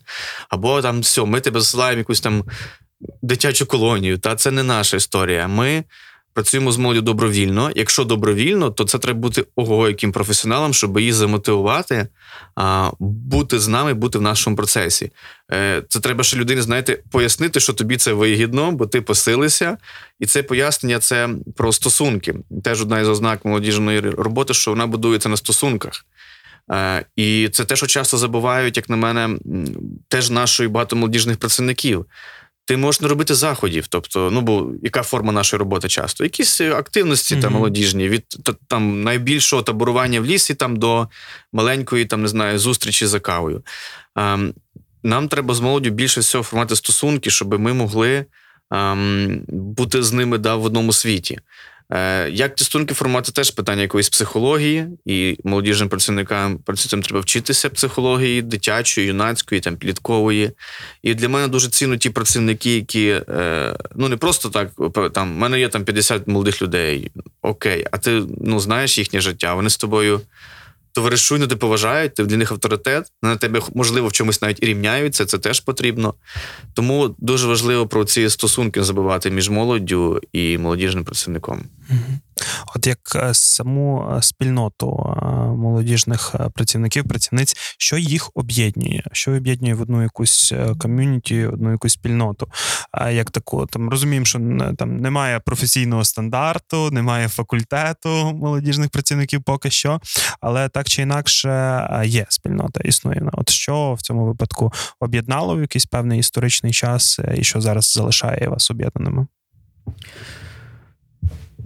Або 0.49 0.81
там 0.81 0.99
все, 0.99 1.25
ми 1.25 1.39
тебе 1.39 1.59
засилаємо 1.59 1.97
якусь 1.97 2.21
там 2.21 2.43
дитячу 3.21 3.65
колонію. 3.65 4.17
Та 4.17 4.35
це 4.35 4.51
не 4.51 4.63
наша 4.63 4.97
історія. 4.97 5.47
Ми 5.47 5.83
працюємо 6.33 6.71
з 6.71 6.77
молоддю 6.77 7.01
добровільно. 7.01 7.71
Якщо 7.75 8.03
добровільно, 8.03 8.69
то 8.69 8.83
це 8.83 8.97
треба 8.97 9.19
бути 9.19 9.45
ого, 9.55 9.87
яким 9.87 10.11
професіоналом, 10.11 10.73
щоб 10.73 10.99
її 10.99 11.13
замотивувати, 11.13 12.07
а, 12.55 12.91
бути 12.99 13.59
з 13.59 13.67
нами, 13.67 13.93
бути 13.93 14.17
в 14.17 14.21
нашому 14.21 14.55
процесі. 14.55 15.11
Е, 15.51 15.83
це 15.89 15.99
треба 15.99 16.23
ще 16.23 16.37
людині, 16.37 16.61
знаєте, 16.61 17.03
пояснити, 17.11 17.59
що 17.59 17.73
тобі 17.73 17.97
це 17.97 18.13
вигідно, 18.13 18.71
бо 18.71 18.87
ти 18.87 19.01
посилися. 19.01 19.77
І 20.19 20.25
це 20.25 20.43
пояснення 20.43 20.99
це 20.99 21.29
про 21.55 21.73
стосунки. 21.73 22.35
Теж 22.63 22.81
одна 22.81 22.99
із 22.99 23.07
ознак 23.07 23.45
молодіжної 23.45 23.99
роботи, 23.99 24.53
що 24.53 24.71
вона 24.71 24.87
будується 24.87 25.29
на 25.29 25.37
стосунках. 25.37 26.05
Е, 26.71 27.05
і 27.15 27.49
це 27.51 27.65
те, 27.65 27.75
що 27.75 27.87
часто 27.87 28.17
забувають, 28.17 28.77
як 28.77 28.89
на 28.89 28.95
мене, 28.95 29.37
теж 30.07 30.29
нашої 30.29 30.69
багато 30.69 30.95
молодіжних 30.95 31.37
працівників. 31.37 32.05
Ти 32.71 32.77
можеш 32.77 33.01
не 33.01 33.07
робити 33.07 33.35
заходів, 33.35 33.87
тобто, 33.87 34.31
ну 34.31 34.41
бо 34.41 34.71
яка 34.83 35.03
форма 35.03 35.31
нашої 35.31 35.59
роботи 35.59 35.87
часто? 35.87 36.23
Якісь 36.23 36.61
активності 36.61 37.35
mm-hmm. 37.35 37.41
там 37.41 37.53
молодіжні, 37.53 38.09
від 38.09 38.23
там 38.67 39.03
найбільшого 39.03 39.61
таборування 39.61 40.21
в 40.21 40.25
лісі 40.25 40.53
там 40.53 40.75
до 40.75 41.07
маленької, 41.53 42.05
там 42.05 42.21
не 42.21 42.27
знаю, 42.27 42.59
зустрічі 42.59 43.05
за 43.05 43.19
кавою. 43.19 43.63
Ем, 44.15 44.53
нам 45.03 45.27
треба 45.27 45.53
з 45.53 45.59
молоддю 45.59 45.89
більше 45.89 46.19
всього 46.19 46.43
формати 46.43 46.75
стосунки, 46.75 47.29
щоб 47.29 47.59
ми 47.59 47.73
могли 47.73 48.25
ем, 48.71 49.41
бути 49.47 50.03
з 50.03 50.13
ними 50.13 50.37
да, 50.37 50.55
в 50.55 50.65
одному 50.65 50.93
світі. 50.93 51.39
Е, 51.93 52.29
як 52.29 52.55
ті 52.55 52.63
стосунки 52.63 52.93
формувати 52.93 53.31
теж 53.31 53.51
питання 53.51 53.81
якоїсь 53.81 54.09
психології, 54.09 54.87
і 55.05 55.37
молодіжним 55.43 55.89
працівникам 55.89 56.59
цим 56.75 57.01
треба 57.01 57.19
вчитися 57.19 57.69
психології, 57.69 58.41
дитячої, 58.41 59.07
юнацької, 59.07 59.61
там 59.61 59.75
підліткової. 59.75 60.51
І 61.03 61.13
для 61.13 61.29
мене 61.29 61.47
дуже 61.47 61.69
цінно 61.69 61.97
ті 61.97 62.09
працівники, 62.09 62.75
які 62.75 63.07
е, 63.07 63.75
ну 63.95 64.09
не 64.09 64.17
просто 64.17 64.49
так 64.49 64.71
там 65.13 65.33
в 65.33 65.37
мене 65.37 65.59
є 65.59 65.69
там 65.69 65.83
50 65.83 66.27
молодих 66.27 66.61
людей. 66.61 67.11
Окей, 67.41 67.85
а 67.91 67.97
ти 67.97 68.23
ну 68.41 68.59
знаєш 68.59 68.97
їхнє 68.97 69.21
життя, 69.21 69.53
вони 69.53 69.69
з 69.69 69.77
тобою 69.77 70.21
товаришують, 70.93 71.49
ти 71.49 71.55
поважають, 71.55 72.13
ти 72.13 72.23
для 72.23 72.37
них 72.37 72.51
авторитет, 72.51 73.11
на 73.23 73.35
тебе, 73.35 73.61
можливо, 73.75 74.07
в 74.07 74.11
чомусь 74.11 74.41
навіть 74.41 74.63
і 74.63 74.65
рівняються, 74.65 75.25
це 75.25 75.37
теж 75.37 75.59
потрібно. 75.59 76.13
Тому 76.73 77.15
дуже 77.17 77.47
важливо 77.47 77.87
про 77.87 78.05
ці 78.05 78.29
стосунки 78.29 78.83
забувати 78.83 79.31
між 79.31 79.49
молоддю 79.49 80.21
і 80.33 80.57
молодіжним 80.57 81.03
працівником. 81.03 81.63
От 82.75 82.87
як 82.87 82.99
е, 83.15 83.33
саму 83.33 84.15
е, 84.17 84.21
спільноту 84.21 85.17
е, 85.17 85.25
молодіжних 85.55 86.35
працівників, 86.53 87.07
працівниць, 87.07 87.55
що 87.77 87.97
їх 87.97 88.31
об'єднує, 88.33 89.03
що 89.11 89.31
об'єднує 89.31 89.73
в 89.73 89.81
одну 89.81 90.03
якусь 90.03 90.53
ком'юніті, 90.79 91.45
одну 91.45 91.71
якусь 91.71 91.93
спільноту. 91.93 92.47
А 92.91 93.09
як 93.09 93.31
таку 93.31 93.65
там 93.65 93.89
розуміємо, 93.89 94.25
що 94.25 94.39
там 94.77 94.97
немає 94.97 95.39
професійного 95.39 96.03
стандарту, 96.03 96.91
немає 96.91 97.27
факультету 97.27 98.09
молодіжних 98.33 98.89
працівників 98.89 99.43
поки 99.43 99.69
що, 99.69 99.99
але 100.41 100.69
так 100.69 100.89
чи 100.89 101.01
інакше 101.01 101.51
є 102.05 102.25
спільнота, 102.29 102.81
існує. 102.81 103.29
От 103.33 103.49
що 103.49 103.93
в 103.93 104.01
цьому 104.01 104.25
випадку 104.25 104.73
об'єднало 104.99 105.55
в 105.55 105.61
якийсь 105.61 105.85
певний 105.85 106.19
історичний 106.19 106.71
час, 106.71 107.19
і 107.37 107.43
що 107.43 107.61
зараз 107.61 107.91
залишає 107.91 108.47
вас 108.47 108.71
об'єднаними? 108.71 109.27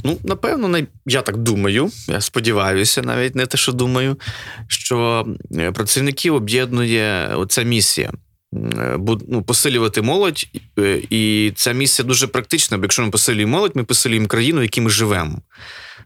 Ну, 0.03 0.17
напевно, 0.23 0.79
я 1.05 1.21
так 1.21 1.37
думаю, 1.37 1.91
я 2.07 2.21
сподіваюся, 2.21 3.01
навіть 3.01 3.35
не 3.35 3.45
те, 3.45 3.57
що 3.57 3.71
думаю, 3.71 4.19
що 4.67 5.27
е, 5.57 5.71
працівників 5.71 6.35
об'єднує 6.35 7.35
оця 7.35 7.63
місія. 7.63 8.11
Е, 8.55 8.97
ну, 9.27 9.43
посилювати 9.43 10.01
молодь, 10.01 10.47
е, 10.79 11.01
і 11.09 11.51
ця 11.55 11.71
місія 11.71 12.07
дуже 12.07 12.27
практична, 12.27 12.77
бо 12.77 12.83
якщо 12.83 13.03
ми 13.03 13.09
посилюємо 13.09 13.57
молодь, 13.57 13.75
ми 13.75 13.83
посилюємо 13.83 14.27
країну, 14.27 14.59
в 14.59 14.63
якій 14.63 14.81
ми 14.81 14.89
живемо. 14.89 15.41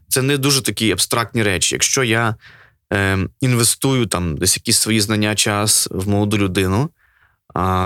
Це 0.07 0.21
не 0.21 0.37
дуже 0.37 0.61
такі 0.61 0.91
абстрактні 0.91 1.43
речі. 1.43 1.75
Якщо 1.75 2.03
я 2.03 2.35
е, 2.93 3.17
інвестую 3.41 4.05
там 4.05 4.37
десь 4.37 4.57
якісь 4.57 4.77
свої 4.77 5.01
знання, 5.01 5.35
час 5.35 5.87
в 5.91 6.09
молоду 6.09 6.37
людину, 6.37 6.89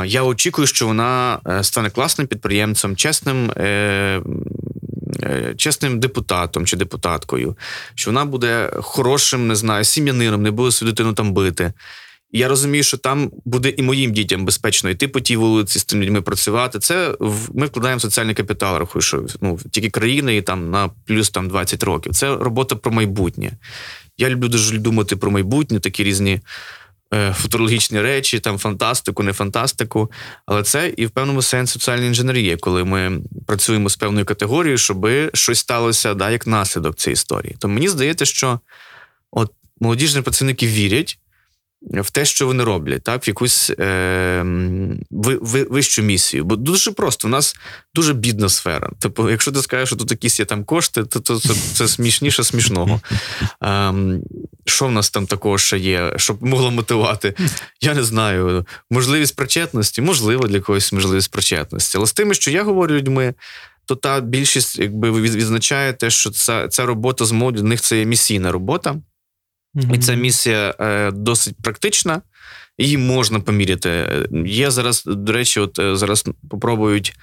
я 0.05 0.23
очікую, 0.23 0.67
що 0.67 0.87
вона 0.87 1.39
стане 1.61 1.89
класним 1.89 2.27
підприємцем, 2.27 2.95
чесним 2.95 3.51
Е, 3.51 4.21
чесним 5.57 5.99
депутатом 5.99 6.65
чи 6.65 6.77
депутаткою, 6.77 7.57
що 7.95 8.11
вона 8.11 8.25
буде 8.25 8.71
хорошим, 8.75 9.47
не 9.47 9.55
знаю, 9.55 9.83
сім'янином, 9.83 10.43
не 10.43 10.51
буде 10.51 10.71
свою 10.71 10.93
дитину 10.93 11.13
там 11.13 11.33
бити. 11.33 11.73
Я 12.35 12.47
розумію, 12.47 12.83
що 12.83 12.97
там 12.97 13.31
буде 13.45 13.69
і 13.69 13.81
моїм 13.83 14.13
дітям 14.13 14.45
безпечно 14.45 14.89
йти 14.89 15.07
по 15.07 15.19
тій 15.19 15.37
вулиці 15.37 15.79
з 15.79 15.85
тими 15.85 16.05
людьми 16.05 16.21
працювати. 16.21 16.79
Це 16.79 17.15
ми 17.53 17.65
вкладаємо 17.65 17.97
в 17.97 18.01
соціальний 18.01 18.35
капітал, 18.35 18.77
рахую, 18.77 19.01
що 19.01 19.25
ну, 19.41 19.59
тільки 19.71 19.89
країни 19.89 20.37
і 20.37 20.41
там 20.41 20.71
на 20.71 20.89
плюс 21.05 21.29
там 21.29 21.47
20 21.47 21.83
років. 21.83 22.13
Це 22.13 22.35
робота 22.35 22.75
про 22.75 22.91
майбутнє. 22.91 23.51
Я 24.17 24.29
люблю 24.29 24.47
дуже 24.47 24.77
думати 24.77 25.15
про 25.15 25.31
майбутнє, 25.31 25.79
такі 25.79 26.03
різні. 26.03 26.41
Е, 27.13 27.33
футурологічні 27.33 28.01
речі, 28.01 28.39
там 28.39 28.57
фантастику, 28.57 29.23
не 29.23 29.33
фантастику. 29.33 30.11
Але 30.45 30.63
це 30.63 30.93
і 30.97 31.05
в 31.05 31.11
певному 31.11 31.41
сенсі 31.41 31.73
соціальна 31.73 32.05
інженерія, 32.05 32.57
коли 32.57 32.83
ми 32.83 33.21
працюємо 33.47 33.89
з 33.89 33.95
певною 33.95 34.25
категорією, 34.25 34.77
щоб 34.77 35.07
щось 35.33 35.59
сталося 35.59 36.13
да, 36.13 36.29
як 36.29 36.47
наслідок 36.47 36.95
цієї 36.95 37.13
історії. 37.13 37.55
То 37.59 37.67
мені 37.67 37.89
здається, 37.89 38.25
що 38.25 38.59
от 39.31 39.51
молодіжні 39.79 40.21
працівники 40.21 40.67
вірять. 40.67 41.19
В 41.91 42.11
те, 42.11 42.25
що 42.25 42.47
вони 42.47 42.63
роблять, 42.63 43.03
так, 43.03 43.27
в 43.27 43.29
якусь 43.29 43.69
е, 43.69 44.43
ви, 45.11 45.37
ви, 45.41 45.63
вищу 45.63 46.01
місію. 46.01 46.43
Бо 46.43 46.55
дуже 46.55 46.91
просто, 46.91 47.27
у 47.27 47.31
нас 47.31 47.55
дуже 47.95 48.13
бідна 48.13 48.49
сфера. 48.49 48.89
Типу, 48.99 49.29
якщо 49.29 49.51
ти 49.51 49.61
скажеш, 49.61 49.89
що 49.89 49.95
тут 49.95 50.11
якісь 50.11 50.39
є 50.39 50.45
там 50.45 50.63
кошти, 50.63 51.03
то, 51.03 51.19
то 51.19 51.39
це, 51.39 51.53
це 51.73 51.87
смішніше 51.87 52.43
смішного. 52.43 53.01
Е, 53.63 53.93
що 54.65 54.87
в 54.87 54.91
нас 54.91 55.09
там 55.09 55.27
такого 55.27 55.57
ще 55.57 55.77
є, 55.77 56.13
щоб 56.17 56.43
могло 56.43 56.71
мотивувати? 56.71 57.35
Я 57.81 57.93
не 57.93 58.03
знаю. 58.03 58.65
Можливість 58.91 59.35
причетності, 59.35 60.01
можливо, 60.01 60.47
для 60.47 60.59
когось 60.59 60.93
можливість 60.93 61.31
причетності. 61.31 61.97
Але 61.97 62.07
з 62.07 62.13
тими, 62.13 62.33
що 62.33 62.51
я 62.51 62.63
говорю 62.63 62.95
людьми, 62.95 63.33
то 63.85 63.95
та 63.95 64.19
більшість, 64.19 64.79
якби 64.79 65.11
ви 65.11 65.21
відзначаєте, 65.21 66.09
що 66.09 66.29
ця, 66.29 66.67
ця 66.67 66.85
робота 66.85 67.25
з 67.25 67.31
молоді, 67.31 67.57
для 67.57 67.67
них 67.67 67.81
це 67.81 67.99
є 67.99 68.05
місійна 68.05 68.51
робота. 68.51 68.95
І 69.93 69.97
ця 69.97 70.13
місія 70.13 70.75
е, 70.79 71.11
досить 71.11 71.55
практична, 71.63 72.21
її 72.77 72.97
можна 72.97 73.39
поміряти. 73.39 74.09
Є 74.45 74.71
зараз, 74.71 75.03
до 75.05 75.31
речі, 75.31 75.59
от 75.59 75.79
е, 75.79 75.95
зараз 75.95 76.25
попробують 76.49 77.15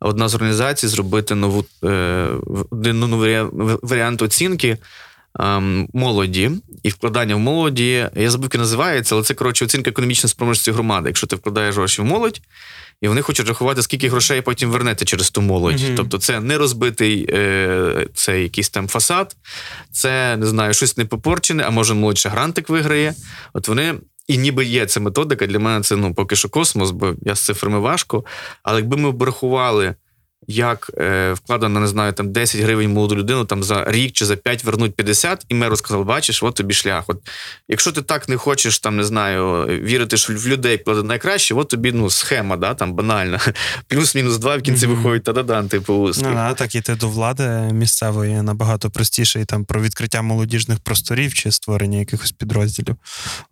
одна 0.00 0.28
з 0.28 0.34
організацій 0.34 0.88
зробити 0.88 1.34
нову 1.34 1.64
е, 1.84 2.28
новий 2.92 3.38
варіант 3.82 4.22
оцінки 4.22 4.78
е, 5.40 5.60
молоді 5.92 6.50
і 6.82 6.88
вкладання 6.88 7.34
в 7.36 7.38
молоді. 7.38 8.08
Я 8.16 8.30
забув, 8.30 8.44
як 8.44 8.58
називається, 8.58 9.14
але 9.14 9.24
це 9.24 9.34
коротше 9.34 9.64
оцінка 9.64 9.90
економічної 9.90 10.30
спроможності 10.30 10.70
громади. 10.70 11.08
Якщо 11.08 11.26
ти 11.26 11.36
вкладаєш 11.36 11.76
гроші 11.76 12.02
в 12.02 12.04
молодь, 12.04 12.40
і 13.00 13.08
вони 13.08 13.22
хочуть 13.22 13.48
рахувати, 13.48 13.82
скільки 13.82 14.08
грошей 14.08 14.40
потім 14.40 14.70
вернете 14.70 15.04
через 15.04 15.30
ту 15.30 15.40
молодь. 15.40 15.74
Mm-hmm. 15.74 15.94
Тобто, 15.96 16.18
це 16.18 16.40
не 16.40 16.58
розбитий 16.58 17.26
е, 17.30 18.06
це 18.14 18.42
якийсь 18.42 18.70
там 18.70 18.88
фасад, 18.88 19.36
це 19.92 20.36
не 20.36 20.46
знаю, 20.46 20.74
щось 20.74 20.96
не 20.96 21.04
попорчене, 21.04 21.62
а 21.66 21.70
може 21.70 21.94
молодша 21.94 22.30
грантик 22.30 22.68
виграє. 22.68 23.14
От 23.52 23.68
вони. 23.68 23.94
І 24.26 24.38
ніби 24.38 24.64
є 24.64 24.86
ця 24.86 25.00
методика. 25.00 25.46
Для 25.46 25.58
мене 25.58 25.80
це 25.80 25.96
ну 25.96 26.14
поки 26.14 26.36
що 26.36 26.48
космос, 26.48 26.90
бо 26.90 27.14
я 27.22 27.34
з 27.34 27.40
цифрами 27.40 27.78
важко. 27.78 28.24
Але 28.62 28.80
якби 28.80 28.96
ми 28.96 29.08
обрахували 29.08 29.94
як 30.46 30.90
е, 30.98 31.32
вкладено, 31.32 31.80
не 31.80 31.86
знаю, 31.86 32.12
там 32.12 32.32
10 32.32 32.60
гривень 32.60 32.92
молоду 32.92 33.16
людину 33.16 33.44
там 33.44 33.62
за 33.62 33.84
рік 33.88 34.12
чи 34.12 34.24
за 34.24 34.36
5 34.36 34.64
вернуть 34.64 34.94
50, 34.94 35.46
і 35.48 35.54
меру 35.54 35.76
сказав, 35.76 36.04
бачиш, 36.04 36.42
от 36.42 36.54
тобі 36.54 36.74
шлях. 36.74 37.04
От 37.06 37.18
Якщо 37.68 37.92
ти 37.92 38.02
так 38.02 38.28
не 38.28 38.36
хочеш, 38.36 38.78
там 38.78 38.96
не 38.96 39.04
знаю, 39.04 39.66
вірити, 39.66 40.16
що 40.16 40.32
в 40.32 40.46
людей 40.46 40.76
вкладено 40.76 41.08
найкраще, 41.08 41.54
от 41.54 41.68
тобі 41.68 41.92
ну, 41.92 42.10
схема, 42.10 42.56
да, 42.56 42.74
там 42.74 42.92
банальна. 42.92 43.40
Плюс-мінус 43.88 44.38
два 44.38 44.56
в 44.56 44.62
кінці 44.62 44.86
mm-hmm. 44.86 44.94
виходить 44.94 45.24
та-да-дан, 45.24 45.68
типу 45.68 45.94
успіх. 45.94 46.28
Ну, 46.28 46.34
да, 46.34 46.54
так 46.54 46.74
іти 46.74 46.94
до 46.94 47.08
влади 47.08 47.44
місцевої 47.72 48.42
набагато 48.42 48.90
простіше, 48.90 49.40
і 49.40 49.44
там 49.44 49.64
про 49.64 49.82
відкриття 49.82 50.22
молодіжних 50.22 50.80
просторів 50.80 51.34
чи 51.34 51.52
створення 51.52 51.98
якихось 51.98 52.32
підрозділів 52.32 52.96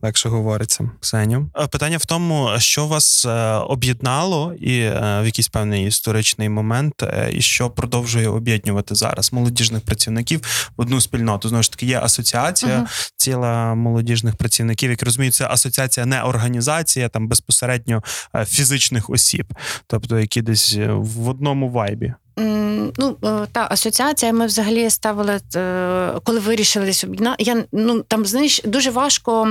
легше 0.03 0.29
говориться. 0.29 0.91
Ксеню. 1.01 1.51
Питання 1.71 1.97
в 1.97 2.07
тому, 2.07 2.51
що 2.59 2.87
вас 2.87 3.25
е, 3.25 3.55
об'єднало 3.55 4.55
і 4.61 4.79
е, 4.79 5.21
в 5.23 5.25
якийсь 5.25 5.49
певний 5.49 5.87
історичний 5.87 6.49
момент 6.49 6.82
момент, 6.83 7.03
е, 7.03 7.31
і 7.33 7.41
що 7.41 7.71
продовжує 7.71 8.29
об'єднувати 8.29 8.95
зараз 8.95 9.33
молодіжних 9.33 9.81
працівників 9.81 10.41
в 10.77 10.81
одну 10.81 11.01
спільноту. 11.01 11.49
Знову 11.49 11.63
ж 11.63 11.71
таки, 11.71 11.87
є 11.87 12.01
асоціація 12.01 12.79
uh-huh. 12.79 13.13
ціла 13.17 13.75
молодіжних 13.75 14.37
працівників. 14.37 14.91
Як 14.91 15.03
розумію, 15.03 15.33
це 15.33 15.47
асоціація 15.47 16.07
не 16.07 16.23
організація 16.23 17.09
там 17.09 17.29
безпосередньо 17.29 18.03
е, 18.37 18.45
фізичних 18.45 19.11
осіб, 19.11 19.55
тобто 19.87 20.19
які 20.19 20.43
десь 20.43 20.77
е, 20.79 20.89
в 20.93 21.29
одному 21.29 21.71
вайбі. 21.71 22.15
Ну, 22.37 23.17
е, 23.25 23.47
та 23.53 23.69
асоціація 23.71 24.33
ми 24.33 24.47
взагалі 24.47 24.91
ставили, 24.91 25.41
е, 25.57 26.13
коли 26.25 26.39
вирішились. 26.41 27.05
Я 27.39 27.65
ну 27.73 28.03
там 28.03 28.27
знаєш, 28.27 28.61
дуже 28.65 28.91
важко 28.91 29.49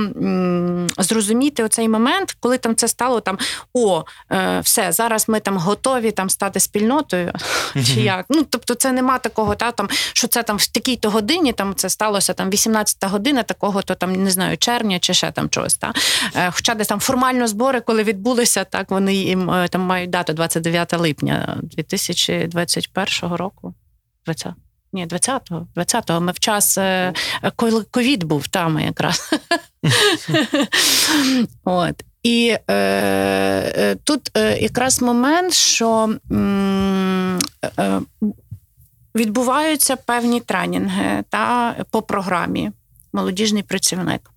зрозуміти 0.98 1.64
оцей 1.64 1.88
момент, 1.88 2.36
коли 2.40 2.58
там 2.58 2.76
це 2.76 2.88
стало 2.88 3.20
там 3.20 3.38
о, 3.74 4.04
е, 4.32 4.60
все, 4.60 4.92
зараз 4.92 5.28
ми 5.28 5.40
там 5.40 5.56
готові 5.56 6.10
там 6.10 6.30
стати 6.30 6.60
спільнотою. 6.60 7.32
Чи 7.74 8.00
як? 8.00 8.26
Ну 8.28 8.46
тобто, 8.50 8.74
це 8.74 8.92
нема 8.92 9.18
такого, 9.18 9.54
та 9.54 9.72
там 9.72 9.88
що 10.12 10.28
це 10.28 10.42
там 10.42 10.56
в 10.56 10.66
такій-то 10.66 11.10
годині, 11.10 11.52
там 11.52 11.74
це 11.74 11.88
сталося 11.88 12.32
там 12.32 12.50
18-та 12.50 13.06
година, 13.08 13.42
такого 13.42 13.82
то 13.82 13.94
там 13.94 14.12
не 14.24 14.30
знаю, 14.30 14.58
червня 14.58 14.98
чи 14.98 15.14
ще 15.14 15.30
там 15.30 15.48
чогось. 15.48 15.74
Та? 15.74 15.92
Хоча 16.50 16.74
десь 16.74 16.88
там 16.88 17.00
формально 17.00 17.46
збори, 17.46 17.80
коли 17.80 18.02
відбулися, 18.02 18.64
так 18.64 18.90
вони 18.90 19.14
їм 19.14 19.52
там 19.70 19.80
мають 19.80 20.10
дату 20.10 20.32
29 20.32 20.92
липня 20.92 21.56
2020 21.62 22.71
21-го 22.80 23.36
року. 23.36 23.74
20 24.24 24.52
ні, 24.92 25.06
20-го. 25.06 25.66
20-го. 25.76 26.20
Ми 26.20 26.32
в 26.32 26.38
час, 26.38 26.78
е, 26.78 27.12
коли 27.56 27.84
ковід 27.90 28.24
був 28.24 28.48
там 28.48 28.78
якраз. 28.78 29.20
От. 31.64 32.04
І 32.22 32.48
е, 32.48 32.60
е, 32.68 33.96
тут 34.04 34.30
е, 34.36 34.58
якраз 34.58 35.02
момент, 35.02 35.52
що 35.52 36.14
е, 37.78 38.00
відбуваються 39.14 39.96
певні 39.96 40.40
тренінги 40.40 41.24
та, 41.28 41.74
по 41.90 42.02
програмі 42.02 42.70
молодіжний 43.12 43.62
працівник. 43.62 44.30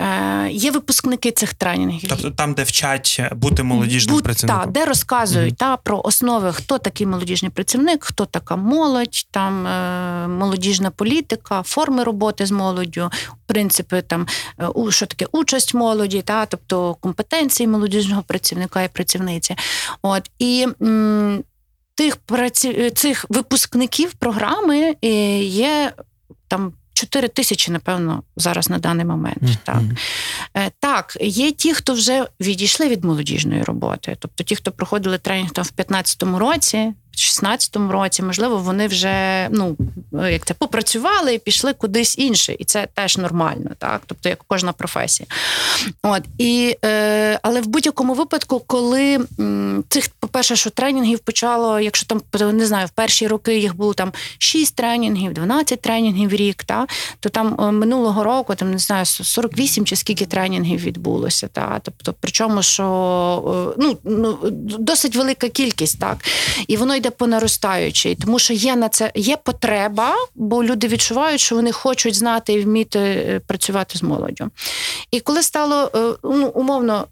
Е, 0.00 0.48
є 0.50 0.70
випускники 0.70 1.32
цих 1.32 1.54
тренінгів. 1.54 2.10
Тобто 2.10 2.30
там, 2.30 2.54
де 2.54 2.62
вчать 2.62 3.20
бути 3.32 3.62
молодіжним 3.62 4.14
Будь, 4.14 4.24
працівником? 4.24 4.62
Так, 4.64 4.72
де 4.72 4.84
розказують 4.84 5.54
mm 5.54 5.56
та, 5.56 5.76
про 5.76 6.00
основи, 6.04 6.52
хто 6.52 6.78
такий 6.78 7.06
молодіжний 7.06 7.50
працівник, 7.50 8.04
хто 8.04 8.26
така 8.26 8.56
молодь, 8.56 9.26
там 9.30 9.66
е, 9.66 10.28
молодіжна 10.28 10.90
політика, 10.90 11.62
форми 11.62 12.04
роботи 12.04 12.46
з 12.46 12.50
молоддю, 12.50 13.10
принципи 13.46 14.02
там 14.02 14.26
е, 14.60 14.90
що 14.90 15.06
таке 15.06 15.26
участь 15.32 15.74
молоді, 15.74 16.22
та, 16.22 16.46
тобто 16.46 16.94
компетенції 16.94 17.66
молодіжного 17.66 18.22
працівника 18.22 18.82
і 18.82 18.88
працівниці. 18.88 19.56
От 20.02 20.30
і 20.38 20.66
м, 20.82 21.44
тих 21.94 22.16
праці... 22.16 22.90
цих 22.90 23.26
випускників 23.28 24.12
програми 24.12 24.94
є 25.42 25.92
там. 26.48 26.72
4 26.96 27.28
тисячі, 27.28 27.72
напевно, 27.72 28.22
зараз 28.36 28.70
на 28.70 28.78
даний 28.78 29.06
момент. 29.06 29.42
Mm-hmm. 29.42 29.56
Так, 29.64 29.82
е, 30.56 30.70
Так, 30.80 31.16
є 31.20 31.52
ті, 31.52 31.74
хто 31.74 31.94
вже 31.94 32.26
відійшли 32.40 32.88
від 32.88 33.04
молодіжної 33.04 33.62
роботи. 33.62 34.16
Тобто 34.18 34.44
ті, 34.44 34.56
хто 34.56 34.72
проходили 34.72 35.18
тренінг 35.18 35.50
там 35.50 35.64
в 35.64 35.72
2015 35.76 36.22
році, 36.22 36.92
16-му 37.16 37.92
році, 37.92 38.22
можливо, 38.22 38.58
вони 38.58 38.86
вже 38.86 39.48
ну 39.50 39.76
як 40.12 40.46
це 40.46 40.54
попрацювали 40.54 41.34
і 41.34 41.38
пішли 41.38 41.72
кудись 41.72 42.18
інше, 42.18 42.56
і 42.58 42.64
це 42.64 42.88
теж 42.94 43.18
нормально, 43.18 43.70
так 43.78 44.02
тобто 44.06 44.28
як 44.28 44.44
кожна 44.48 44.72
професія. 44.72 45.26
От 46.02 46.22
і 46.38 46.76
е, 46.84 47.38
але 47.42 47.60
в 47.60 47.66
будь-якому 47.66 48.14
випадку, 48.14 48.62
коли 48.66 49.20
м, 49.40 49.84
цих, 49.88 50.08
по-перше, 50.20 50.56
що 50.56 50.70
тренінгів 50.70 51.18
почало, 51.18 51.80
якщо 51.80 52.06
там 52.06 52.22
не 52.56 52.66
знаю, 52.66 52.86
в 52.86 52.90
перші 52.90 53.26
роки 53.26 53.58
їх 53.58 53.76
було 53.76 53.94
там 53.94 54.12
6 54.38 54.74
тренінгів, 54.74 55.34
12 55.34 55.80
тренінгів 55.80 56.30
в 56.30 56.34
рік, 56.34 56.64
та 56.64 56.86
то 57.20 57.28
там 57.28 57.56
е, 57.60 57.72
минулого 57.72 58.24
року 58.24 58.54
там 58.54 58.70
не 58.70 58.78
знаю 58.78 59.06
48 59.06 59.86
чи 59.86 59.96
скільки 59.96 60.26
тренінгів 60.26 60.80
відбулося. 60.80 61.48
Та 61.52 61.80
тобто, 61.82 62.14
причому 62.20 62.62
що 62.62 62.84
е, 63.70 63.74
ну, 63.78 63.98
ну 64.04 64.38
досить 64.78 65.16
велика 65.16 65.48
кількість, 65.48 66.00
так 66.00 66.18
і 66.68 66.76
воно 66.76 66.96
йде 66.96 67.05
йде 67.06 67.16
по 67.16 67.26
наростаючій, 67.26 68.14
тому 68.14 68.38
що 68.38 68.54
є 68.54 68.76
на 68.76 68.88
це 68.88 69.12
є 69.14 69.36
потреба, 69.36 70.14
бо 70.34 70.64
люди 70.64 70.88
відчувають, 70.88 71.40
що 71.40 71.54
вони 71.54 71.72
хочуть 71.72 72.14
знати 72.14 72.52
і 72.52 72.64
вміти 72.64 72.98
е, 72.98 73.40
працювати 73.46 73.98
з 73.98 74.02
молоддю. 74.02 74.50
І 75.10 75.20
коли 75.20 75.42
стало 75.42 75.90
е, 75.94 75.98
ну, 76.24 76.46
умовно, 76.46 77.06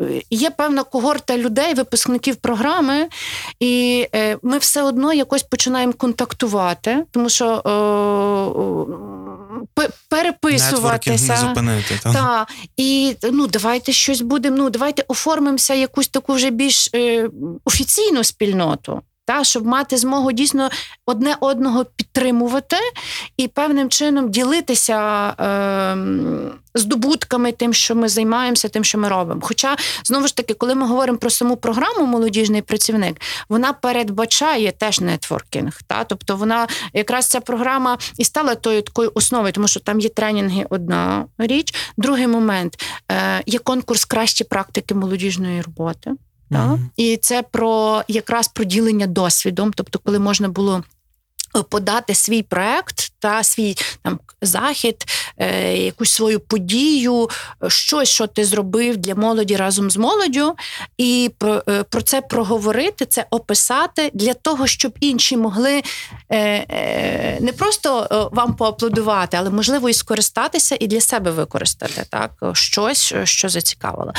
е, 0.00 0.22
є 0.30 0.50
певна 0.50 0.82
когорта 0.82 1.38
людей, 1.38 1.74
випускників 1.74 2.36
програми, 2.36 3.08
і 3.60 4.06
ми 4.42 4.58
все 4.58 4.82
одно 4.82 5.12
якось 5.12 5.42
починаємо 5.42 5.92
контактувати, 5.92 7.04
тому 7.10 7.28
що 7.28 7.62
переписуватися. 10.08 11.32
Не 11.32 11.38
зупинити, 11.38 12.00
та. 12.02 12.12
та. 12.12 12.46
І 12.76 13.16
ну, 13.32 13.46
давайте 13.46 13.92
щось 13.92 14.20
будемо. 14.20 14.56
Ну, 14.56 14.70
давайте 14.70 15.04
оформимося 15.08 15.74
якусь 15.74 16.08
таку 16.08 16.34
вже 16.34 16.50
більш 16.50 16.90
е, 16.94 17.30
офіційну 17.64 18.24
спільноту 18.24 19.02
та 19.30 19.44
щоб 19.44 19.66
мати 19.66 19.96
змогу 19.96 20.32
дійсно 20.32 20.70
одне 21.06 21.36
одного 21.40 21.84
підтримувати 21.84 22.76
і 23.36 23.48
певним 23.48 23.88
чином 23.88 24.30
ділитися 24.30 25.28
е, 25.28 25.96
здобутками, 26.74 27.52
тим, 27.52 27.74
що 27.74 27.94
ми 27.94 28.08
займаємося, 28.08 28.68
тим, 28.68 28.84
що 28.84 28.98
ми 28.98 29.08
робимо. 29.08 29.40
Хоча 29.44 29.76
знову 30.04 30.26
ж 30.26 30.36
таки, 30.36 30.54
коли 30.54 30.74
ми 30.74 30.86
говоримо 30.86 31.18
про 31.18 31.30
саму 31.30 31.56
програму 31.56 32.06
Молодіжний 32.06 32.62
працівник, 32.62 33.20
вона 33.48 33.72
передбачає 33.72 34.72
теж 34.72 35.00
нетворкінг. 35.00 35.82
Та? 35.86 36.04
Тобто 36.04 36.36
вона 36.36 36.66
якраз 36.92 37.26
ця 37.26 37.40
програма 37.40 37.98
і 38.16 38.24
стала 38.24 38.54
тою 38.54 38.82
такою 38.82 39.12
основою, 39.14 39.52
тому 39.52 39.68
що 39.68 39.80
там 39.80 40.00
є 40.00 40.08
тренінги, 40.08 40.66
одна 40.70 41.26
річ. 41.38 41.74
Другий 41.96 42.26
момент 42.26 42.84
е, 43.12 43.42
є 43.46 43.58
конкурс 43.58 44.04
кращі 44.04 44.44
практики 44.44 44.94
молодіжної 44.94 45.62
роботи. 45.62 46.10
Mm-hmm. 46.50 46.78
І 46.96 47.16
це 47.16 47.42
про 47.42 48.02
якраз 48.08 48.48
про 48.48 48.64
ділення 48.64 49.06
досвідом, 49.06 49.72
тобто, 49.72 49.98
коли 49.98 50.18
можна 50.18 50.48
було. 50.48 50.82
Подати 51.68 52.14
свій 52.14 52.42
проект 52.42 53.12
та 53.20 53.42
свій 53.42 53.76
там 54.02 54.18
захід, 54.42 55.04
е, 55.38 55.76
якусь 55.76 56.12
свою 56.12 56.40
подію, 56.40 57.28
щось, 57.68 58.08
що 58.08 58.26
ти 58.26 58.44
зробив 58.44 58.96
для 58.96 59.14
молоді 59.14 59.56
разом 59.56 59.90
з 59.90 59.96
молоддю, 59.96 60.54
і 60.98 61.30
про, 61.38 61.62
е, 61.68 61.82
про 61.82 62.02
це 62.02 62.20
проговорити, 62.20 63.06
це 63.06 63.26
описати 63.30 64.10
для 64.14 64.34
того, 64.34 64.66
щоб 64.66 64.92
інші 65.00 65.36
могли 65.36 65.82
е, 66.30 66.38
е, 66.38 67.38
не 67.40 67.52
просто 67.52 68.08
е, 68.12 68.36
вам 68.36 68.54
поаплодувати, 68.54 69.36
але 69.36 69.50
можливо 69.50 69.88
і 69.88 69.94
скористатися 69.94 70.76
і 70.80 70.86
для 70.86 71.00
себе 71.00 71.30
використати 71.30 72.04
так 72.10 72.30
щось, 72.52 73.14
що 73.24 73.48
зацікавило. 73.48 74.12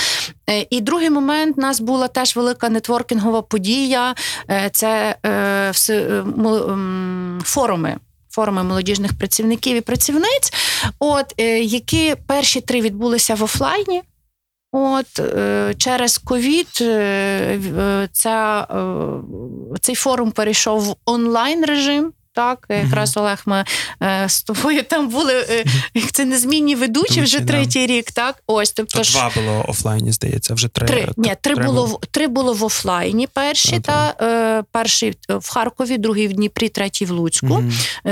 Е, 0.50 0.66
і 0.70 0.82
другий 0.82 1.10
момент 1.10 1.58
у 1.58 1.62
нас 1.62 1.80
була 1.80 2.08
теж 2.08 2.36
велика 2.36 2.70
нетворкінгова 2.70 3.42
подія. 3.42 4.16
Це 4.72 5.16
все 5.72 6.24
форуми. 7.44 7.98
Форуми 8.32 8.64
молодіжних 8.64 9.18
працівників 9.18 9.78
і 9.78 9.82
працівниць, 9.82 10.54
от 11.00 11.34
е, 11.38 11.60
які 11.60 12.16
перші 12.28 12.62
три 12.62 12.82
відбулися 12.82 13.36
в 13.36 13.44
офлайні. 13.44 14.02
От 14.72 15.20
е, 15.20 15.74
через 15.78 16.18
ковід 16.18 16.68
е, 16.82 18.10
цей 19.82 19.96
форум 19.96 20.32
перейшов 20.32 20.82
в 20.82 20.96
онлайн 21.06 21.66
режим. 21.66 22.14
Так, 22.34 22.66
якраз 22.70 23.18
Олег, 23.18 23.42
ми 23.46 23.64
е, 24.04 24.30
з 24.30 24.44
тобою 24.44 24.84
там 24.84 25.10
були 25.10 25.34
е, 25.34 25.66
це 26.12 26.26
незмінні 26.26 26.76
ведучі 26.76 27.22
вже 27.22 27.40
третій 27.40 27.86
рік. 27.86 28.12
Так, 28.12 28.44
ось 28.48 28.72
тобто 28.72 29.00
То 29.00 29.12
два 29.12 29.32
було 29.36 29.66
офлайні, 29.68 30.12
здається, 30.12 30.54
вже 30.54 30.68
три. 30.68 30.88
Три 30.88 31.08
ні, 31.18 31.36
три 31.42 31.56
було 31.56 31.86
в 31.86 32.00
три 32.12 32.28
було 32.28 32.54
в 32.54 32.64
офлайні. 32.64 33.28
Перші 33.28 33.76
ну, 33.76 33.82
та 33.82 34.16
е, 34.22 34.64
перший 34.72 35.18
в 35.30 35.54
Харкові, 35.54 35.98
другий 35.98 36.28
в 36.28 36.34
Дніпрі, 36.34 36.70
третій 36.70 37.06
в 37.06 37.12
Луцьку 37.12 37.48
mm 37.48 37.72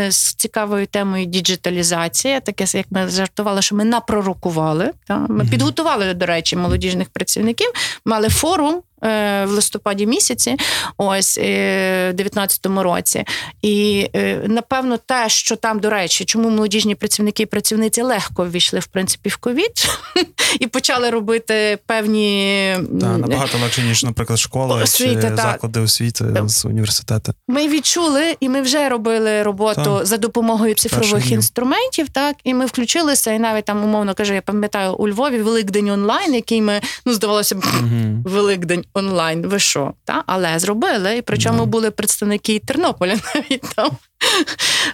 з 0.09 0.33
цікавою 0.33 0.87
темою 0.87 1.25
діджиталізація. 1.25 2.39
Таке 2.39 2.65
як 2.73 2.85
ми 2.89 3.07
жартували, 3.07 3.61
що 3.61 3.75
ми 3.75 3.85
напророкували. 3.85 4.91
Та 5.07 5.17
ми 5.17 5.43
mm 5.43 5.49
підготували 5.49 6.13
до 6.13 6.25
речі 6.25 6.55
молодіжних 6.55 7.09
працівників. 7.09 7.71
Мали 8.05 8.29
форум 8.29 8.81
в 9.01 9.47
листопаді 9.47 10.05
місяці, 10.05 10.57
ось 10.97 11.37
е, 11.37 12.11
в 12.11 12.21
19-му 12.21 12.83
році. 12.83 13.25
І 13.61 14.07
е, 14.15 14.41
напевно, 14.47 14.97
те, 14.97 15.29
що 15.29 15.55
там, 15.55 15.79
до 15.79 15.89
речі, 15.89 16.25
чому 16.25 16.49
молодіжні 16.49 16.95
працівники 16.95 17.43
і 17.43 17.45
працівниці 17.45 18.01
легко 18.01 18.45
ввійшли 18.45 18.79
в 18.79 18.87
принципі 18.87 19.29
в 19.29 19.37
ковід 19.37 19.89
і 20.59 20.67
почали 20.67 21.09
робити 21.09 21.79
певні 21.85 22.73
Так, 23.01 23.17
набагато 23.17 23.57
легше, 23.57 23.83
ніж, 23.83 24.03
наприклад, 24.03 24.39
школа 24.39 24.75
освіти, 24.75 25.27
чи 25.29 25.35
заклади 25.35 25.79
освіти 25.79 26.25
з 26.45 26.65
університету. 26.65 27.33
Ми 27.47 27.67
відчули, 27.67 28.35
і 28.39 28.49
ми 28.49 28.61
вже 28.61 28.89
робили 28.89 29.43
роботу 29.43 29.95
так. 29.97 30.05
за 30.05 30.17
допомогою 30.17 30.75
цифрових 30.75 31.31
інструментів. 31.31 32.09
Так, 32.09 32.35
і 32.43 32.53
ми 32.53 32.65
включилися, 32.65 33.31
і 33.31 33.39
навіть 33.39 33.65
там 33.65 33.83
умовно 33.83 34.13
каже, 34.13 34.33
я 34.33 34.41
пам'ятаю 34.41 34.93
у 34.93 35.07
Львові 35.07 35.41
Великдень 35.41 35.89
онлайн, 35.89 36.33
який 36.33 36.61
ми 36.61 36.81
ну 37.05 37.13
здавалося 37.13 37.55
б, 37.55 37.63
угу. 37.79 37.89
Великдень 38.25 38.85
онлайн. 38.93 39.41
Ви 39.47 39.59
що? 39.59 39.93
Та? 40.05 40.23
Але 40.27 40.59
зробили. 40.59 41.17
І 41.17 41.21
причому 41.21 41.65
були 41.65 41.91
представники 41.91 42.59
Тернополя 42.59 43.15
навіть 43.35 43.61
там 43.75 43.89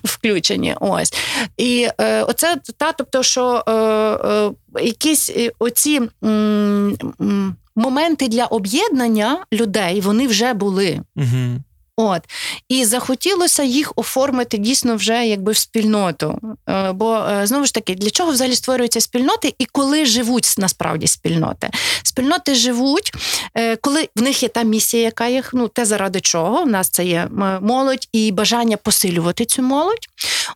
включені. 0.03 0.75
Ось. 0.79 1.13
І 1.57 1.87
е, 2.01 2.23
оце 2.23 2.57
та, 2.77 2.91
тобто, 2.91 3.23
що 3.23 3.63
е, 3.67 3.71
е, 3.71 4.51
якісь 4.85 5.29
е, 5.29 5.51
оці. 5.59 6.01
М- 6.23 6.97
м- 7.21 7.55
Моменти 7.77 8.27
для 8.27 8.45
об'єднання 8.45 9.45
людей 9.53 10.01
вони 10.01 10.27
вже 10.27 10.53
були. 10.53 11.01
Угу. 11.15 11.61
От 11.97 12.21
і 12.69 12.85
захотілося 12.85 13.63
їх 13.63 13.93
оформити 13.95 14.57
дійсно 14.57 14.95
вже 14.95 15.27
якби 15.27 15.51
в 15.51 15.57
спільноту. 15.57 16.39
Е, 16.69 16.91
бо 16.91 17.15
е, 17.15 17.47
знову 17.47 17.65
ж 17.65 17.73
таки, 17.73 17.95
для 17.95 18.09
чого 18.09 18.31
взагалі 18.31 18.55
створюються 18.55 19.01
спільноти 19.01 19.53
і 19.59 19.65
коли 19.65 20.05
живуть 20.05 20.55
насправді 20.57 21.07
спільноти? 21.07 21.69
Спільноти 22.03 22.55
живуть, 22.55 23.11
е, 23.57 23.75
коли 23.75 24.09
в 24.15 24.21
них 24.21 24.43
є 24.43 24.49
та 24.49 24.63
місія, 24.63 25.03
яка 25.03 25.27
їх 25.27 25.53
ну 25.53 25.67
те 25.67 25.85
заради 25.85 26.21
чого. 26.21 26.61
У 26.61 26.65
нас 26.65 26.89
це 26.89 27.05
є 27.05 27.27
молодь 27.61 28.07
і 28.13 28.31
бажання 28.31 28.77
посилювати 28.77 29.45
цю 29.45 29.61
молодь. 29.61 30.07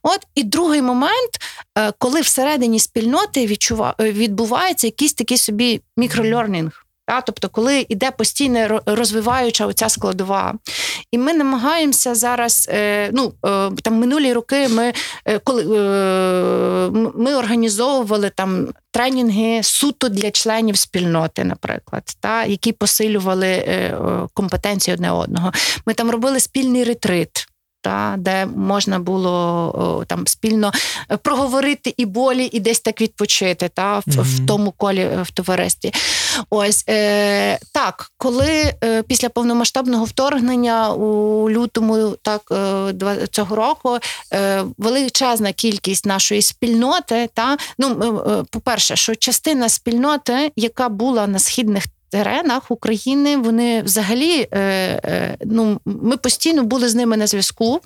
От 0.04 0.20
і 0.36 0.44
другий 0.44 0.82
момент, 0.82 1.30
коли 1.98 2.22
всередині 2.22 2.80
спільноти 2.80 3.46
відчува... 3.46 3.96
відбувається 4.00 4.88
якийсь 4.88 5.14
такий 5.14 5.38
собі 5.38 5.82
мікролернінг. 5.98 6.86
Та, 7.10 7.22
Тобто, 7.22 7.50
коли 7.50 7.86
йде 7.90 8.12
постійно 8.12 8.82
розвиваюча 8.86 9.66
оця 9.66 9.90
складова. 9.90 10.54
І 11.12 11.18
ми 11.18 11.34
намагаємося 11.34 12.16
зараз, 12.16 12.70
е, 12.72 13.10
ну 13.14 13.34
е, 13.46 13.72
там 13.84 13.94
минулі 13.94 14.34
роки 14.34 14.68
ми 14.68 14.94
е, 15.26 15.40
коли 15.40 15.64
ми 17.16 17.36
організовували 17.36 18.32
там 18.36 18.68
тренінги 18.92 19.64
суто 19.64 20.10
для 20.10 20.32
членів 20.32 20.78
спільноти, 20.78 21.44
наприклад, 21.44 22.04
та, 22.20 22.46
які 22.46 22.72
посилювали 22.72 23.64
компетенції 24.34 24.96
одне 24.96 25.12
одного. 25.12 25.52
Ми 25.86 25.94
там 25.94 26.12
робили 26.12 26.40
спільний 26.40 26.84
ретрит 26.84 27.49
та 27.82 28.16
де 28.18 28.46
можна 28.46 29.00
було 29.00 30.04
там 30.08 30.28
спільно 30.28 30.72
е, 31.12 31.18
проговорити 31.18 31.94
і 31.98 32.06
болі, 32.06 32.50
і 32.52 32.60
десь 32.60 32.80
так 32.80 33.02
відпочити, 33.02 33.70
та 33.70 34.00
в, 34.00 34.02
mm-hmm. 34.02 34.44
в 34.44 34.46
тому 34.46 34.72
колі 34.72 35.02
е, 35.02 35.22
в 35.22 35.32
товаристві. 35.32 35.94
Ось 36.50 36.84
е, 36.90 37.60
так, 37.74 38.12
коли 38.18 38.74
е, 38.84 39.04
після 39.04 39.30
повномасштабного 39.30 40.06
вторгнення 40.06 40.94
у 40.94 41.50
лютому, 41.50 42.16
так 42.22 42.42
е, 42.52 43.28
цього 43.32 43.56
року, 43.56 43.98
е, 44.34 44.64
величезна 44.78 45.54
кількість 45.54 46.06
нашої 46.06 46.42
спільноти, 46.42 47.30
та 47.34 47.58
ну 47.78 48.46
по 48.52 48.60
перше, 48.60 48.96
що 48.96 49.16
частина 49.16 49.70
спільноти, 49.70 50.52
яка 50.56 50.90
була 50.90 51.28
на 51.28 51.40
східних 51.40 51.84
теренах 52.10 52.72
України 52.72 53.38
вони 53.38 53.82
взагалі 53.82 54.48
е, 54.52 54.60
е, 54.60 55.38
ну 55.46 55.80
ми 55.86 56.18
постійно 56.18 56.64
були 56.64 56.90
з 56.90 56.96
ними 56.96 57.18
на 57.18 57.28
зв'язку. 57.28 57.82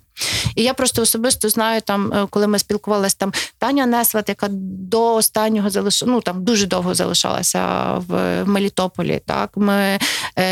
І 0.56 0.64
я 0.64 0.74
просто 0.74 1.02
особисто 1.02 1.50
знаю, 1.50 1.82
там, 1.82 2.14
е, 2.14 2.28
коли 2.30 2.48
ми 2.48 2.60
спілкувалися, 2.60 3.16
там 3.20 3.34
Таня 3.58 3.86
Несват, 3.86 4.30
яка 4.30 4.48
до 4.52 5.16
останнього 5.16 5.70
залиш... 5.70 6.04
ну 6.08 6.22
там 6.22 6.44
дуже 6.44 6.66
довго 6.66 6.96
залишалася 6.96 7.94
в 8.08 8.44
Мелітополі. 8.46 9.22
Так 9.26 9.50
ми 9.56 10.00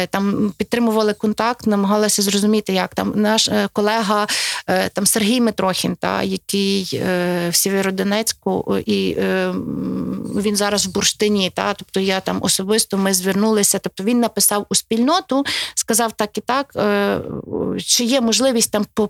там 0.09 0.53
підтримували 0.57 1.13
контакт, 1.13 1.67
намагалися 1.67 2.21
зрозуміти, 2.21 2.73
як 2.73 2.95
там 2.95 3.13
наш 3.15 3.49
колега 3.73 4.27
там 4.93 5.05
Сергій 5.05 5.41
Митрохін, 5.41 5.95
та 5.95 6.23
який 6.23 7.01
в 7.49 7.55
Сєвєродонецьку, 7.55 8.77
і 8.85 9.15
він 10.35 10.55
зараз 10.55 10.85
в 10.85 10.91
бурштині. 10.91 11.49
Та 11.49 11.73
тобто 11.73 11.99
я 11.99 12.19
там 12.19 12.37
особисто 12.41 12.97
ми 12.97 13.13
звернулися. 13.13 13.79
Тобто 13.79 14.03
він 14.03 14.19
написав 14.19 14.65
у 14.69 14.75
спільноту, 14.75 15.43
сказав 15.75 16.11
так 16.11 16.37
і 16.37 16.41
так, 16.41 16.73
е, 16.75 17.19
чи 17.77 18.03
є 18.03 18.21
можливість 18.21 18.71
там 18.71 18.85
по 18.93 19.09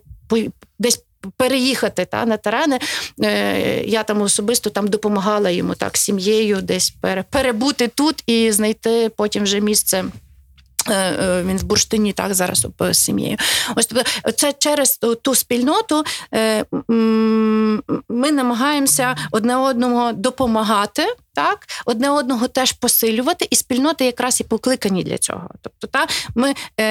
десь. 0.80 1.04
Переїхати 1.38 2.06
та 2.06 2.26
на 2.26 2.38
терени. 2.38 2.80
Е, 3.24 3.84
я 3.84 4.04
там 4.04 4.22
особисто 4.22 4.70
там 4.70 4.88
допомагала 4.88 5.50
йому 5.50 5.76
так 5.76 5.98
сім'єю, 5.98 6.62
десь 6.62 6.96
перебути 7.30 7.88
тут 7.88 8.24
і 8.26 8.52
знайти 8.52 9.12
потім 9.18 9.44
вже 9.44 9.60
місце. 9.60 10.06
Е, 10.90 11.44
він 11.48 11.58
в 11.58 11.64
бурштині 11.64 12.14
так 12.14 12.34
зараз 12.34 12.68
з 12.80 12.94
сім'єю. 12.94 13.38
Ось 13.76 13.86
тобто, 13.86 14.32
це 14.32 14.54
через 14.60 15.00
ту 15.22 15.36
спільноту 15.36 16.04
ми 18.10 18.32
намагаємося 18.32 19.16
одне 19.32 19.58
одному 19.58 20.14
допомагати 20.14 21.16
так, 21.34 21.68
одне 21.86 22.10
одного 22.10 22.48
теж 22.48 22.72
посилювати, 22.72 23.48
і 23.50 23.56
спільноти 23.56 24.06
якраз 24.06 24.42
і 24.42 24.44
покликані 24.44 25.04
для 25.04 25.18
цього. 25.18 25.50
Тобто, 25.62 25.88
та 25.88 26.08
ми 26.36 26.54
е, 26.78 26.86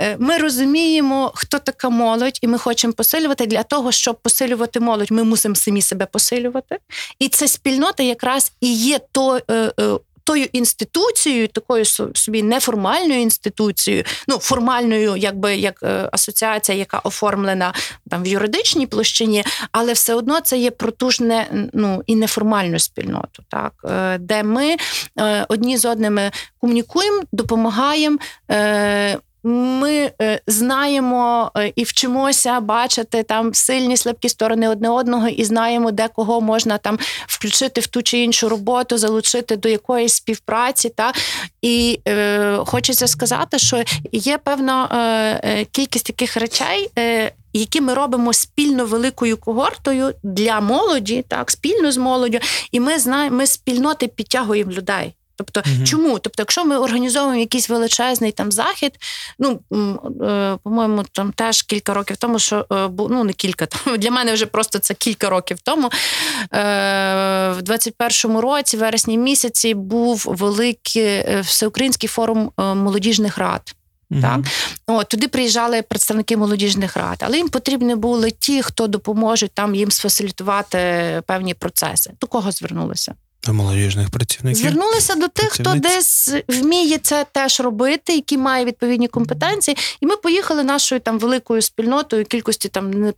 е, 0.00 0.16
ми 0.18 0.38
розуміємо, 0.38 1.32
хто 1.34 1.58
така 1.58 1.88
молодь, 1.88 2.38
і 2.42 2.46
ми 2.46 2.58
хочемо 2.58 2.92
посилювати 2.92 3.46
для 3.46 3.62
того, 3.62 3.92
щоб 3.92 4.16
посилювати 4.22 4.80
молодь, 4.80 5.10
ми 5.10 5.24
мусимо 5.24 5.54
самі 5.54 5.82
себе 5.82 6.06
посилювати. 6.06 6.78
І 7.18 7.28
це 7.28 7.48
спільнота 7.48 8.02
якраз 8.02 8.52
і 8.60 8.74
є 8.74 9.00
то. 9.12 9.40
Е, 9.50 9.72
е, 9.80 9.98
тою 10.28 10.46
інституцією, 10.52 11.48
такою 11.48 11.84
собі 12.14 12.42
неформальною 12.42 13.20
інституцією, 13.20 14.04
ну 14.28 14.38
формальною, 14.38 15.16
якби 15.16 15.56
як 15.56 15.82
е, 15.82 16.08
асоціація, 16.12 16.78
яка 16.78 16.98
оформлена 16.98 17.74
там 18.10 18.22
в 18.22 18.26
юридичній 18.26 18.86
площині, 18.86 19.44
але 19.72 19.92
все 19.92 20.14
одно 20.14 20.40
це 20.40 20.58
є 20.58 20.70
протужне 20.70 21.68
ну 21.72 22.02
і 22.06 22.16
неформальну 22.16 22.78
спільноту, 22.78 23.42
так? 23.48 23.72
Е, 23.84 24.18
де 24.18 24.42
ми 24.42 24.76
е, 25.18 25.46
одні 25.48 25.76
з 25.76 25.84
одними 25.84 26.30
комунікуємо, 26.60 27.22
допомагаємо 27.32 28.18
ми 29.48 30.10
е, 30.22 30.40
знаємо 30.46 31.50
е, 31.56 31.72
і 31.76 31.84
вчимося 31.84 32.60
бачити 32.60 33.22
там 33.22 33.54
сильні 33.54 33.96
слабкі 33.96 34.28
сторони 34.28 34.68
одне 34.68 34.90
одного, 34.90 35.28
і 35.28 35.44
знаємо, 35.44 35.90
де 35.90 36.08
кого 36.08 36.40
можна 36.40 36.78
там 36.78 36.98
включити 37.26 37.80
в 37.80 37.86
ту 37.86 38.02
чи 38.02 38.18
іншу 38.18 38.48
роботу, 38.48 38.98
залучити 38.98 39.56
до 39.56 39.68
якоїсь 39.68 40.12
співпраці. 40.12 40.88
Та 40.88 41.12
і 41.62 42.00
е, 42.08 42.56
хочеться 42.66 43.06
сказати, 43.06 43.58
що 43.58 43.82
є 44.12 44.38
певна 44.38 44.88
е, 45.44 45.64
кількість 45.64 46.06
таких 46.06 46.36
речей. 46.36 46.90
Е, 46.98 47.32
які 47.52 47.80
ми 47.80 47.94
робимо 47.94 48.32
спільно 48.32 48.86
великою 48.86 49.36
когортою 49.36 50.14
для 50.22 50.60
молоді, 50.60 51.24
так 51.28 51.50
спільно 51.50 51.92
з 51.92 51.96
молоддю, 51.96 52.38
і 52.72 52.80
ми 52.80 52.98
знаємо, 52.98 53.36
ми 53.36 53.46
спільноти 53.46 54.08
підтягуємо 54.08 54.72
людей. 54.72 55.14
Тобто, 55.38 55.60
mm 55.60 55.84
чому? 55.86 56.18
Тобто, 56.18 56.40
якщо 56.42 56.64
ми 56.64 56.78
організовуємо 56.78 57.40
якийсь 57.40 57.68
величезний 57.68 58.32
там 58.32 58.52
захід, 58.52 58.92
ну 59.38 59.60
е, 60.22 60.58
по-моєму, 60.62 61.02
там 61.12 61.32
теж 61.32 61.62
кілька 61.62 61.94
років 61.94 62.16
тому, 62.16 62.38
що 62.38 62.66
е, 62.72 62.88
ну 63.10 63.24
не 63.24 63.32
кілька 63.32 63.66
там 63.66 63.96
для 63.98 64.10
мене 64.10 64.32
вже 64.32 64.46
просто 64.46 64.78
це 64.78 64.94
кілька 64.94 65.30
років 65.30 65.58
тому. 65.60 65.88
Е, 65.88 65.90
в 67.52 67.58
21-му 67.62 68.40
році, 68.40 68.76
вересні 68.76 69.18
місяці, 69.18 69.74
був 69.74 70.24
великий 70.26 71.40
всеукраїнський 71.40 72.08
форум 72.08 72.52
молодіжних 72.58 73.38
рад. 73.38 73.74
Mm-hmm. 74.10 74.20
Так 74.20 74.40
От, 74.86 75.08
туди 75.08 75.28
приїжджали 75.28 75.82
представники 75.82 76.36
молодіжних 76.36 76.96
рад, 76.96 77.18
але 77.20 77.36
їм 77.36 77.48
потрібні 77.48 77.94
були 77.94 78.30
ті, 78.30 78.62
хто 78.62 78.86
допоможе 78.86 79.48
там 79.48 79.74
їм 79.74 79.90
сфасилітувати 79.90 80.78
певні 81.26 81.54
процеси. 81.54 82.12
До 82.20 82.26
кого 82.26 82.52
звернулися? 82.52 83.14
До 83.46 83.52
молодіжних 83.52 84.10
працівників 84.10 84.60
звернулися 84.60 85.14
до 85.14 85.28
тих, 85.28 85.48
хто 85.48 85.74
десь 85.74 86.30
вміє 86.48 86.98
це 86.98 87.26
теж 87.32 87.60
робити, 87.60 88.14
які 88.14 88.38
має 88.38 88.64
відповідні 88.64 89.08
компетенції. 89.08 89.76
І 90.00 90.06
ми 90.06 90.16
поїхали 90.16 90.64
нашою 90.64 91.00
там 91.00 91.18
великою 91.18 91.62
спільнотою 91.62 92.24
кількості 92.24 92.68
там 92.68 92.90
не 92.90 93.12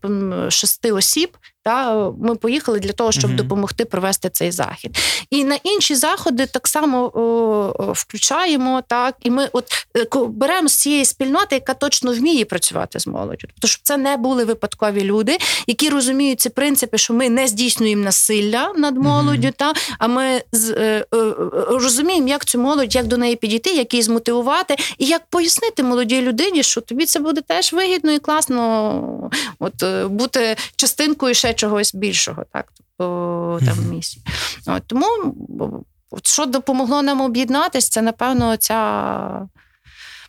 шести 0.50 0.92
осіб. 0.92 1.36
Та 1.62 2.11
ми 2.20 2.34
поїхали 2.34 2.80
для 2.80 2.92
того, 2.92 3.12
щоб 3.12 3.30
mm-hmm. 3.30 3.36
допомогти 3.36 3.84
провести 3.84 4.30
цей 4.30 4.50
захід. 4.50 4.98
І 5.30 5.44
на 5.44 5.54
інші 5.54 5.94
заходи 5.94 6.46
так 6.46 6.68
само 6.68 7.04
о, 7.14 7.92
включаємо 7.92 8.82
так. 8.88 9.14
І 9.20 9.30
ми 9.30 9.48
от 9.52 9.86
е, 9.96 10.06
беремо 10.28 10.68
з 10.68 10.74
цієї 10.74 11.04
спільноти, 11.04 11.54
яка 11.54 11.74
точно 11.74 12.12
вміє 12.12 12.44
працювати 12.44 13.00
з 13.00 13.06
молоддю. 13.06 13.48
Тобто, 13.48 13.68
щоб 13.68 13.80
це 13.82 13.96
не 13.96 14.16
були 14.16 14.44
випадкові 14.44 15.04
люди, 15.04 15.38
які 15.66 15.88
розуміють 15.88 16.40
ці 16.40 16.50
принципи, 16.50 16.98
що 16.98 17.14
ми 17.14 17.30
не 17.30 17.48
здійснюємо 17.48 18.04
насилля 18.04 18.72
над 18.76 18.96
молоддю, 18.96 19.48
mm-hmm. 19.48 19.56
та 19.56 19.72
а 19.98 20.08
ми 20.08 20.42
з, 20.52 20.70
е, 20.70 21.04
е, 21.14 21.34
розуміємо, 21.70 22.28
як 22.28 22.44
цю 22.44 22.58
молодь, 22.58 22.94
як 22.94 23.06
до 23.06 23.16
неї 23.16 23.36
підійти, 23.36 23.70
як 23.70 23.94
її 23.94 24.02
змотивувати, 24.02 24.76
і 24.98 25.06
як 25.06 25.22
пояснити 25.30 25.82
молодій 25.82 26.22
людині, 26.22 26.62
що 26.62 26.80
тобі 26.80 27.06
це 27.06 27.18
буде 27.18 27.40
теж 27.40 27.72
вигідно 27.72 28.12
і 28.12 28.18
класно, 28.18 29.30
от 29.58 29.82
е, 29.82 30.06
бути 30.06 30.56
частинкою 30.76 31.34
ще 31.34 31.49
чогось 31.55 31.94
більшого, 31.94 32.44
так 32.53 32.72
тобто 32.76 33.59
там 33.66 33.74
mm-hmm. 33.74 33.90
місії. 33.90 34.24
От, 34.66 34.82
Тому 34.86 35.07
от, 36.11 36.26
що 36.26 36.46
допомогло 36.46 37.03
нам 37.03 37.20
об'єднатися, 37.20 37.90
це 37.90 38.03
напевно 38.03 38.57
ця 38.57 39.48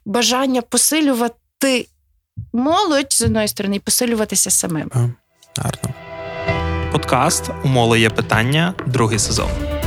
бажання 0.05 0.61
посилювати 0.61 1.88
молодь 2.53 3.13
з 3.13 3.22
одної 3.22 3.47
сторони 3.47 3.76
і 3.76 3.80
посилюватися 3.80 4.49
самим. 4.49 4.91
Гарно. 5.57 5.93
Подкаст 6.91 7.49
Умоло 7.63 7.97
є 7.97 8.09
питання, 8.09 8.74
другий 8.88 9.19
сезон. 9.19 9.80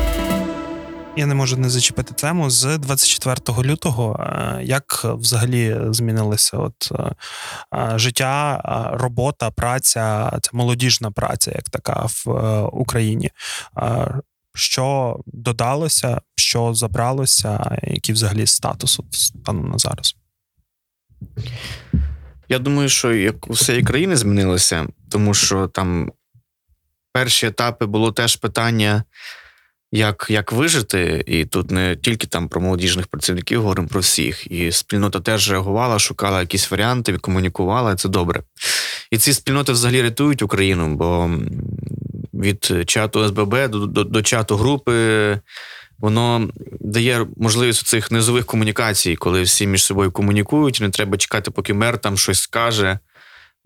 Я 1.16 1.26
не 1.26 1.34
можу 1.34 1.56
не 1.56 1.70
зачепити 1.70 2.14
тему 2.14 2.50
з 2.50 2.78
24 2.78 3.62
лютого. 3.62 4.16
Е, 4.20 4.60
як 4.64 5.04
взагалі 5.04 5.76
змінилося 5.90 6.56
от 6.56 6.92
е, 6.92 7.14
е, 7.74 7.98
життя, 7.98 8.60
робота, 8.94 9.50
праця, 9.50 10.38
ця 10.42 10.50
молодіжна 10.52 11.10
праця, 11.10 11.52
як 11.54 11.70
така 11.70 12.06
в 12.24 12.62
Україні? 12.72 13.30
Що 14.54 15.18
додалося, 15.26 16.20
що 16.36 16.74
забралося, 16.74 17.78
який 17.82 18.14
взагалі 18.14 18.46
статус 18.46 19.00
станом 19.10 19.70
на 19.70 19.78
зараз? 19.78 20.16
Я 22.48 22.58
думаю, 22.58 22.88
що 22.88 23.12
як 23.12 23.50
у 23.50 23.52
всієї 23.52 23.84
країни 23.84 24.16
змінилося, 24.16 24.86
тому 25.10 25.34
що 25.34 25.68
там 25.68 26.12
перші 27.12 27.46
етапи 27.46 27.86
було 27.86 28.12
теж 28.12 28.36
питання 28.36 29.04
як 29.94 30.26
як 30.28 30.52
вижити, 30.52 31.24
і 31.26 31.44
тут 31.44 31.70
не 31.70 31.96
тільки 31.96 32.26
там 32.26 32.48
про 32.48 32.60
молодіжних 32.60 33.06
працівників 33.06 33.60
говоримо 33.60 33.88
про 33.88 34.00
всіх. 34.00 34.52
І 34.52 34.72
спільнота 34.72 35.20
теж 35.20 35.50
реагувала, 35.50 35.98
шукала 35.98 36.40
якісь 36.40 36.70
варіанти, 36.70 37.18
комунікувала. 37.18 37.96
Це 37.96 38.08
добре. 38.08 38.42
І 39.10 39.18
ці 39.18 39.32
спільноти 39.32 39.72
взагалі 39.72 40.02
рятують 40.02 40.42
Україну, 40.42 40.94
бо 40.96 41.30
від 42.34 42.72
чату 42.86 43.28
СББ 43.28 43.68
до, 43.68 43.86
до, 43.86 44.04
до 44.04 44.22
чату 44.22 44.56
групи. 44.56 44.92
Воно 45.98 46.48
дає 46.80 47.26
можливість 47.36 47.86
цих 47.86 48.10
низових 48.10 48.46
комунікацій, 48.46 49.16
коли 49.16 49.42
всі 49.42 49.66
між 49.66 49.84
собою 49.84 50.12
комунікують, 50.12 50.78
не 50.80 50.90
треба 50.90 51.16
чекати, 51.16 51.50
поки 51.50 51.74
мер 51.74 51.98
там 51.98 52.16
щось 52.16 52.40
скаже. 52.40 52.98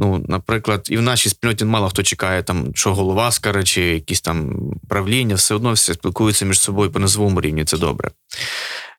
Ну, 0.01 0.25
наприклад, 0.29 0.87
і 0.91 0.97
в 0.97 1.03
нашій 1.03 1.29
спільноті 1.29 1.65
мало 1.65 1.89
хто 1.89 2.03
чекає, 2.03 2.43
там, 2.43 2.67
що 2.75 2.95
голова 2.95 3.31
скаже, 3.31 3.65
чи 3.65 3.83
якісь 3.83 4.21
там 4.21 4.57
правління, 4.89 5.35
все 5.35 5.55
одно 5.55 5.73
всі 5.73 5.95
спілкуються 5.95 6.45
між 6.45 6.61
собою 6.61 6.91
по 6.91 6.99
низовому 6.99 7.41
рівні, 7.41 7.65
це 7.65 7.79
добре. 7.79 8.11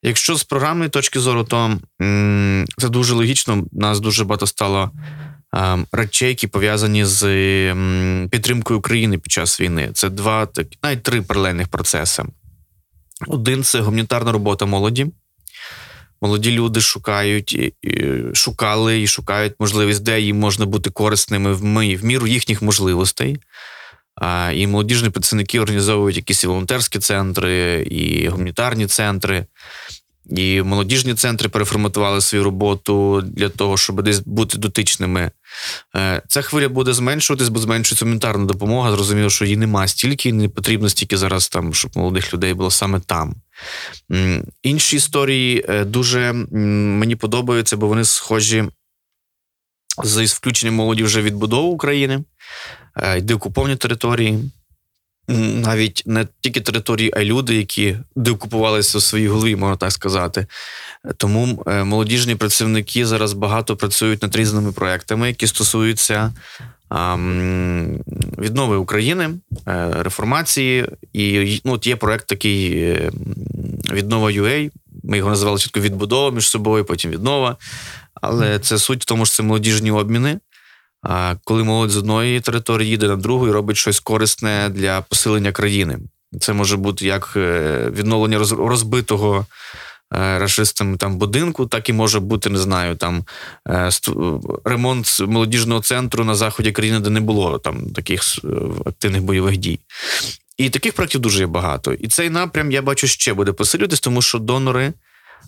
Якщо 0.04 0.36
з 0.36 0.43
програмної 0.43 0.89
точки 0.89 1.20
зору, 1.20 1.43
то 1.43 1.78
м- 2.02 2.66
це 2.78 2.89
дуже 2.89 3.14
логічно. 3.14 3.64
Нас 3.72 4.00
дуже 4.00 4.24
багато 4.26 4.47
стало 4.47 4.91
м- 5.56 5.86
речей, 5.91 6.30
які 6.30 6.47
пов'язані 6.47 7.06
з 7.06 7.24
м- 7.24 8.28
підтримкою 8.32 8.80
України 8.80 9.18
під 9.18 9.32
час 9.32 9.62
війни. 9.62 9.89
Це 9.93 10.10
два, 10.10 10.45
так, 10.45 10.68
навіть 10.84 11.04
три 11.04 11.22
паралельних 11.22 11.68
процеси. 11.68 12.24
Один 13.28 13.64
це 13.64 13.80
гуманітарна 13.82 14.32
робота 14.32 14.66
молоді. 14.66 15.08
Молоді 16.22 16.51
люди 16.51 16.82
шукають, 16.82 17.74
шукали 18.34 19.01
і 19.01 19.07
шукають 19.07 19.53
можливість, 19.59 20.03
де 20.03 20.22
їм 20.22 20.39
можна 20.39 20.65
бути 20.65 20.89
корисними 20.89 21.53
в 21.53 21.63
ми, 21.63 21.95
в 21.95 22.05
міру 22.05 22.28
їхніх 22.28 22.61
можливостей. 22.61 23.38
І 24.53 24.67
молодіжні 24.67 25.09
працівники 25.09 25.59
організовують 25.59 26.17
якісь 26.17 26.45
волонтерські 26.45 26.99
центри, 26.99 27.82
і 27.89 28.28
гуманітарні 28.28 28.88
центри. 28.88 29.45
І 30.30 30.61
молодіжні 30.61 31.13
центри 31.13 31.49
переформатували 31.49 32.22
свою 32.22 32.43
роботу 32.43 33.22
для 33.22 33.49
того, 33.49 33.78
щоб 33.78 34.01
десь 34.01 34.20
бути 34.20 34.57
дотичними. 34.57 35.32
Е, 35.95 36.22
ця 36.28 36.41
хвиля 36.41 36.70
буде 36.70 36.93
зменшуватись, 36.93 37.49
бо 37.49 37.59
зменшується 37.59 38.05
гуманітарна 38.05 38.45
допомога. 38.45 38.91
Зрозуміло, 38.91 39.30
що 39.30 39.45
її 39.45 39.57
нема 39.57 39.88
стільки, 39.88 40.30
і 40.30 40.34
не 40.34 40.49
потрібно 40.49 40.89
стільки 40.89 41.17
зараз 41.17 41.49
там, 41.49 41.74
щоб 41.74 41.91
молодих 41.95 42.34
людей 42.34 42.53
було 42.53 42.72
саме 42.72 42.99
там. 42.99 43.36
Інші 44.63 44.95
історії 44.95 45.65
е, 45.70 45.86
дуже 45.86 46.34
мені 46.34 47.15
подобаються, 47.15 47.78
бо 47.78 47.88
вони 47.88 48.05
схожі 48.05 48.65
з 50.03 50.34
включенням 50.34 50.76
молоді 50.76 51.03
вже 51.03 51.22
відбудову 51.22 51.70
України, 51.70 52.24
е, 52.95 53.22
деокуповані 53.22 53.76
території 53.76 54.51
навіть 55.38 56.03
не 56.05 56.27
тільки 56.41 56.61
території, 56.61 57.11
а 57.15 57.19
й 57.19 57.25
люди, 57.25 57.55
які 57.55 57.97
деокупувалися 58.15 58.97
у 58.97 59.01
своїй 59.01 59.27
голові, 59.27 59.55
можна 59.55 59.75
так 59.75 59.91
сказати. 59.91 60.47
Тому 61.17 61.63
е, 61.67 61.84
молодіжні 61.84 62.36
працівники 62.36 63.05
зараз 63.05 63.34
багато 63.34 63.75
працюють 63.75 64.21
над 64.21 64.36
різними 64.36 64.71
проектами, 64.71 65.27
які 65.27 65.47
стосуються 65.47 66.34
віднови 68.38 68.77
України, 68.77 69.30
е, 69.67 69.91
реформації. 69.99 70.86
І 71.13 71.61
ну, 71.65 71.73
от 71.73 71.88
є 71.88 71.95
проект 71.95 72.27
такий 72.27 72.93
віднова 73.91 74.30
UA. 74.30 74.71
Ми 75.03 75.17
його 75.17 75.30
називали 75.30 75.59
чітко 75.59 75.80
відбудова 75.80 76.32
між 76.32 76.49
собою, 76.49 76.86
потім 76.86 77.11
віднова. 77.11 77.57
Але 78.21 78.59
це 78.59 78.77
суть 78.77 79.01
в 79.01 79.05
тому, 79.05 79.25
що 79.25 79.36
це 79.36 79.43
молодіжні 79.43 79.91
обміни. 79.91 80.39
А 81.02 81.36
коли 81.43 81.64
молодь 81.64 81.91
з 81.91 81.97
одної 81.97 82.39
території 82.39 82.89
їде 82.89 83.08
на 83.08 83.16
другу 83.16 83.47
і 83.47 83.52
робить 83.52 83.78
щось 83.78 84.00
корисне 84.00 84.70
для 84.70 85.02
посилення 85.02 85.52
країни, 85.52 86.00
це 86.39 86.54
може 86.54 86.78
бути 86.78 87.06
як 87.06 87.34
е, 87.36 87.89
відновлення 87.95 88.38
розбитого 88.58 89.45
е, 90.16 90.39
расистами 90.39 90.97
там 90.97 91.18
будинку, 91.18 91.66
так 91.66 91.89
і 91.89 91.93
може 91.93 92.20
бути, 92.20 92.50
не 92.50 92.60
знаю, 92.60 92.95
там 92.95 93.24
е, 93.70 93.89
ремонт 94.66 95.20
молодіжного 95.20 95.82
центру 95.82 96.24
на 96.24 96.36
заході 96.36 96.72
країни, 96.72 97.00
де 97.00 97.10
не 97.10 97.20
було 97.20 97.60
там 97.60 97.89
таких 97.89 98.22
активних 98.86 99.24
бойових 99.24 99.58
дій. 99.58 99.80
І 100.58 100.70
таких 100.70 100.93
проєктів 100.93 101.22
дуже 101.22 101.39
є 101.39 101.47
багато. 101.47 101.93
І 101.93 102.08
цей 102.08 102.30
напрям 102.30 102.72
я 102.72 102.82
бачу 102.82 103.08
ще 103.08 103.34
буде 103.34 103.52
посилюватись, 103.52 104.00
тому 104.00 104.22
що 104.22 104.39
донори 104.39 104.93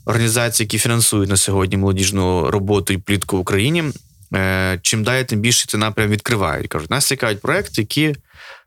організації, 0.05 0.65
які 0.65 0.77
фінансують 0.77 1.29
на 1.29 1.37
сьогодні 1.37 1.77
молодіжну 1.77 2.51
роботу 2.51 2.93
і 2.93 2.97
плітку 2.97 3.37
в 3.37 3.39
Україні, 3.39 3.83
Е, 4.35 4.79
чим 4.81 5.03
далі, 5.03 5.23
тим 5.23 5.39
більше 5.39 5.65
цей 5.67 5.79
напрям 5.79 6.09
відкривають. 6.09 6.67
Кажуть, 6.67 6.91
нас 6.91 7.05
цікавить 7.05 7.41
проекти, 7.41 7.81
які 7.81 8.15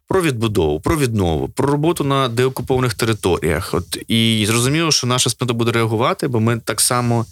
про 0.09 0.23
відбудову, 0.23 0.81
про 0.81 0.97
віднову, 0.97 1.49
про 1.49 1.69
роботу 1.69 2.05
на 2.05 2.29
деокупованих 2.29 2.95
територіях. 2.95 3.75
От 3.75 3.99
І 4.09 4.45
зрозуміло, 4.47 4.93
що 4.93 5.07
наша 5.07 5.31
спина 5.31 5.53
буде 5.53 5.73
реагувати, 5.73 6.29
бо 6.29 6.41
ми 6.41 6.59
так 6.65 6.81
само, 6.81 7.27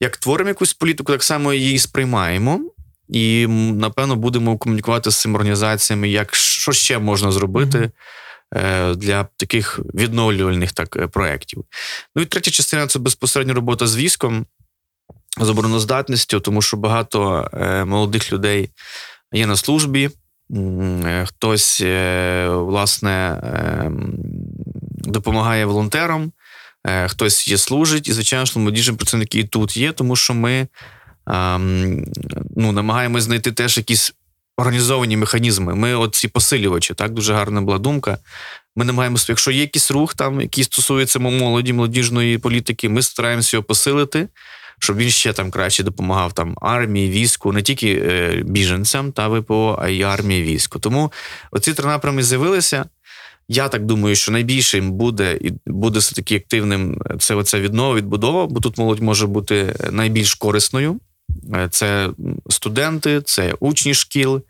як 0.00 0.16
творимо 0.16 0.48
якусь 0.48 0.74
політику, 0.74 1.12
так 1.12 1.22
само 1.22 1.52
її 1.52 1.78
сприймаємо. 1.78 2.60
І 3.08 3.46
напевно 3.46 4.16
будемо 4.16 4.58
комунікувати 4.58 5.10
з 5.10 5.20
цими 5.20 5.34
організаціями, 5.34 6.08
як 6.08 6.34
що 6.34 6.72
ще 6.72 6.98
можна 6.98 7.32
зробити 7.32 7.90
mm-hmm. 8.52 8.96
для 8.96 9.28
таких 9.36 9.80
відновлювальних 9.94 10.72
так 10.72 10.96
е, 10.96 11.06
проєктів. 11.06 11.64
Ну 12.16 12.22
і 12.22 12.26
третя 12.26 12.50
частина 12.50 12.86
це 12.86 12.98
безпосередньо 12.98 13.54
робота 13.54 13.86
з 13.86 13.96
військом, 13.96 14.46
з 15.40 15.50
обороноздатністю, 15.50 16.40
тому 16.40 16.62
що 16.62 16.76
багато 16.76 17.50
е, 17.54 17.84
молодих 17.84 18.32
людей 18.32 18.70
є 19.32 19.46
на 19.46 19.56
службі. 19.56 20.10
Хтось, 21.26 21.82
власне, 22.48 23.40
допомагає 24.90 25.66
волонтерам, 25.66 26.32
хтось 27.06 27.48
є 27.48 27.58
служить, 27.58 28.08
і, 28.08 28.12
звичайно, 28.12 28.46
що 28.46 28.60
молодіжні 28.60 28.96
працівники 28.96 29.38
і 29.38 29.44
тут 29.44 29.76
є, 29.76 29.92
тому 29.92 30.16
що 30.16 30.34
ми 30.34 30.66
ну, 32.56 32.72
намагаємось 32.72 33.24
знайти 33.24 33.52
теж 33.52 33.76
якісь 33.76 34.12
організовані 34.56 35.16
механізми. 35.16 35.74
Ми 35.74 35.94
от 35.94 36.14
ці 36.14 36.28
посилювачі, 36.28 36.94
так 36.94 37.12
дуже 37.12 37.34
гарна 37.34 37.60
була 37.60 37.78
думка. 37.78 38.18
Ми 38.76 38.84
намагаємося, 38.84 39.26
якщо 39.28 39.50
є 39.50 39.60
якийсь 39.60 39.90
рух, 39.90 40.14
там, 40.14 40.40
який 40.40 40.64
стосується 40.64 41.18
молоді, 41.18 41.72
молодіжної 41.72 42.38
політики, 42.38 42.88
ми 42.88 43.02
стараємося 43.02 43.56
його 43.56 43.64
посилити, 43.64 44.28
щоб 44.82 44.96
він 44.96 45.10
ще 45.10 45.32
там 45.32 45.50
краще 45.50 45.82
допомагав 45.82 46.32
там 46.32 46.56
армії, 46.60 47.10
війську, 47.10 47.52
не 47.52 47.62
тільки 47.62 48.02
е, 48.06 48.42
біженцям 48.46 49.12
та 49.12 49.28
ВПО, 49.28 49.78
а 49.82 49.88
й 49.88 50.02
армії 50.02 50.42
війську. 50.42 50.78
Тому 50.78 51.12
оці 51.50 51.74
три 51.74 51.86
напрями 51.86 52.22
з'явилися. 52.22 52.84
Я 53.48 53.68
так 53.68 53.84
думаю, 53.84 54.16
що 54.16 54.32
найбільшим 54.32 54.92
буде 54.92 55.38
і 55.40 55.52
буде 55.66 55.98
все 55.98 56.14
таки 56.14 56.36
активним 56.36 57.02
це 57.18 57.34
оця 57.34 57.60
віднова, 57.60 57.94
відбудова, 57.94 58.46
бо 58.46 58.60
тут 58.60 58.78
молодь 58.78 59.02
може 59.02 59.26
бути 59.26 59.74
найбільш 59.90 60.34
корисною. 60.34 61.00
Е, 61.54 61.68
це 61.70 62.10
студенти, 62.48 63.22
це 63.24 63.54
учні 63.60 63.94
шкіл, 63.94 64.42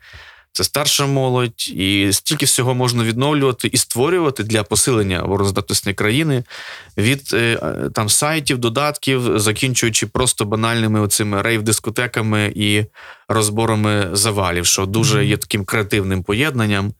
це 0.53 0.63
старша 0.63 1.05
молодь, 1.05 1.69
і 1.73 2.09
стільки 2.13 2.45
всього 2.45 2.73
можна 2.73 3.03
відновлювати 3.03 3.67
і 3.67 3.77
створювати 3.77 4.43
для 4.43 4.63
посилення 4.63 5.21
обороноздатності 5.21 5.93
країни 5.93 6.43
від 6.97 7.29
е, 7.33 7.59
там 7.93 8.09
сайтів, 8.09 8.57
додатків, 8.57 9.39
закінчуючи 9.39 10.07
просто 10.07 10.45
банальними 10.45 10.99
оцими 10.99 11.41
рейв-дискотеками 11.41 12.51
і 12.55 12.85
розборами 13.27 14.09
завалів, 14.13 14.65
що 14.65 14.85
дуже 14.85 15.25
є 15.25 15.37
таким 15.37 15.65
креативним 15.65 16.23
поєднанням. 16.23 16.93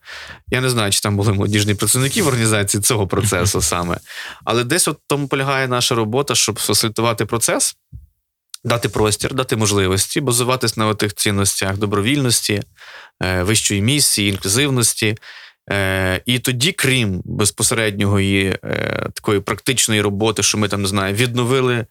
Я 0.48 0.60
не 0.60 0.70
знаю, 0.70 0.92
чи 0.92 1.00
там 1.00 1.16
були 1.16 1.32
молодіжні 1.32 1.74
працівники 1.74 2.22
в 2.22 2.26
організації 2.26 2.82
цього 2.82 3.06
процесу 3.06 3.60
саме, 3.62 3.98
але 4.44 4.64
десь 4.64 4.88
от 4.88 4.98
тому 5.06 5.28
полягає 5.28 5.68
наша 5.68 5.94
робота, 5.94 6.34
щоб 6.34 6.58
фасилітувати 6.58 7.26
процес 7.26 7.76
дати 8.64 8.88
простір, 8.88 9.34
дати 9.34 9.56
можливості, 9.56 10.20
базуватись 10.20 10.76
на 10.76 10.94
тих 10.94 11.14
цінностях 11.14 11.76
добровільності, 11.76 12.62
е, 13.22 13.42
вищої 13.42 13.82
місії, 13.82 14.30
інклюзивності. 14.30 15.16
Е, 15.70 16.22
і 16.26 16.38
тоді, 16.38 16.72
крім 16.72 17.22
безпосереднього 17.24 18.20
е, 18.20 18.58
такої 19.14 19.40
практичної 19.40 20.00
роботи, 20.00 20.42
що 20.42 20.58
ми 20.58 20.68
там 20.68 20.82
не 20.82 20.88
знаю, 20.88 21.14
відновили 21.14 21.86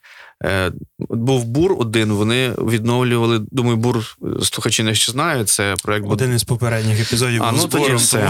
був 1.00 1.46
бур 1.46 1.76
один, 1.80 2.12
вони 2.12 2.50
відновлювали. 2.50 3.40
Думаю, 3.52 3.78
бур 3.78 4.18
слухачі 4.44 4.84
не 4.84 4.96
ще 4.96 5.12
знають. 5.12 5.50
Це 5.50 5.76
проект 5.84 6.06
один 6.10 6.36
із 6.36 6.44
попередніх 6.44 7.00
епізодів. 7.00 7.44
А, 7.44 7.52
ну, 7.52 7.60
збором, 7.60 7.96
все. 7.96 8.30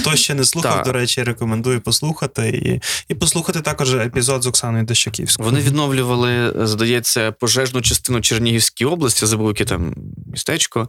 Хто 0.00 0.16
ще 0.16 0.34
не 0.34 0.44
слухав, 0.44 0.74
так. 0.74 0.84
до 0.84 0.92
речі, 0.92 1.22
рекомендую 1.22 1.80
послухати 1.80 2.48
і 2.48 2.80
і 3.08 3.14
послухати 3.14 3.60
також 3.60 3.94
епізод 3.94 4.42
з 4.42 4.46
Оксаною 4.46 4.84
Дещаківською. 4.84 5.48
Вони 5.48 5.60
відновлювали, 5.60 6.52
здається, 6.66 7.32
пожежну 7.32 7.82
частину 7.82 8.20
Чернігівської 8.20 8.90
області, 8.90 9.26
забув 9.26 9.48
яке 9.48 9.64
там 9.64 9.94
містечко. 10.26 10.88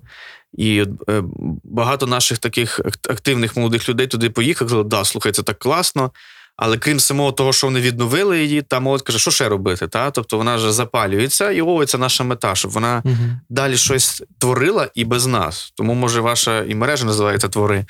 І 0.58 0.86
е, 1.10 1.24
багато 1.64 2.08
наших 2.08 2.38
таких 2.38 2.80
активних 3.10 3.58
молодих 3.58 3.90
людей 3.90 4.08
туди 4.08 4.30
поїхали. 4.30 4.84
Да, 4.84 5.04
слухай, 5.06 5.32
це 5.32 5.44
так 5.44 5.60
класно. 5.60 6.12
Але 6.56 6.78
крім 6.78 7.00
самого 7.00 7.32
того, 7.32 7.54
що 7.54 7.68
вони 7.68 7.82
відновили 7.82 8.44
її, 8.44 8.62
та 8.62 8.80
молодь 8.80 9.02
каже, 9.02 9.20
що 9.20 9.32
ще 9.32 9.50
робити? 9.50 9.88
Та? 9.88 10.12
Тобто 10.12 10.38
вона 10.38 10.56
вже 10.56 10.74
запалюється, 10.74 11.52
і 11.52 11.62
о, 11.62 11.86
це 11.86 11.98
наша 11.98 12.24
мета, 12.24 12.56
щоб 12.56 12.72
вона 12.72 13.02
угу. 13.06 13.16
далі 13.50 13.78
щось 13.78 14.24
творила 14.38 14.90
і 14.96 15.06
без 15.06 15.26
нас. 15.26 15.74
Тому, 15.76 15.94
може, 15.94 16.22
ваша 16.22 16.64
і 16.64 16.76
мережа 16.76 17.06
називається 17.06 17.50
твори. 17.50 17.86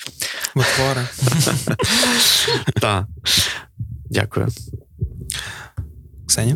Витвори. 0.56 1.08
Так. 2.82 3.06
Дякую. 4.10 4.48
Ксенія? 6.28 6.56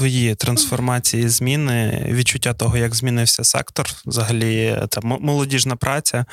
Твої 0.00 0.34
трансформації, 0.34 1.28
зміни, 1.28 2.06
відчуття 2.10 2.54
того, 2.54 2.76
як 2.76 2.94
змінився 2.94 3.44
сектор, 3.44 3.86
взагалі 4.06 4.78
та 4.90 5.00
молодіжна 5.00 5.76
праця, 5.76 6.24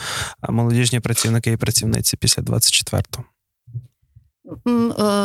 молодіжні 0.50 1.00
працівники 1.00 1.52
і 1.52 1.58
працівниці 1.58 2.18
після 2.18 2.44
24-го? 2.44 3.24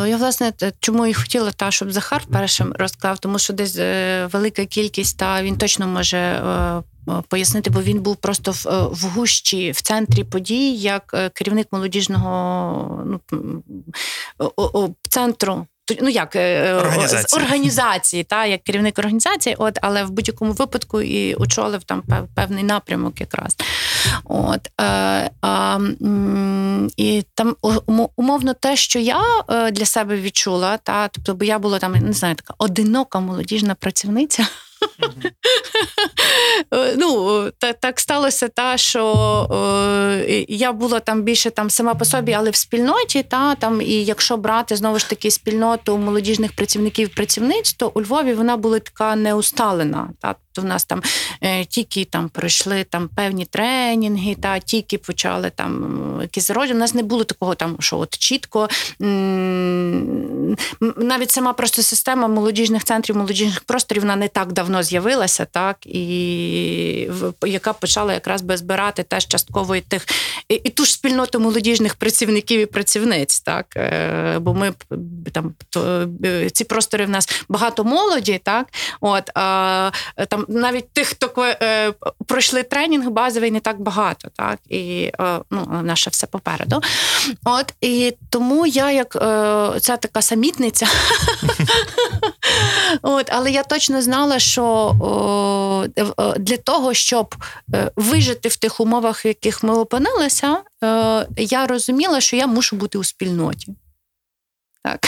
Е, 0.04 0.08
я, 0.08 0.16
власне, 0.16 0.52
чому 0.80 1.06
і 1.06 1.14
хотіла, 1.14 1.50
та, 1.50 1.70
щоб 1.70 1.92
Захар 1.92 2.22
першим 2.32 2.74
розказав, 2.78 3.18
тому 3.18 3.38
що 3.38 3.52
десь 3.52 3.76
е, 3.78 4.28
велика 4.32 4.64
кількість, 4.64 5.18
та 5.18 5.42
він 5.42 5.56
точно 5.56 5.88
може 5.88 6.18
е, 6.18 6.82
пояснити, 7.28 7.70
бо 7.70 7.82
він 7.82 8.00
був 8.00 8.16
просто 8.16 8.52
в 8.92 9.04
гущі, 9.14 9.70
в 9.70 9.80
центрі 9.80 10.24
подій, 10.24 10.74
як 10.74 11.32
керівник 11.34 11.68
молодіжного 11.72 13.04
ну, 13.06 13.20
центру 15.08 15.66
ну 16.00 16.08
як 16.08 16.36
е, 16.36 16.40
е, 16.40 16.74
організації, 16.74 17.28
з 17.28 17.34
організації 17.34 18.24
та 18.24 18.46
як 18.46 18.62
керівник 18.62 18.98
організації, 18.98 19.56
от 19.58 19.78
але 19.82 20.04
в 20.04 20.10
будь-якому 20.10 20.52
випадку 20.52 21.02
і 21.02 21.34
очолив 21.34 21.84
там 21.84 22.02
певний 22.34 22.64
напрямок, 22.64 23.20
якраз 23.20 23.56
от 24.24 24.70
е, 24.80 24.84
е, 25.44 25.80
і 26.96 27.24
там 27.34 27.56
умовно 28.16 28.54
те, 28.54 28.76
що 28.76 28.98
я 28.98 29.22
е, 29.48 29.70
для 29.70 29.86
себе 29.86 30.16
відчула, 30.16 30.76
та 30.76 31.08
тобто, 31.08 31.34
бо 31.34 31.44
я 31.44 31.58
була 31.58 31.78
там 31.78 31.92
не 31.92 32.12
знаю, 32.12 32.34
така 32.34 32.54
одинока 32.58 33.20
молодіжна 33.20 33.74
працівниця. 33.74 34.46
Е, 36.74 36.94
ну, 36.98 37.50
так 37.58 37.76
так 37.80 38.00
сталося, 38.00 38.48
та, 38.48 38.76
що 38.76 39.04
е, 40.28 40.44
я 40.48 40.72
була 40.72 41.00
там 41.00 41.22
більше 41.22 41.50
там 41.50 41.70
сама 41.70 41.94
по 41.94 42.04
собі, 42.04 42.32
але 42.32 42.50
в 42.50 42.56
спільноті. 42.56 43.22
Та, 43.22 43.54
там, 43.54 43.80
І 43.80 44.04
якщо 44.04 44.36
брати 44.36 44.76
знову 44.76 44.98
ж 44.98 45.08
таки 45.08 45.30
спільноту 45.30 45.98
молодіжних 45.98 46.52
працівників 46.52 47.14
працівниць, 47.14 47.72
то 47.72 47.92
у 47.94 48.02
Львові 48.02 48.34
вона 48.34 48.56
була 48.56 48.78
така 48.78 49.16
неусталена. 49.16 50.10
Та, 50.20 50.34
в 50.60 50.64
нас 50.64 50.84
там 50.84 51.02
е, 51.40 51.64
тільки 51.64 52.04
там 52.04 52.28
пройшли 52.28 52.84
там 52.84 53.08
певні 53.08 53.44
тренінги, 53.44 54.34
та 54.34 54.58
тільки 54.58 54.98
почали 54.98 55.50
там 55.50 56.18
якісь 56.22 56.46
зародження. 56.46 56.74
У 56.74 56.78
нас 56.78 56.94
не 56.94 57.02
було 57.02 57.24
такого, 57.24 57.54
там 57.54 57.76
що 57.80 57.98
от 57.98 58.18
чітко 58.18 58.68
навіть 60.96 61.30
сама 61.30 61.52
просто 61.52 61.82
система 61.82 62.28
молодіжних 62.28 62.84
центрів, 62.84 63.16
молодіжних 63.16 63.60
просторів 63.60 64.02
вона 64.02 64.16
не 64.16 64.28
так 64.28 64.52
давно 64.52 64.82
з'явилася, 64.82 65.44
так 65.44 65.86
і 65.86 67.08
яка 67.46 67.72
почала 67.72 68.12
якраз 68.12 68.42
би 68.42 68.56
збирати 68.56 69.02
теж 69.02 69.28
частково 69.28 69.76
і 69.76 69.80
тих 69.80 70.06
і, 70.48 70.54
і 70.54 70.70
ту 70.70 70.84
ж 70.84 70.92
спільноту 70.92 71.40
молодіжних 71.40 71.94
працівників 71.94 72.60
і 72.60 72.66
працівниць, 72.66 73.40
так 73.40 73.66
е, 73.76 74.38
бо 74.38 74.54
ми 74.54 74.72
там 75.32 75.54
ці 76.52 76.64
простори 76.64 77.06
в 77.06 77.10
нас 77.10 77.44
багато 77.48 77.84
молоді, 77.84 78.40
так 78.44 78.66
от 79.00 79.30
а 79.34 79.90
навіть 80.48 80.92
тих, 80.92 81.08
хто 81.08 81.44
е, 81.44 81.92
пройшли 82.26 82.62
тренінг 82.62 83.10
базовий, 83.10 83.50
не 83.50 83.60
так 83.60 83.80
багато, 83.80 84.28
так 84.36 84.58
і 84.68 85.10
е, 85.20 85.38
ну, 85.50 85.80
наше 85.82 86.10
все 86.10 86.26
попереду. 86.26 86.80
От 87.44 87.74
і 87.80 88.14
тому 88.30 88.66
я 88.66 88.90
як 88.90 89.16
е, 89.16 89.80
ця 89.80 89.96
така 89.96 90.22
самітниця, 90.22 90.86
от, 93.02 93.28
але 93.32 93.50
я 93.50 93.62
точно 93.62 94.02
знала, 94.02 94.38
що 94.38 94.64
о, 95.00 95.84
для 96.38 96.56
того, 96.56 96.94
щоб 96.94 97.34
вижити 97.96 98.48
в 98.48 98.56
тих 98.56 98.80
умовах, 98.80 99.24
в 99.24 99.26
яких 99.26 99.62
ми 99.62 99.74
опинилися, 99.74 100.58
я 101.36 101.66
розуміла, 101.66 102.20
що 102.20 102.36
я 102.36 102.46
мушу 102.46 102.76
бути 102.76 102.98
у 102.98 103.04
спільноті. 103.04 103.74
Так. 104.84 105.00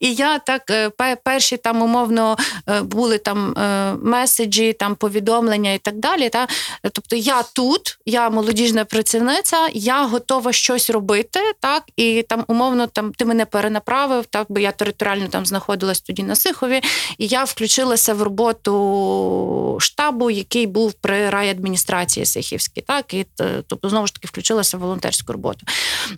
І 0.00 0.14
я 0.14 0.38
так 0.38 0.70
е, 0.70 0.90
перші 1.24 1.56
там 1.56 1.82
умовно 1.82 2.36
е, 2.68 2.82
були 2.82 3.18
там 3.18 3.58
е, 3.58 3.94
меседжі, 4.02 4.72
там 4.72 4.94
повідомлення 4.94 5.72
і 5.72 5.78
так 5.78 5.98
далі. 5.98 6.28
Та? 6.28 6.48
Тобто 6.92 7.16
я 7.16 7.42
тут, 7.42 7.98
я 8.06 8.30
молодіжна 8.30 8.84
працівниця, 8.84 9.68
я 9.72 10.04
готова 10.04 10.52
щось 10.52 10.90
робити, 10.90 11.40
так, 11.60 11.82
і 11.96 12.22
там 12.28 12.44
умовно 12.48 12.86
там 12.86 13.12
ти 13.12 13.24
мене 13.24 13.44
перенаправив, 13.44 14.26
так, 14.26 14.46
бо 14.48 14.60
я 14.60 14.72
територіально 14.72 15.28
там 15.28 15.46
знаходилась 15.46 16.00
тоді 16.00 16.22
на 16.22 16.36
Сихові, 16.36 16.80
і 17.18 17.26
я 17.26 17.44
включилася 17.44 18.14
в 18.14 18.22
роботу 18.22 19.78
штабу, 19.80 20.30
який 20.30 20.66
був 20.66 20.92
при 20.92 21.30
райадміністрації 21.30 22.26
Сихівській, 22.26 22.80
так, 22.80 23.14
і 23.14 23.26
тобто 23.66 23.88
знову 23.88 24.06
ж 24.06 24.14
таки 24.14 24.26
включилася 24.26 24.76
в 24.76 24.80
волонтерську 24.80 25.32
роботу. 25.32 25.66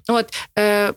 От, 0.08 0.34
е, 0.58 0.92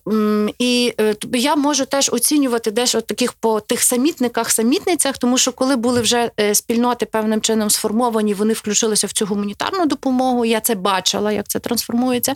І 0.59 0.93
я 1.33 1.55
можу 1.55 1.85
теж 1.85 2.09
оцінювати 2.13 2.54
розгулювати 2.55 2.71
десь 2.71 2.95
от 2.95 3.07
таких 3.07 3.33
по 3.33 3.59
тих 3.59 3.83
самітниках, 3.83 4.51
самітницях, 4.51 5.17
тому 5.17 5.37
що 5.37 5.51
коли 5.51 5.75
були 5.75 6.01
вже 6.01 6.31
е, 6.39 6.55
спільноти 6.55 7.05
певним 7.05 7.41
чином 7.41 7.69
сформовані, 7.69 8.33
вони 8.33 8.53
включилися 8.53 9.07
в 9.07 9.11
цю 9.11 9.25
гуманітарну 9.25 9.85
допомогу. 9.85 10.45
Я 10.45 10.59
це 10.59 10.75
бачила, 10.75 11.31
як 11.31 11.47
це 11.47 11.59
трансформується. 11.59 12.33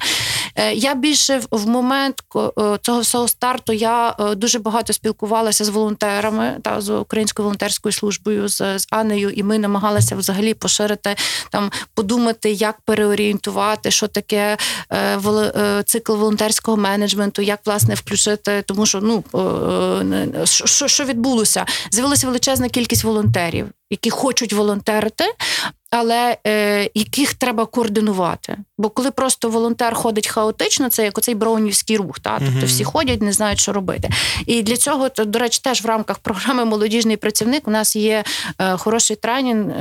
Е, 0.56 0.74
я 0.74 0.96
більше 0.96 1.42
в 1.52 1.68
момент 1.68 2.24
цього 2.82 3.00
всього 3.00 3.28
старту 3.28 3.74
я 3.74 4.16
дуже 4.38 4.60
багато 4.60 4.94
спілкувалася 4.94 5.66
з 5.66 5.70
волонтерами 5.70 6.58
та 6.62 6.82
з 6.82 6.90
українською 6.90 7.44
волонтерською 7.44 7.94
службою 7.94 8.48
з, 8.48 8.80
з 8.80 8.88
Анею, 8.92 9.30
і 9.30 9.44
ми 9.44 9.60
намагалися 9.60 10.16
взагалі 10.16 10.54
поширити 10.54 11.16
там, 11.52 11.72
подумати, 11.94 12.52
як 12.52 12.76
переорієнтувати, 12.86 13.92
що 13.92 14.08
таке 14.08 14.58
цикл 15.86 16.14
волонтерського 16.14 16.78
менеджменту, 16.78 17.42
як 17.42 17.60
власне 17.66 17.94
включити, 17.94 18.64
тому 18.68 18.86
що 18.86 19.02
ну 19.02 19.24
що, 20.43 20.88
що 20.88 21.05
відбулося? 21.05 21.66
З'явилася 21.91 22.28
величезна 22.28 22.70
кількість 22.70 23.03
волонтерів, 23.03 23.68
які 23.90 24.10
хочуть 24.10 24.54
волонтерити, 24.54 25.26
але 25.92 26.38
е, 26.48 26.90
яких 26.94 27.34
треба 27.34 27.66
координувати. 27.66 28.58
Бо 28.78 28.90
коли 28.90 29.12
просто 29.12 29.50
волонтер 29.50 29.96
ходить 29.96 30.28
хаотично, 30.28 30.90
це 30.90 31.04
як 31.04 31.18
оцей 31.18 31.36
броунівський 31.36 31.98
рух. 31.98 32.20
Та? 32.20 32.40
Тобто 32.40 32.66
всі 32.66 32.84
ходять, 32.84 33.22
не 33.22 33.34
знають, 33.34 33.60
що 33.60 33.74
робити. 33.74 34.10
І 34.46 34.64
для 34.64 34.78
цього, 34.78 35.10
то, 35.10 35.26
до 35.26 35.40
речі, 35.40 35.60
теж 35.64 35.84
в 35.84 35.86
рамках 35.86 36.20
програми 36.20 36.66
Молодіжний 36.66 37.18
працівник 37.18 37.68
у 37.68 37.72
нас 37.72 37.96
є 37.96 38.24
е, 38.60 38.78
хороший 38.78 39.16
тренінг, 39.16 39.74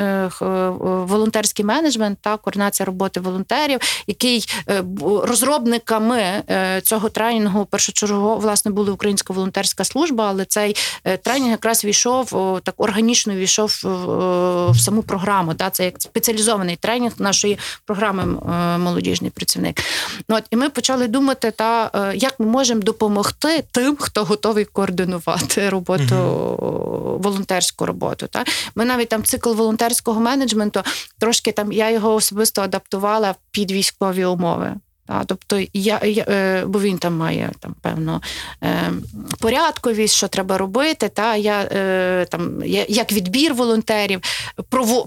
е, 0.42 0.68
волонтерський 0.82 1.64
менеджмент 1.64 2.18
та 2.22 2.36
координація 2.36 2.86
роботи 2.86 3.20
волонтерів, 3.20 3.80
який 4.06 4.46
е, 4.68 4.82
розробниками 5.22 6.20
е, 6.20 6.80
цього 6.80 7.09
тренінгу 7.09 7.64
першочергово 7.64 8.36
власне 8.36 8.70
була 8.70 8.92
Українська 8.92 9.32
волонтерська 9.32 9.84
служба, 9.84 10.26
але 10.28 10.44
цей 10.44 10.76
е, 11.04 11.16
тренінг 11.16 11.50
якраз 11.50 11.84
війшов 11.84 12.61
так 12.64 12.74
органічно 12.76 13.34
війшов 13.34 13.84
в, 14.07 14.70
в 14.70 14.80
саму 14.80 15.03
програму. 15.03 15.55
Та? 15.55 15.70
Це 15.70 15.84
як 15.84 16.03
спеціалізований 16.03 16.76
тренінг 16.76 17.12
нашої 17.18 17.59
програми 17.84 18.22
е, 18.22 18.78
молодіжний 18.78 19.30
працівник. 19.30 19.82
Ну, 20.28 20.36
от, 20.36 20.44
І 20.51 20.57
ми 20.57 20.70
почали 20.70 21.09
думати, 21.09 21.51
та 21.51 21.90
е, 21.94 22.16
як 22.16 22.40
ми 22.40 22.46
можемо 22.46 22.80
допомогти 22.80 23.64
тим, 23.70 23.96
хто 24.01 24.24
готовий 24.24 24.64
координувати 24.64 25.68
роботу, 25.68 26.16
угу. 26.16 27.18
волонтерську 27.22 27.86
роботу. 27.86 28.26
Та? 28.26 28.44
Ми 28.74 28.84
навіть 28.84 29.09
там 29.09 29.22
цикл 29.22 29.53
волонтерського 29.53 30.20
менеджменту 30.20 30.82
трошки 31.18 31.53
там 31.53 31.72
я 31.72 31.90
його 31.90 32.14
особисто 32.14 32.62
адаптувала 32.62 33.34
під 33.51 33.70
військові 33.70 34.24
умови. 34.24 34.74
Та, 35.09 35.24
Тобто, 35.26 35.61
я, 35.72 36.00
я, 36.04 36.24
е, 36.28 36.64
бо 36.66 36.80
він 36.80 36.98
там 36.98 37.16
має 37.16 37.50
там 37.61 37.74
певну 37.82 38.22
е, 38.62 38.92
порядковість, 39.40 40.14
що 40.14 40.28
треба 40.28 40.59
робити. 40.59 41.09
Та 41.09 41.36
я 41.36 41.61
е, 41.61 42.26
там 42.30 42.62
як 42.88 43.12
відбір 43.12 43.54
волонтерів 43.54 44.20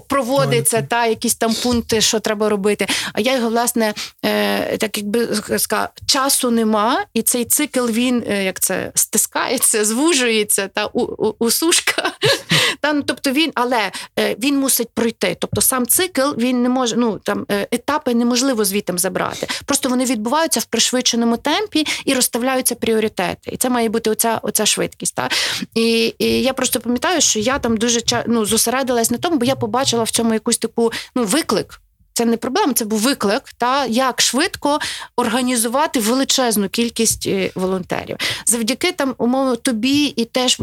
проводиться, 0.08 0.82
та 0.82 1.06
якісь 1.06 1.34
там 1.34 1.54
пункти, 1.54 2.00
що 2.00 2.20
треба 2.20 2.48
робити. 2.48 2.86
А 3.12 3.20
я 3.20 3.36
його 3.36 3.48
власне 3.48 3.94
так 4.78 4.98
якби 4.98 5.28
сказала, 5.58 5.88
часу 6.06 6.50
нема, 6.50 7.04
і 7.14 7.22
цей 7.22 7.44
цикл 7.44 7.86
він 7.86 8.24
як 8.44 8.60
це 8.60 8.92
стискається, 8.94 9.84
звужується 9.84 10.68
та 10.68 10.86
у, 10.86 11.00
у, 11.02 11.34
усушка. 11.38 12.12
Та, 12.82 12.92
ну, 12.92 13.02
тобто 13.02 13.30
він, 13.30 13.52
але 13.54 13.90
він 14.18 14.58
мусить 14.58 14.88
пройти. 14.94 15.36
Тобто 15.40 15.60
сам 15.60 15.86
цикл 15.86 16.30
він 16.38 16.62
не 16.62 16.68
може, 16.68 16.96
ну 16.96 17.18
там 17.18 17.46
етапи 17.48 18.14
неможливо 18.14 18.64
звітом 18.64 18.98
забрати. 18.98 19.48
Просто 19.64 19.88
вони 19.88 20.04
відбуваються 20.04 20.60
в 20.60 20.64
пришвидшеному 20.64 21.36
темпі 21.36 21.86
і 22.04 22.14
розставляються 22.14 22.74
пріоритети. 22.74 23.50
І 23.50 23.56
це 23.56 23.70
має 23.70 23.88
бути 23.88 24.10
оця 24.10 24.40
оця 24.42 24.66
швидкість. 24.66 25.14
Та? 25.14 25.28
І 25.74 26.14
і 26.18 26.42
я 26.42 26.52
просто 26.52 26.80
пам'ятаю, 26.80 27.20
що 27.20 27.38
я 27.38 27.58
там 27.58 27.76
дуже 27.76 28.00
ну, 28.26 28.46
зосередилась 28.46 29.10
на 29.10 29.18
тому, 29.18 29.36
бо 29.36 29.44
я 29.44 29.56
побачила 29.56 30.02
в 30.02 30.10
цьому 30.10 30.32
якусь 30.34 30.58
таку 30.58 30.92
ну, 31.14 31.24
виклик. 31.24 31.81
Це 32.14 32.24
не 32.24 32.36
проблема, 32.36 32.72
це 32.72 32.84
був 32.84 32.98
виклик, 32.98 33.42
та 33.58 33.86
як 33.86 34.20
швидко 34.20 34.78
організувати 35.16 36.00
величезну 36.00 36.68
кількість 36.68 37.26
е, 37.26 37.50
волонтерів. 37.54 38.16
Завдяки 38.46 38.92
там 38.92 39.14
умовно 39.18 39.56
тобі 39.56 40.04
і 40.04 40.24
теж 40.24 40.56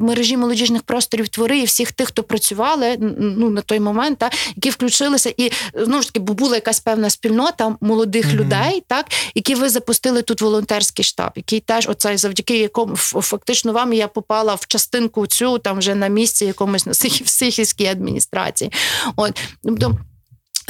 мережі 0.00 0.36
молодіжних 0.36 0.82
просторів 0.82 1.28
твори 1.28 1.58
і 1.58 1.64
всіх 1.64 1.92
тих, 1.92 2.08
хто 2.08 2.22
працювали 2.22 2.96
ну 3.18 3.50
на 3.50 3.60
той 3.60 3.80
момент, 3.80 4.18
та 4.18 4.30
які 4.56 4.70
включилися, 4.70 5.34
і 5.36 5.52
знову 5.74 6.02
ж 6.02 6.08
таки, 6.08 6.20
бо 6.20 6.34
була 6.34 6.54
якась 6.54 6.80
певна 6.80 7.10
спільнота 7.10 7.76
молодих 7.80 8.26
mm-hmm. 8.26 8.34
людей, 8.34 8.82
так 8.86 9.06
які 9.34 9.54
ви 9.54 9.68
запустили 9.68 10.22
тут 10.22 10.40
волонтерський 10.42 11.04
штаб, 11.04 11.30
який 11.36 11.60
теж 11.60 11.88
оцей 11.88 12.16
завдяки 12.16 12.58
якому 12.58 12.96
фактично 12.96 13.72
вам 13.72 13.92
я 13.92 14.08
попала 14.08 14.54
в 14.54 14.66
частинку 14.66 15.26
цю 15.26 15.58
там 15.58 15.78
вже 15.78 15.94
на 15.94 16.08
місці 16.08 16.44
якомусь 16.44 16.86
на 16.86 16.94
сихівській 16.94 17.86
адміністрації. 17.86 18.72
От 19.16 19.40
тобто. 19.64 19.98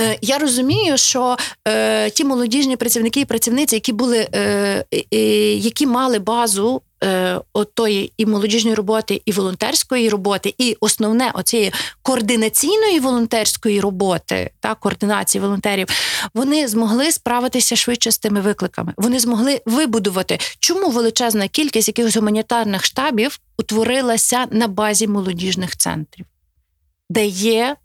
Е, 0.01 0.19
я 0.23 0.39
розумію, 0.39 0.99
що 0.99 1.37
е, 1.69 2.11
ті 2.11 2.25
молодіжні 2.25 2.77
працівники 2.77 3.21
і 3.21 3.25
працівниці, 3.25 3.77
які 3.77 3.93
були, 3.93 4.29
е, 4.35 4.85
е, 5.13 5.19
які 5.55 5.87
мали 5.87 6.19
базу 6.19 6.83
е, 7.05 7.41
отої 7.53 8.13
і 8.17 8.27
молодіжної 8.27 8.75
роботи, 8.77 9.23
і 9.25 9.33
волонтерської 9.33 10.09
роботи, 10.09 10.55
і 10.59 10.77
основне 10.81 11.31
оцієї 11.35 11.73
координаційної 12.03 13.01
волонтерської 13.01 13.81
роботи 13.81 14.51
та 14.61 14.75
координації 14.75 15.43
волонтерів, 15.43 15.89
вони 16.35 16.69
змогли 16.69 17.13
справитися 17.13 17.77
швидше 17.77 18.11
з 18.11 18.19
тими 18.19 18.41
викликами. 18.41 18.93
Вони 18.97 19.19
змогли 19.19 19.61
вибудувати, 19.67 20.39
чому 20.59 20.91
величезна 20.91 21.49
кількість 21.49 21.89
якихось 21.89 22.17
гуманітарних 22.17 22.85
штабів 22.85 23.41
утворилася 23.59 24.47
на 24.51 24.69
базі 24.69 25.07
молодіжних 25.07 25.77
центрів, 25.77 26.27
де 27.11 27.27
є 27.27 27.77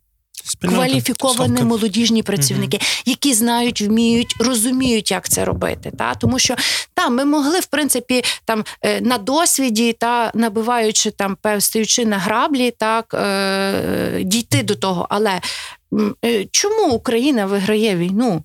Спільнота. 0.44 0.86
кваліфіковані 0.86 1.58
Совки. 1.58 1.64
молодіжні 1.64 2.24
працівники, 2.24 2.78
угу. 2.78 2.86
які 3.06 3.34
знають, 3.34 3.82
вміють, 3.82 4.36
розуміють, 4.40 5.12
як 5.12 5.30
це 5.30 5.46
робити. 5.46 5.92
Та 5.98 6.16
Тому 6.16 6.40
що 6.40 6.56
там 6.94 7.16
ми 7.16 7.26
могли, 7.26 7.60
в 7.60 7.66
принципі, 7.66 8.24
там 8.46 8.64
е, 8.82 9.02
на 9.02 9.18
досвіді 9.18 9.94
та 9.94 10.32
набиваючи 10.34 11.12
там, 11.12 11.38
стаючи 11.60 12.06
на 12.06 12.18
граблі, 12.18 12.72
так 12.72 13.14
е, 13.14 14.22
дійти 14.24 14.64
до 14.64 14.76
того. 14.76 15.08
Але 15.10 15.42
е, 16.26 16.46
чому 16.52 16.94
Україна 16.94 17.46
виграє 17.46 17.96
війну? 17.96 18.44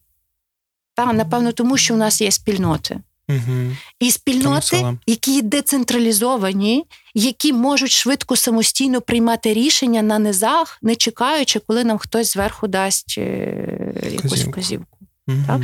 Та, 0.94 1.12
напевно, 1.12 1.52
тому 1.52 1.76
що 1.76 1.94
у 1.94 1.96
нас 1.96 2.20
є 2.20 2.30
спільноти. 2.30 3.00
Угу. 3.28 3.76
І 4.00 4.10
спільноти, 4.10 4.96
які 5.06 5.42
децентралізовані, 5.42 6.84
які 7.14 7.52
можуть 7.52 7.90
швидко 7.90 8.36
самостійно 8.36 9.00
приймати 9.00 9.54
рішення 9.54 10.02
на 10.02 10.18
низах, 10.18 10.78
не 10.82 10.96
чекаючи, 10.96 11.60
коли 11.66 11.84
нам 11.84 11.98
хтось 11.98 12.32
зверху 12.32 12.68
дасть 12.68 13.14
е, 13.18 14.10
якусь 14.12 14.44
вказівку. 14.44 14.94
Mm-hmm. 15.28 15.46
Так? 15.46 15.60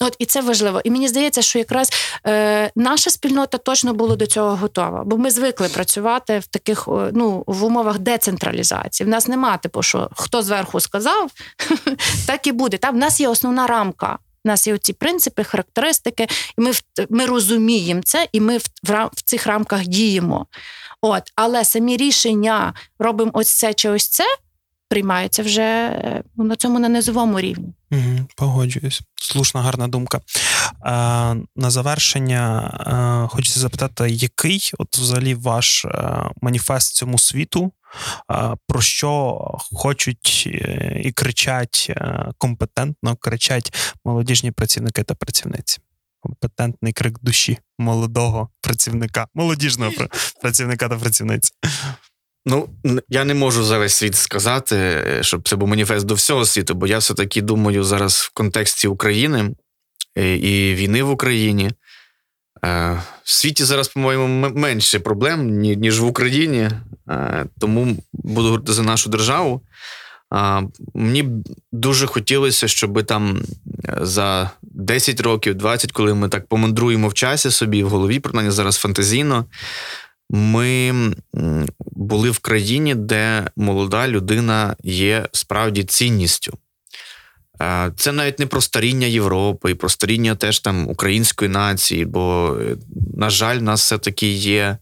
От 0.00 0.16
І 0.18 0.26
це 0.26 0.40
важливо. 0.40 0.80
І 0.84 0.90
мені 0.90 1.08
здається, 1.08 1.42
що 1.42 1.58
якраз 1.58 1.90
е, 2.26 2.70
наша 2.76 3.10
спільнота 3.10 3.58
точно 3.58 3.94
була 3.94 4.16
до 4.16 4.26
цього 4.26 4.56
готова, 4.56 5.04
бо 5.04 5.18
ми 5.18 5.30
звикли 5.30 5.68
працювати 5.68 6.38
в 6.38 6.46
таких 6.46 6.88
ну, 7.12 7.44
в 7.46 7.64
умовах 7.64 7.98
децентралізації. 7.98 9.06
В 9.06 9.10
нас 9.10 9.28
нема, 9.28 9.56
типу, 9.56 9.82
що 9.82 10.10
хто 10.16 10.42
зверху 10.42 10.80
сказав, 10.80 11.30
так 12.26 12.46
і 12.46 12.52
буде. 12.52 12.76
Та 12.76 12.90
в 12.90 12.96
нас 12.96 13.20
є 13.20 13.28
основна 13.28 13.66
рамка. 13.66 14.18
У 14.44 14.48
нас 14.48 14.66
є 14.66 14.78
ці 14.78 14.92
принципи, 14.92 15.44
характеристики, 15.44 16.26
і 16.58 16.60
ми 16.60 16.72
ми 17.10 17.26
розуміємо 17.26 18.00
це, 18.04 18.28
і 18.32 18.40
ми 18.40 18.58
в, 18.58 18.64
в, 18.82 19.10
в 19.12 19.22
цих 19.22 19.46
рамках 19.46 19.86
діємо. 19.86 20.46
От, 21.00 21.22
Але 21.36 21.64
самі 21.64 21.96
рішення 21.96 22.74
робимо 22.98 23.30
ось 23.34 23.52
це 23.52 23.74
чи 23.74 23.88
ось 23.88 24.08
це. 24.08 24.24
Приймаються 24.88 25.42
вже 25.42 25.98
ну, 26.36 26.44
на 26.44 26.56
цьому 26.56 26.78
на 26.78 26.88
низовому 26.88 27.40
рівні. 27.40 27.74
Угу, 27.90 28.26
Погоджуюсь. 28.36 29.00
Слушна, 29.14 29.62
гарна 29.62 29.88
думка. 29.88 30.20
А, 30.80 31.34
На 31.56 31.70
завершення 31.70 32.70
а, 32.86 33.26
хочеться 33.28 33.60
запитати, 33.60 34.10
який 34.10 34.70
от 34.78 34.98
взагалі 34.98 35.34
ваш 35.34 35.84
а, 35.84 36.30
маніфест 36.42 36.94
цьому 36.94 37.18
світу 37.18 37.72
про 38.68 38.80
що 38.80 39.38
хочуть 39.72 40.44
е, 40.46 41.00
і 41.04 41.12
кричать 41.12 41.86
е, 41.90 42.30
компетентно, 42.38 43.16
кричать 43.16 43.96
молодіжні 44.04 44.50
працівники 44.50 45.02
та 45.02 45.14
працівниці. 45.14 45.78
Компетентний 46.20 46.92
крик 46.92 47.18
душі 47.22 47.58
молодого 47.78 48.48
працівника, 48.60 49.26
молодіжного 49.34 49.92
працівника 50.42 50.88
та 50.88 50.96
працівниці. 50.96 51.52
Ну, 52.46 52.68
я 53.08 53.24
не 53.24 53.34
можу 53.34 53.64
за 53.64 53.78
весь 53.78 53.94
світ 53.94 54.14
сказати, 54.14 55.02
щоб 55.20 55.48
це 55.48 55.56
був 55.56 55.68
маніфест 55.68 56.06
до 56.06 56.14
всього 56.14 56.44
світу, 56.44 56.74
бо 56.74 56.86
я 56.86 56.98
все-таки 56.98 57.42
думаю 57.42 57.84
зараз 57.84 58.14
в 58.14 58.30
контексті 58.34 58.88
України 58.88 59.54
е, 60.18 60.36
і 60.36 60.74
війни 60.74 61.02
в 61.02 61.10
Україні. 61.10 61.70
В 63.24 63.30
світі 63.32 63.64
зараз, 63.64 63.88
по-моєму, 63.88 64.50
менше 64.50 64.98
проблем, 64.98 65.58
ніж 65.58 66.00
в 66.00 66.06
Україні. 66.06 66.70
Е, 67.10 67.46
тому 67.60 67.96
буду 68.12 68.46
говорити 68.46 68.72
за 68.72 68.82
нашу 68.82 69.10
державу. 69.10 69.60
Мені 70.94 71.22
б 71.22 71.48
дуже 71.72 72.06
хотілося, 72.06 72.68
щоб 72.68 73.04
там 73.04 73.42
е, 73.88 73.98
за 74.00 74.50
10 74.62 75.20
років, 75.20 75.54
20, 75.54 75.92
коли 75.92 76.14
ми 76.14 76.28
так 76.28 76.46
помандруємо 76.46 77.08
в 77.08 77.14
часі 77.14 77.50
собі 77.50 77.82
в 77.82 77.88
голові, 77.88 78.20
принаймні 78.20 78.52
зараз 78.52 78.76
фантазійно. 78.76 79.44
ми 80.30 80.94
були 81.80 82.30
в 82.30 82.38
країні, 82.38 82.94
де 82.94 83.50
молода 83.56 84.08
людина 84.08 84.76
є 84.82 85.28
справді 85.32 85.84
цінністю. 85.84 86.58
Це 87.96 88.12
навіть 88.12 88.38
не 88.38 88.46
про 88.46 88.60
старіння 88.60 89.06
Європи, 89.06 89.70
і 89.70 89.74
про 89.74 89.88
старіння 89.88 90.34
теж 90.34 90.60
там 90.60 90.88
української 90.88 91.50
нації, 91.50 92.04
бо, 92.04 92.56
е, 92.60 92.76
на 93.16 93.30
жаль, 93.30 93.58
в 93.58 93.62
нас 93.62 93.80
все-таки 93.80 94.26
є. 94.32 94.78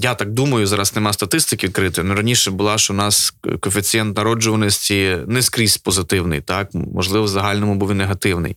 Я 0.00 0.14
так 0.18 0.30
думаю, 0.30 0.66
зараз 0.66 0.94
нема 0.94 1.12
статистики 1.12 1.66
відкритої, 1.66 2.06
але 2.06 2.16
раніше 2.16 2.50
була, 2.50 2.78
що 2.78 2.92
у 2.92 2.96
нас 2.96 3.34
коефіцієнт 3.60 4.16
народжуваності 4.16 5.18
не 5.26 5.42
скрізь 5.42 5.76
позитивний, 5.76 6.40
так 6.40 6.68
можливо, 6.74 7.24
в 7.24 7.28
загальному 7.28 7.74
був 7.74 7.90
і 7.90 7.94
негативний. 7.94 8.56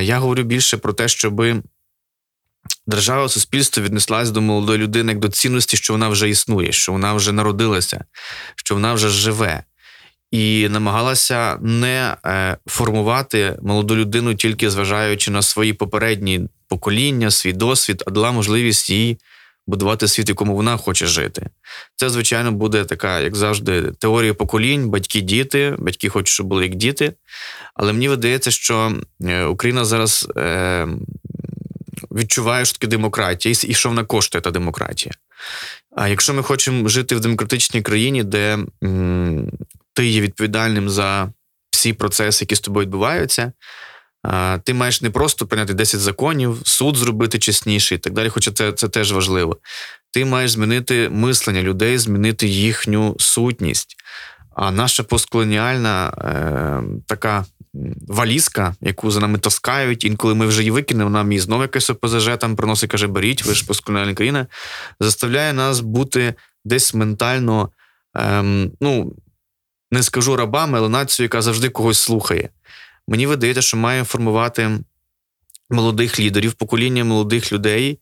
Я 0.00 0.18
говорю 0.18 0.42
більше 0.42 0.76
про 0.76 0.92
те, 0.92 1.08
щоби 1.08 1.62
держава 2.86 3.28
суспільство 3.28 3.82
віднеслась 3.82 4.30
до 4.30 4.40
молодої 4.40 4.78
людини 4.78 5.12
як 5.12 5.20
до 5.20 5.28
цінності, 5.28 5.76
що 5.76 5.94
вона 5.94 6.08
вже 6.08 6.28
існує, 6.28 6.72
що 6.72 6.92
вона 6.92 7.14
вже 7.14 7.32
народилася, 7.32 8.04
що 8.56 8.74
вона 8.74 8.94
вже 8.94 9.08
живе. 9.08 9.64
І 10.32 10.68
намагалася 10.68 11.58
не 11.62 12.16
е, 12.26 12.56
формувати 12.66 13.58
молоду 13.62 13.96
людину 13.96 14.34
тільки 14.34 14.70
зважаючи 14.70 15.30
на 15.30 15.42
свої 15.42 15.72
попередні 15.72 16.40
покоління, 16.68 17.30
свій 17.30 17.52
досвід, 17.52 18.02
а 18.06 18.10
дала 18.10 18.32
можливість 18.32 18.90
їй 18.90 19.18
будувати 19.66 20.08
світ, 20.08 20.28
якому 20.28 20.54
вона 20.54 20.76
хоче 20.76 21.06
жити. 21.06 21.46
Це, 21.96 22.10
звичайно, 22.10 22.52
буде 22.52 22.84
така, 22.84 23.20
як 23.20 23.36
завжди, 23.36 23.82
теорія 23.82 24.34
поколінь, 24.34 24.88
батьки, 24.88 25.20
діти, 25.20 25.76
батьки 25.78 26.08
хочуть, 26.08 26.28
щоб 26.28 26.46
були 26.46 26.62
як 26.62 26.74
діти. 26.74 27.12
Але 27.74 27.92
мені 27.92 28.08
видається, 28.08 28.50
що 28.50 28.92
е, 29.24 29.44
Україна 29.44 29.84
зараз 29.84 30.28
е, 30.36 30.88
відчуває 32.12 32.64
що 32.64 32.78
таке 32.78 32.86
демократія, 32.86 33.54
і 33.64 33.74
що 33.74 33.88
вона 33.88 34.04
коштує 34.04 34.42
та 34.42 34.50
демократія. 34.50 35.12
А 35.96 36.08
якщо 36.08 36.34
ми 36.34 36.42
хочемо 36.42 36.88
жити 36.88 37.16
в 37.16 37.20
демократичній 37.20 37.82
країні, 37.82 38.24
де 38.24 38.58
м, 38.84 39.50
ти 39.94 40.06
є 40.06 40.20
відповідальним 40.20 40.90
за 40.90 41.32
всі 41.70 41.92
процеси, 41.92 42.44
які 42.44 42.54
з 42.54 42.60
тобою 42.60 42.86
відбуваються, 42.86 43.52
а, 44.22 44.58
ти 44.64 44.74
маєш 44.74 45.02
не 45.02 45.10
просто 45.10 45.46
прийняти 45.46 45.74
10 45.74 46.00
законів, 46.00 46.60
суд 46.64 46.96
зробити 46.96 47.38
чесніший 47.38 47.98
і 47.98 48.00
так 48.00 48.12
далі, 48.12 48.28
хоча 48.28 48.50
це, 48.50 48.72
це 48.72 48.88
теж 48.88 49.12
важливо. 49.12 49.56
Ти 50.10 50.24
маєш 50.24 50.50
змінити 50.50 51.08
мислення 51.08 51.62
людей, 51.62 51.98
змінити 51.98 52.46
їхню 52.46 53.16
сутність. 53.18 53.96
А 54.56 54.70
наша 54.70 55.02
постколоніальна 55.02 56.08
е, 56.08 57.02
така 57.06 57.44
валізка, 58.08 58.74
яку 58.80 59.10
за 59.10 59.20
нами 59.20 59.38
таскають, 59.38 60.04
інколи 60.04 60.34
ми 60.34 60.46
вже 60.46 60.60
її 60.60 60.70
викинемо, 60.70 61.10
нам 61.10 61.32
її 61.32 61.40
знову 61.40 61.62
якесь 61.62 61.90
ОПЗЖ 61.90 62.30
там 62.38 62.56
приносить, 62.56 62.90
каже, 62.90 63.06
беріть, 63.06 63.44
ви 63.44 63.54
ж 63.54 63.66
постколоніальна 63.66 64.14
країна, 64.14 64.46
заставляє 65.00 65.52
нас 65.52 65.80
бути 65.80 66.34
десь 66.64 66.94
ментально, 66.94 67.70
ем, 68.14 68.72
ну, 68.80 69.16
не 69.90 70.02
скажу 70.02 70.36
рабами, 70.36 70.78
але 70.78 70.88
націю, 70.88 71.24
яка 71.24 71.42
завжди 71.42 71.68
когось 71.68 71.98
слухає. 71.98 72.50
Мені 73.08 73.26
видається, 73.26 73.62
що 73.62 73.76
має 73.76 74.04
формувати 74.04 74.78
молодих 75.70 76.20
лідерів, 76.20 76.52
покоління 76.52 77.04
молодих 77.04 77.52
людей, 77.52 77.98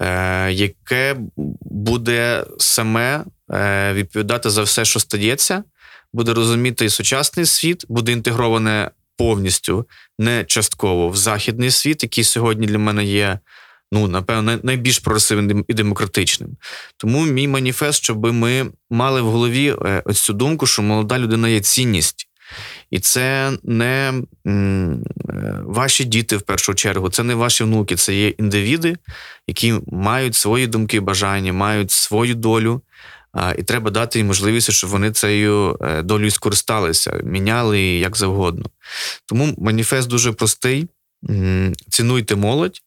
е, 0.00 0.52
яке 0.52 1.16
буде 1.60 2.44
саме 2.58 3.24
е, 3.50 3.92
відповідати 3.92 4.50
за 4.50 4.62
все, 4.62 4.84
що 4.84 5.00
стається, 5.00 5.64
буде 6.12 6.34
розуміти 6.34 6.84
і 6.84 6.90
сучасний 6.90 7.46
світ, 7.46 7.84
буде 7.88 8.12
інтегроване 8.12 8.90
повністю, 9.16 9.86
не 10.18 10.44
частково 10.44 11.08
в 11.08 11.16
західний 11.16 11.70
світ, 11.70 12.02
який 12.02 12.24
сьогодні 12.24 12.66
для 12.66 12.78
мене 12.78 13.04
є. 13.04 13.38
Ну, 13.92 14.08
напевно, 14.08 14.58
найбільш 14.62 14.98
прогресивним 14.98 15.64
і 15.68 15.74
демократичним. 15.74 16.56
Тому 16.96 17.24
мій 17.24 17.48
маніфест, 17.48 18.04
щоб 18.04 18.32
ми 18.32 18.66
мали 18.90 19.20
в 19.20 19.26
голові 19.26 19.74
е, 19.84 20.02
цю 20.12 20.32
думку, 20.32 20.66
що 20.66 20.82
молода 20.82 21.18
людина 21.18 21.48
є 21.48 21.60
цінність. 21.60 22.28
І 22.90 23.00
це 23.00 23.52
не 23.62 24.22
е, 24.46 24.96
ваші 25.64 26.04
діти 26.04 26.36
в 26.36 26.42
першу 26.42 26.74
чергу, 26.74 27.10
це 27.10 27.22
не 27.22 27.34
ваші 27.34 27.64
внуки, 27.64 27.96
це 27.96 28.14
є 28.14 28.28
індивіди, 28.28 28.96
які 29.46 29.74
мають 29.86 30.34
свої 30.34 30.66
думки, 30.66 31.00
бажання, 31.00 31.52
мають 31.52 31.90
свою 31.90 32.34
долю. 32.34 32.82
І 33.58 33.62
треба 33.62 33.90
дати 33.90 34.18
їм 34.18 34.26
можливість, 34.26 34.72
щоб 34.72 34.90
вони 34.90 35.12
цією 35.12 35.78
е, 35.80 36.02
долею 36.02 36.30
скористалися, 36.30 37.20
міняли 37.24 37.78
її 37.78 38.00
як 38.00 38.16
завгодно. 38.16 38.64
Тому 39.26 39.54
маніфест 39.58 40.08
дуже 40.08 40.32
простий: 40.32 40.88
цінуйте 41.90 42.36
молодь, 42.36 42.82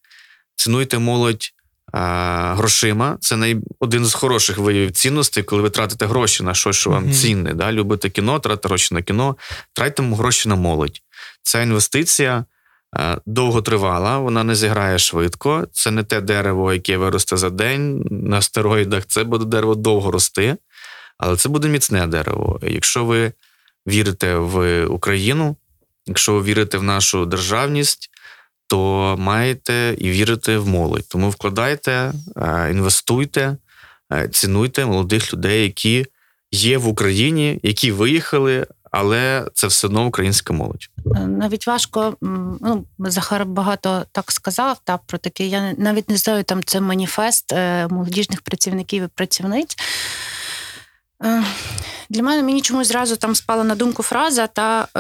цінуйте 0.56 1.00
молодь 1.00 1.54
грошима. 1.94 3.18
Це 3.20 3.38
най... 3.38 3.58
один 3.80 4.06
з 4.06 4.14
хороших 4.14 4.58
виявів 4.58 4.92
цінностей, 4.92 5.44
коли 5.44 5.62
ви 5.62 5.70
тратите 5.70 6.06
гроші 6.06 6.44
на 6.44 6.54
щось, 6.54 6.76
що 6.76 6.90
вам 6.90 7.06
mm-hmm. 7.06 7.22
цінне. 7.22 7.54
Да? 7.54 7.72
Любите 7.72 8.10
кіно, 8.10 8.40
тратите 8.40 8.68
гроші 8.68 8.96
на 8.96 9.02
кіно, 9.02 9.38
тратьте 9.74 10.04
гроші 10.04 10.50
на 10.50 10.56
молодь. 10.56 11.02
Це 11.42 11.64
інвестиція. 11.64 12.46
Е, 12.96 13.18
довготривала, 13.26 14.18
вона 14.18 14.44
не 14.44 14.56
зіграє 14.56 15.00
швидко. 15.00 15.68
Це 15.72 15.92
не 15.92 16.04
те 16.04 16.22
дерево, 16.22 16.74
яке 16.74 16.98
виросте 16.98 17.38
за 17.38 17.50
день 17.50 18.08
на 18.12 18.42
стероїдах. 18.42 19.06
Це 19.06 19.24
буде 19.24 19.46
дерево 19.46 19.76
довго 19.76 20.12
рости, 20.12 20.58
але 21.18 21.38
це 21.38 21.50
буде 21.50 21.68
міцне 21.68 22.08
дерево. 22.08 22.60
Якщо 22.64 23.06
ви 23.06 23.32
вірите 23.88 24.36
в 24.36 24.86
Україну, 24.86 25.56
якщо 26.06 26.34
ви 26.34 26.42
вірите 26.42 26.78
в 26.78 26.84
нашу 26.84 27.26
державність, 27.26 28.10
то 28.68 29.16
маєте 29.20 29.96
і 29.98 30.10
вірите 30.10 30.58
в 30.58 30.68
молодь. 30.68 31.08
Тому 31.10 31.30
вкладайте, 31.30 32.14
е, 32.38 32.68
інвестуйте, 32.72 33.58
е, 34.14 34.28
цінуйте 34.28 34.86
молодих 34.86 35.34
людей, 35.34 35.64
які 35.64 36.06
є 36.52 36.78
в 36.78 36.88
Україні, 36.88 37.60
які 37.64 37.92
виїхали, 37.92 38.68
але 38.92 39.48
це 39.54 39.68
все 39.68 39.88
одно 39.88 40.08
українська 40.08 40.54
молодь. 40.54 40.90
Е, 41.16 41.20
навіть 41.20 41.68
важко, 41.68 42.18
ну 42.22 42.86
Захар 43.00 43.46
багато 43.46 44.06
так 44.12 44.32
сказав. 44.32 44.78
Та 44.84 44.98
про 44.98 45.18
таке. 45.18 45.48
Я 45.48 45.74
навіть 45.78 46.10
не 46.10 46.18
знаю, 46.18 46.44
там 46.44 46.64
це 46.64 46.82
маніфест 46.82 47.54
е, 47.54 47.88
молодіжних 47.88 48.42
працівників 48.42 49.04
і 49.04 49.08
працівниць. 49.08 49.76
Е, 51.24 51.44
для 52.10 52.24
мене 52.24 52.44
мені 52.44 52.62
чомусь 52.62 52.88
зразу 52.88 53.16
там 53.16 53.36
спала 53.36 53.64
на 53.64 53.76
думку 53.76 54.04
фраза 54.04 54.48
та 54.48 54.82
е, 54.84 55.00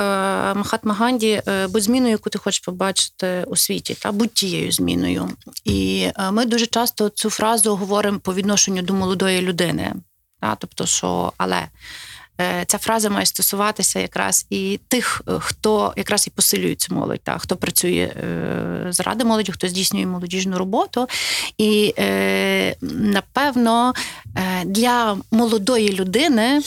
Махатма 0.53 0.93
Ганді 0.93 1.41
будь 1.69 1.83
зміною, 1.83 2.11
яку 2.11 2.29
ти 2.29 2.39
хочеш 2.39 2.59
побачити 2.59 3.43
у 3.47 3.55
світі, 3.55 3.93
та 3.93 4.11
будь 4.11 4.33
тією 4.33 4.71
зміною. 4.71 5.29
І 5.63 6.09
е, 6.17 6.31
ми 6.31 6.45
дуже 6.45 6.65
часто 6.65 7.09
цю 7.09 7.29
фразу 7.29 7.75
говоримо 7.75 8.19
по 8.19 8.33
відношенню 8.33 8.81
до 8.81 8.93
молодої 8.93 9.41
людини. 9.41 9.93
Та, 10.41 10.55
Тобто, 10.55 10.85
що 10.85 11.33
але 11.37 11.67
ця 12.67 12.77
фраза 12.77 13.09
має 13.09 13.25
стосуватися 13.25 13.99
якраз 13.99 14.45
і 14.49 14.79
тих, 14.87 15.21
е, 15.27 15.31
хто 15.39 15.93
якраз 15.97 16.27
і 16.27 16.29
посилює 16.29 16.75
цю 16.75 16.95
молодь, 16.95 17.21
та 17.23 17.37
хто 17.37 17.55
працює 17.55 18.13
е, 18.15 18.87
заради 18.89 19.23
молоді, 19.23 19.51
хто 19.51 19.67
здійснює 19.67 20.05
молодіжну 20.05 20.57
роботу. 20.57 21.07
І 21.57 21.93
напевно 22.81 23.93
для 24.65 25.17
молодої 25.31 25.93
людини 25.93 26.61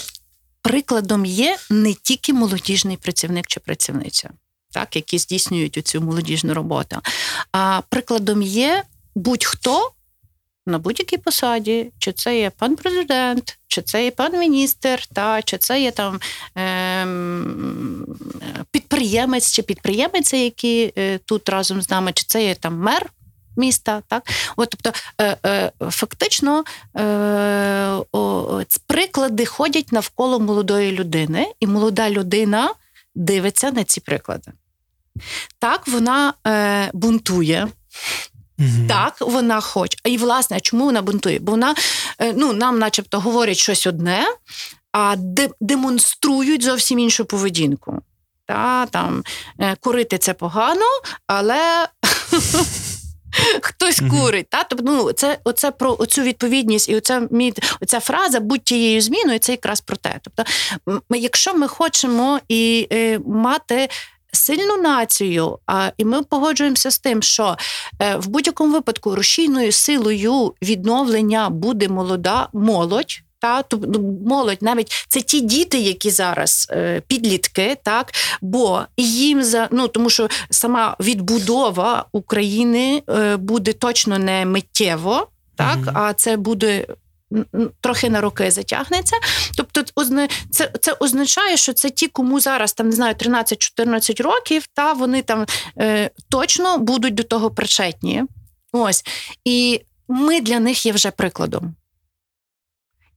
прикладом 0.63 1.25
є 1.25 1.59
не 1.71 1.95
тільки 1.95 2.33
молодіжний 2.33 2.97
працівник 2.97 3.47
чи 3.47 3.61
працівниця, 3.61 4.31
так, 4.71 4.97
які 4.97 5.19
здійснюють 5.19 5.87
цю 5.87 6.01
молодіжну 6.01 6.55
роботу, 6.55 6.97
а 7.53 7.83
прикладом 7.89 8.43
є 8.43 8.83
будь-хто 9.15 9.93
на 10.67 10.79
будь-якій 10.79 11.19
посаді, 11.19 11.93
чи 11.99 12.13
це 12.13 12.39
є 12.39 12.51
пан 12.51 12.77
президент, 12.77 13.59
чи 13.67 13.83
це 13.83 14.05
є 14.05 14.11
пан 14.11 14.39
міністр, 14.39 15.07
та 15.13 15.43
чи 15.43 15.59
це 15.59 15.83
є 15.83 15.91
там 15.91 16.21
е, 16.59 17.07
підприємець 18.71 19.53
чи 19.53 19.63
підприємиця, 19.63 20.37
які 20.37 20.93
е, 20.99 21.19
тут 21.19 21.49
разом 21.49 21.83
з 21.83 21.91
нами, 21.91 22.13
чи 22.13 22.25
це 22.27 22.45
є 22.45 22.55
там 22.55 22.79
мер. 22.79 23.11
Міста, 23.57 24.03
так, 24.09 24.31
от 24.57 24.71
тобто 24.71 24.93
е, 25.21 25.37
е, 25.47 25.73
фактично 25.91 26.65
е, 26.97 27.03
о, 28.13 28.63
приклади 28.87 29.47
ходять 29.47 29.93
навколо 29.93 30.41
молодої 30.41 30.93
людини, 30.93 31.53
і 31.61 31.67
молода 31.67 32.11
людина 32.11 32.75
дивиться 33.15 33.71
на 33.71 33.85
ці 33.85 34.01
приклади. 34.01 34.53
Так, 35.59 35.89
вона 35.89 36.35
е, 36.47 36.91
бунтує, 36.93 37.69
Так, 38.89 39.17
вона 39.21 39.61
хоче. 39.61 39.99
І, 40.05 40.17
власне, 40.17 40.61
чому 40.61 40.85
вона 40.85 41.03
бунтує? 41.03 41.39
Бо 41.39 41.53
вона 41.53 41.75
е, 42.19 42.33
ну, 42.37 42.53
нам, 42.53 42.79
начебто, 42.79 43.21
говорять 43.21 43.57
щось 43.57 43.87
одне, 43.87 44.27
а 44.93 45.17
демонструють 45.61 46.63
зовсім 46.63 46.99
іншу 46.99 47.25
поведінку. 47.25 48.03
Та, 48.47 48.87
там, 48.87 49.25
е, 49.61 49.77
Курити 49.81 50.19
це 50.19 50.35
погано, 50.35 50.87
але. 51.27 51.89
Хтось 53.63 54.03
курить, 54.11 54.47
та 54.49 54.65
тобто 54.65 54.85
ну 54.85 55.13
це 55.13 55.39
оце 55.45 55.71
про 55.71 55.97
оцю 55.99 56.23
відповідність, 56.23 56.89
і 56.89 56.97
оця 56.97 57.29
оця 57.81 58.01
фраза 58.01 58.41
будь 58.41 58.65
тією 58.65 59.01
зміною, 59.01 59.39
це 59.39 59.53
якраз 59.53 59.81
про 59.81 59.97
те. 59.97 60.21
Тобто, 60.23 60.45
якщо 61.11 61.55
ми 61.55 61.69
хочемо 61.69 62.41
і 62.49 62.89
е, 62.93 63.19
мати 63.27 63.89
сильну 64.33 64.77
націю, 64.77 65.59
а 65.67 65.91
і 65.97 66.05
ми 66.05 66.23
погоджуємося 66.23 66.91
з 66.91 66.99
тим, 66.99 67.23
що 67.23 67.57
е, 68.03 68.17
в 68.17 68.27
будь-якому 68.27 68.73
випадку 68.73 69.15
рушійною 69.15 69.73
силою 69.73 70.55
відновлення 70.63 71.51
буде 71.51 71.89
молода 71.89 72.49
молодь. 72.53 73.23
Та 73.39 73.63
тобто 73.63 74.01
молодь, 74.27 74.59
навіть 74.61 75.07
це 75.09 75.21
ті 75.21 75.41
діти, 75.41 75.79
які 75.79 76.11
зараз 76.11 76.69
е, 76.71 77.03
підлітки, 77.07 77.77
так 77.83 78.13
бо 78.41 78.83
їм 78.97 79.43
за 79.43 79.69
ну 79.71 79.89
тому, 79.89 80.11
що 80.11 80.29
сама 80.51 80.97
відбудова 81.01 82.05
України 82.13 83.03
е, 83.09 83.37
буде 83.37 83.73
точно 83.73 84.19
не 84.19 84.45
миттєво, 84.45 85.29
так 85.57 85.79
mm-hmm. 85.79 85.93
а 85.95 86.13
це 86.13 86.37
буде 86.37 86.87
трохи 87.81 88.11
на 88.11 88.21
роки 88.21 88.51
затягнеться. 88.51 89.17
Тобто, 89.57 89.85
це 90.51 90.73
це 90.81 90.93
означає, 91.01 91.57
що 91.57 91.73
це 91.73 91.91
ті, 91.91 92.09
кому 92.09 92.41
зараз 92.41 92.73
там 92.73 92.87
не 92.87 92.93
знаю 92.93 93.15
13-14 93.15 94.23
років, 94.23 94.67
та 94.75 94.93
вони 94.93 95.23
там 95.23 95.47
е, 95.79 96.11
точно 96.29 96.79
будуть 96.79 97.15
до 97.15 97.23
того 97.23 97.51
причетні. 97.51 98.25
Ось 98.73 99.05
і 99.45 99.81
ми 100.09 100.41
для 100.41 100.61
них 100.61 100.87
є 100.87 100.93
вже 100.93 101.11
прикладом. 101.11 101.75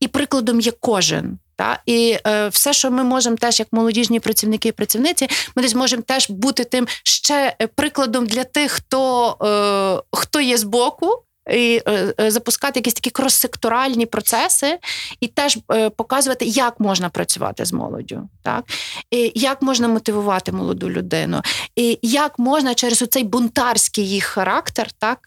І 0.00 0.08
прикладом 0.08 0.60
є 0.60 0.72
кожен. 0.80 1.38
Та 1.56 1.82
і 1.86 2.18
е, 2.26 2.48
все, 2.48 2.72
що 2.72 2.90
ми 2.90 3.04
можемо 3.04 3.36
теж, 3.36 3.60
як 3.60 3.68
молодіжні 3.72 4.20
працівники 4.20 4.68
і 4.68 4.72
працівниці, 4.72 5.28
ми 5.56 5.62
десь 5.62 5.74
можемо 5.74 6.02
теж 6.02 6.30
бути 6.30 6.64
тим 6.64 6.86
ще 7.04 7.56
прикладом 7.74 8.26
для 8.26 8.44
тих, 8.44 8.72
хто 8.72 9.30
е, 9.42 10.02
хто 10.12 10.40
є 10.40 10.58
збоку, 10.58 11.22
і 11.50 11.82
е, 11.86 12.14
е, 12.20 12.30
запускати 12.30 12.80
якісь 12.80 12.94
такі 12.94 13.10
крос-секторальні 13.10 14.06
процеси, 14.06 14.78
і 15.20 15.26
теж 15.28 15.58
е, 15.72 15.90
показувати, 15.90 16.44
як 16.44 16.80
можна 16.80 17.08
працювати 17.08 17.64
з 17.64 17.72
молоддю, 17.72 18.28
так 18.42 18.64
і 19.10 19.32
як 19.34 19.62
можна 19.62 19.88
мотивувати 19.88 20.52
молоду 20.52 20.90
людину, 20.90 21.42
і 21.76 21.98
як 22.02 22.38
можна 22.38 22.74
через 22.74 23.02
оцей 23.02 23.24
бунтарський 23.24 24.08
їх 24.08 24.24
характер, 24.24 24.92
так. 24.92 25.18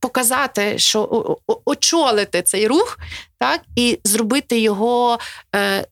Показати, 0.00 0.78
що 0.78 1.38
очолити 1.64 2.42
цей 2.42 2.66
рух, 2.66 2.98
так 3.38 3.60
і 3.76 3.98
зробити 4.04 4.58
його 4.58 5.18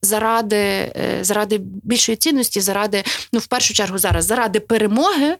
заради 0.02 0.92
заради 1.20 1.58
більшої 1.60 2.16
цінності, 2.16 2.60
заради 2.60 3.04
ну 3.32 3.40
в 3.40 3.46
першу 3.46 3.74
чергу 3.74 3.98
зараз 3.98 4.24
заради 4.24 4.60
перемоги 4.60 5.36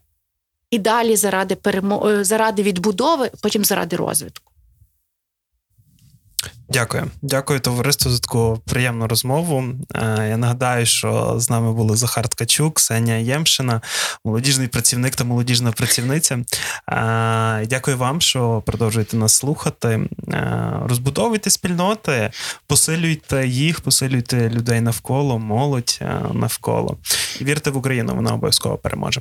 і 0.71 0.79
далі 0.79 1.17
заради 1.17 1.55
перемо... 1.55 2.09
Е, 2.09 2.25
заради 2.25 2.63
відбудови, 2.63 3.31
потім 3.43 3.65
заради 3.65 3.97
розвитку. 3.97 4.53
Дякую, 6.71 7.11
дякую, 7.23 7.61
товариству 7.61 8.11
за 8.11 8.19
таку 8.19 8.61
приємну 8.67 9.09
розмову. 9.09 9.65
Е, 9.95 10.29
я 10.29 10.37
нагадаю, 10.37 10.87
що 10.87 11.35
з 11.37 11.51
нами 11.51 11.73
були 11.73 11.97
Захар 11.97 12.29
Ткачук, 12.29 12.75
Ксенія 12.75 13.17
Ємшина, 13.17 13.81
молодіжний 14.25 14.69
працівник 14.69 15.17
та 15.17 15.25
молодіжна 15.25 15.73
працівниця. 15.73 16.35
Е, 16.89 17.67
дякую 17.67 17.99
вам, 17.99 18.21
що 18.21 18.63
продовжуєте 18.67 19.17
нас 19.17 19.35
слухати. 19.35 20.01
Розбудовуйте 20.85 21.51
спільноти, 21.51 22.31
посилюйте 22.67 23.47
їх, 23.47 23.81
посилюйте 23.81 24.51
людей 24.51 24.81
навколо, 24.81 25.39
молодь 25.39 26.01
навколо. 26.33 26.97
Вірте 27.41 27.71
в 27.71 27.77
Україну, 27.77 28.15
вона 28.15 28.35
обов'язково 28.35 28.77
переможе. 28.77 29.21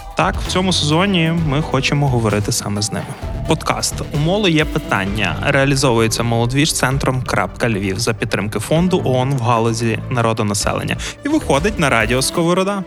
Так, 0.21 0.35
в 0.35 0.47
цьому 0.47 0.73
сезоні 0.73 1.33
ми 1.47 1.61
хочемо 1.61 2.07
говорити 2.07 2.51
саме 2.51 2.81
з 2.81 2.91
ними. 2.91 3.05
Подкаст 3.47 3.95
у 4.13 4.17
моли 4.17 4.51
є 4.51 4.65
питання. 4.65 5.35
Реалізовується 5.45 6.23
молодвіж 6.23 6.73
центром 6.73 7.23
Львів 7.69 7.99
за 7.99 8.13
підтримки 8.13 8.59
фонду 8.59 9.01
ООН 9.05 9.33
в 9.33 9.41
галузі 9.41 9.99
народонаселення 10.09 10.97
і 11.25 11.29
виходить 11.29 11.79
на 11.79 11.89
радіо 11.89 12.21
Сковорода. 12.21 12.83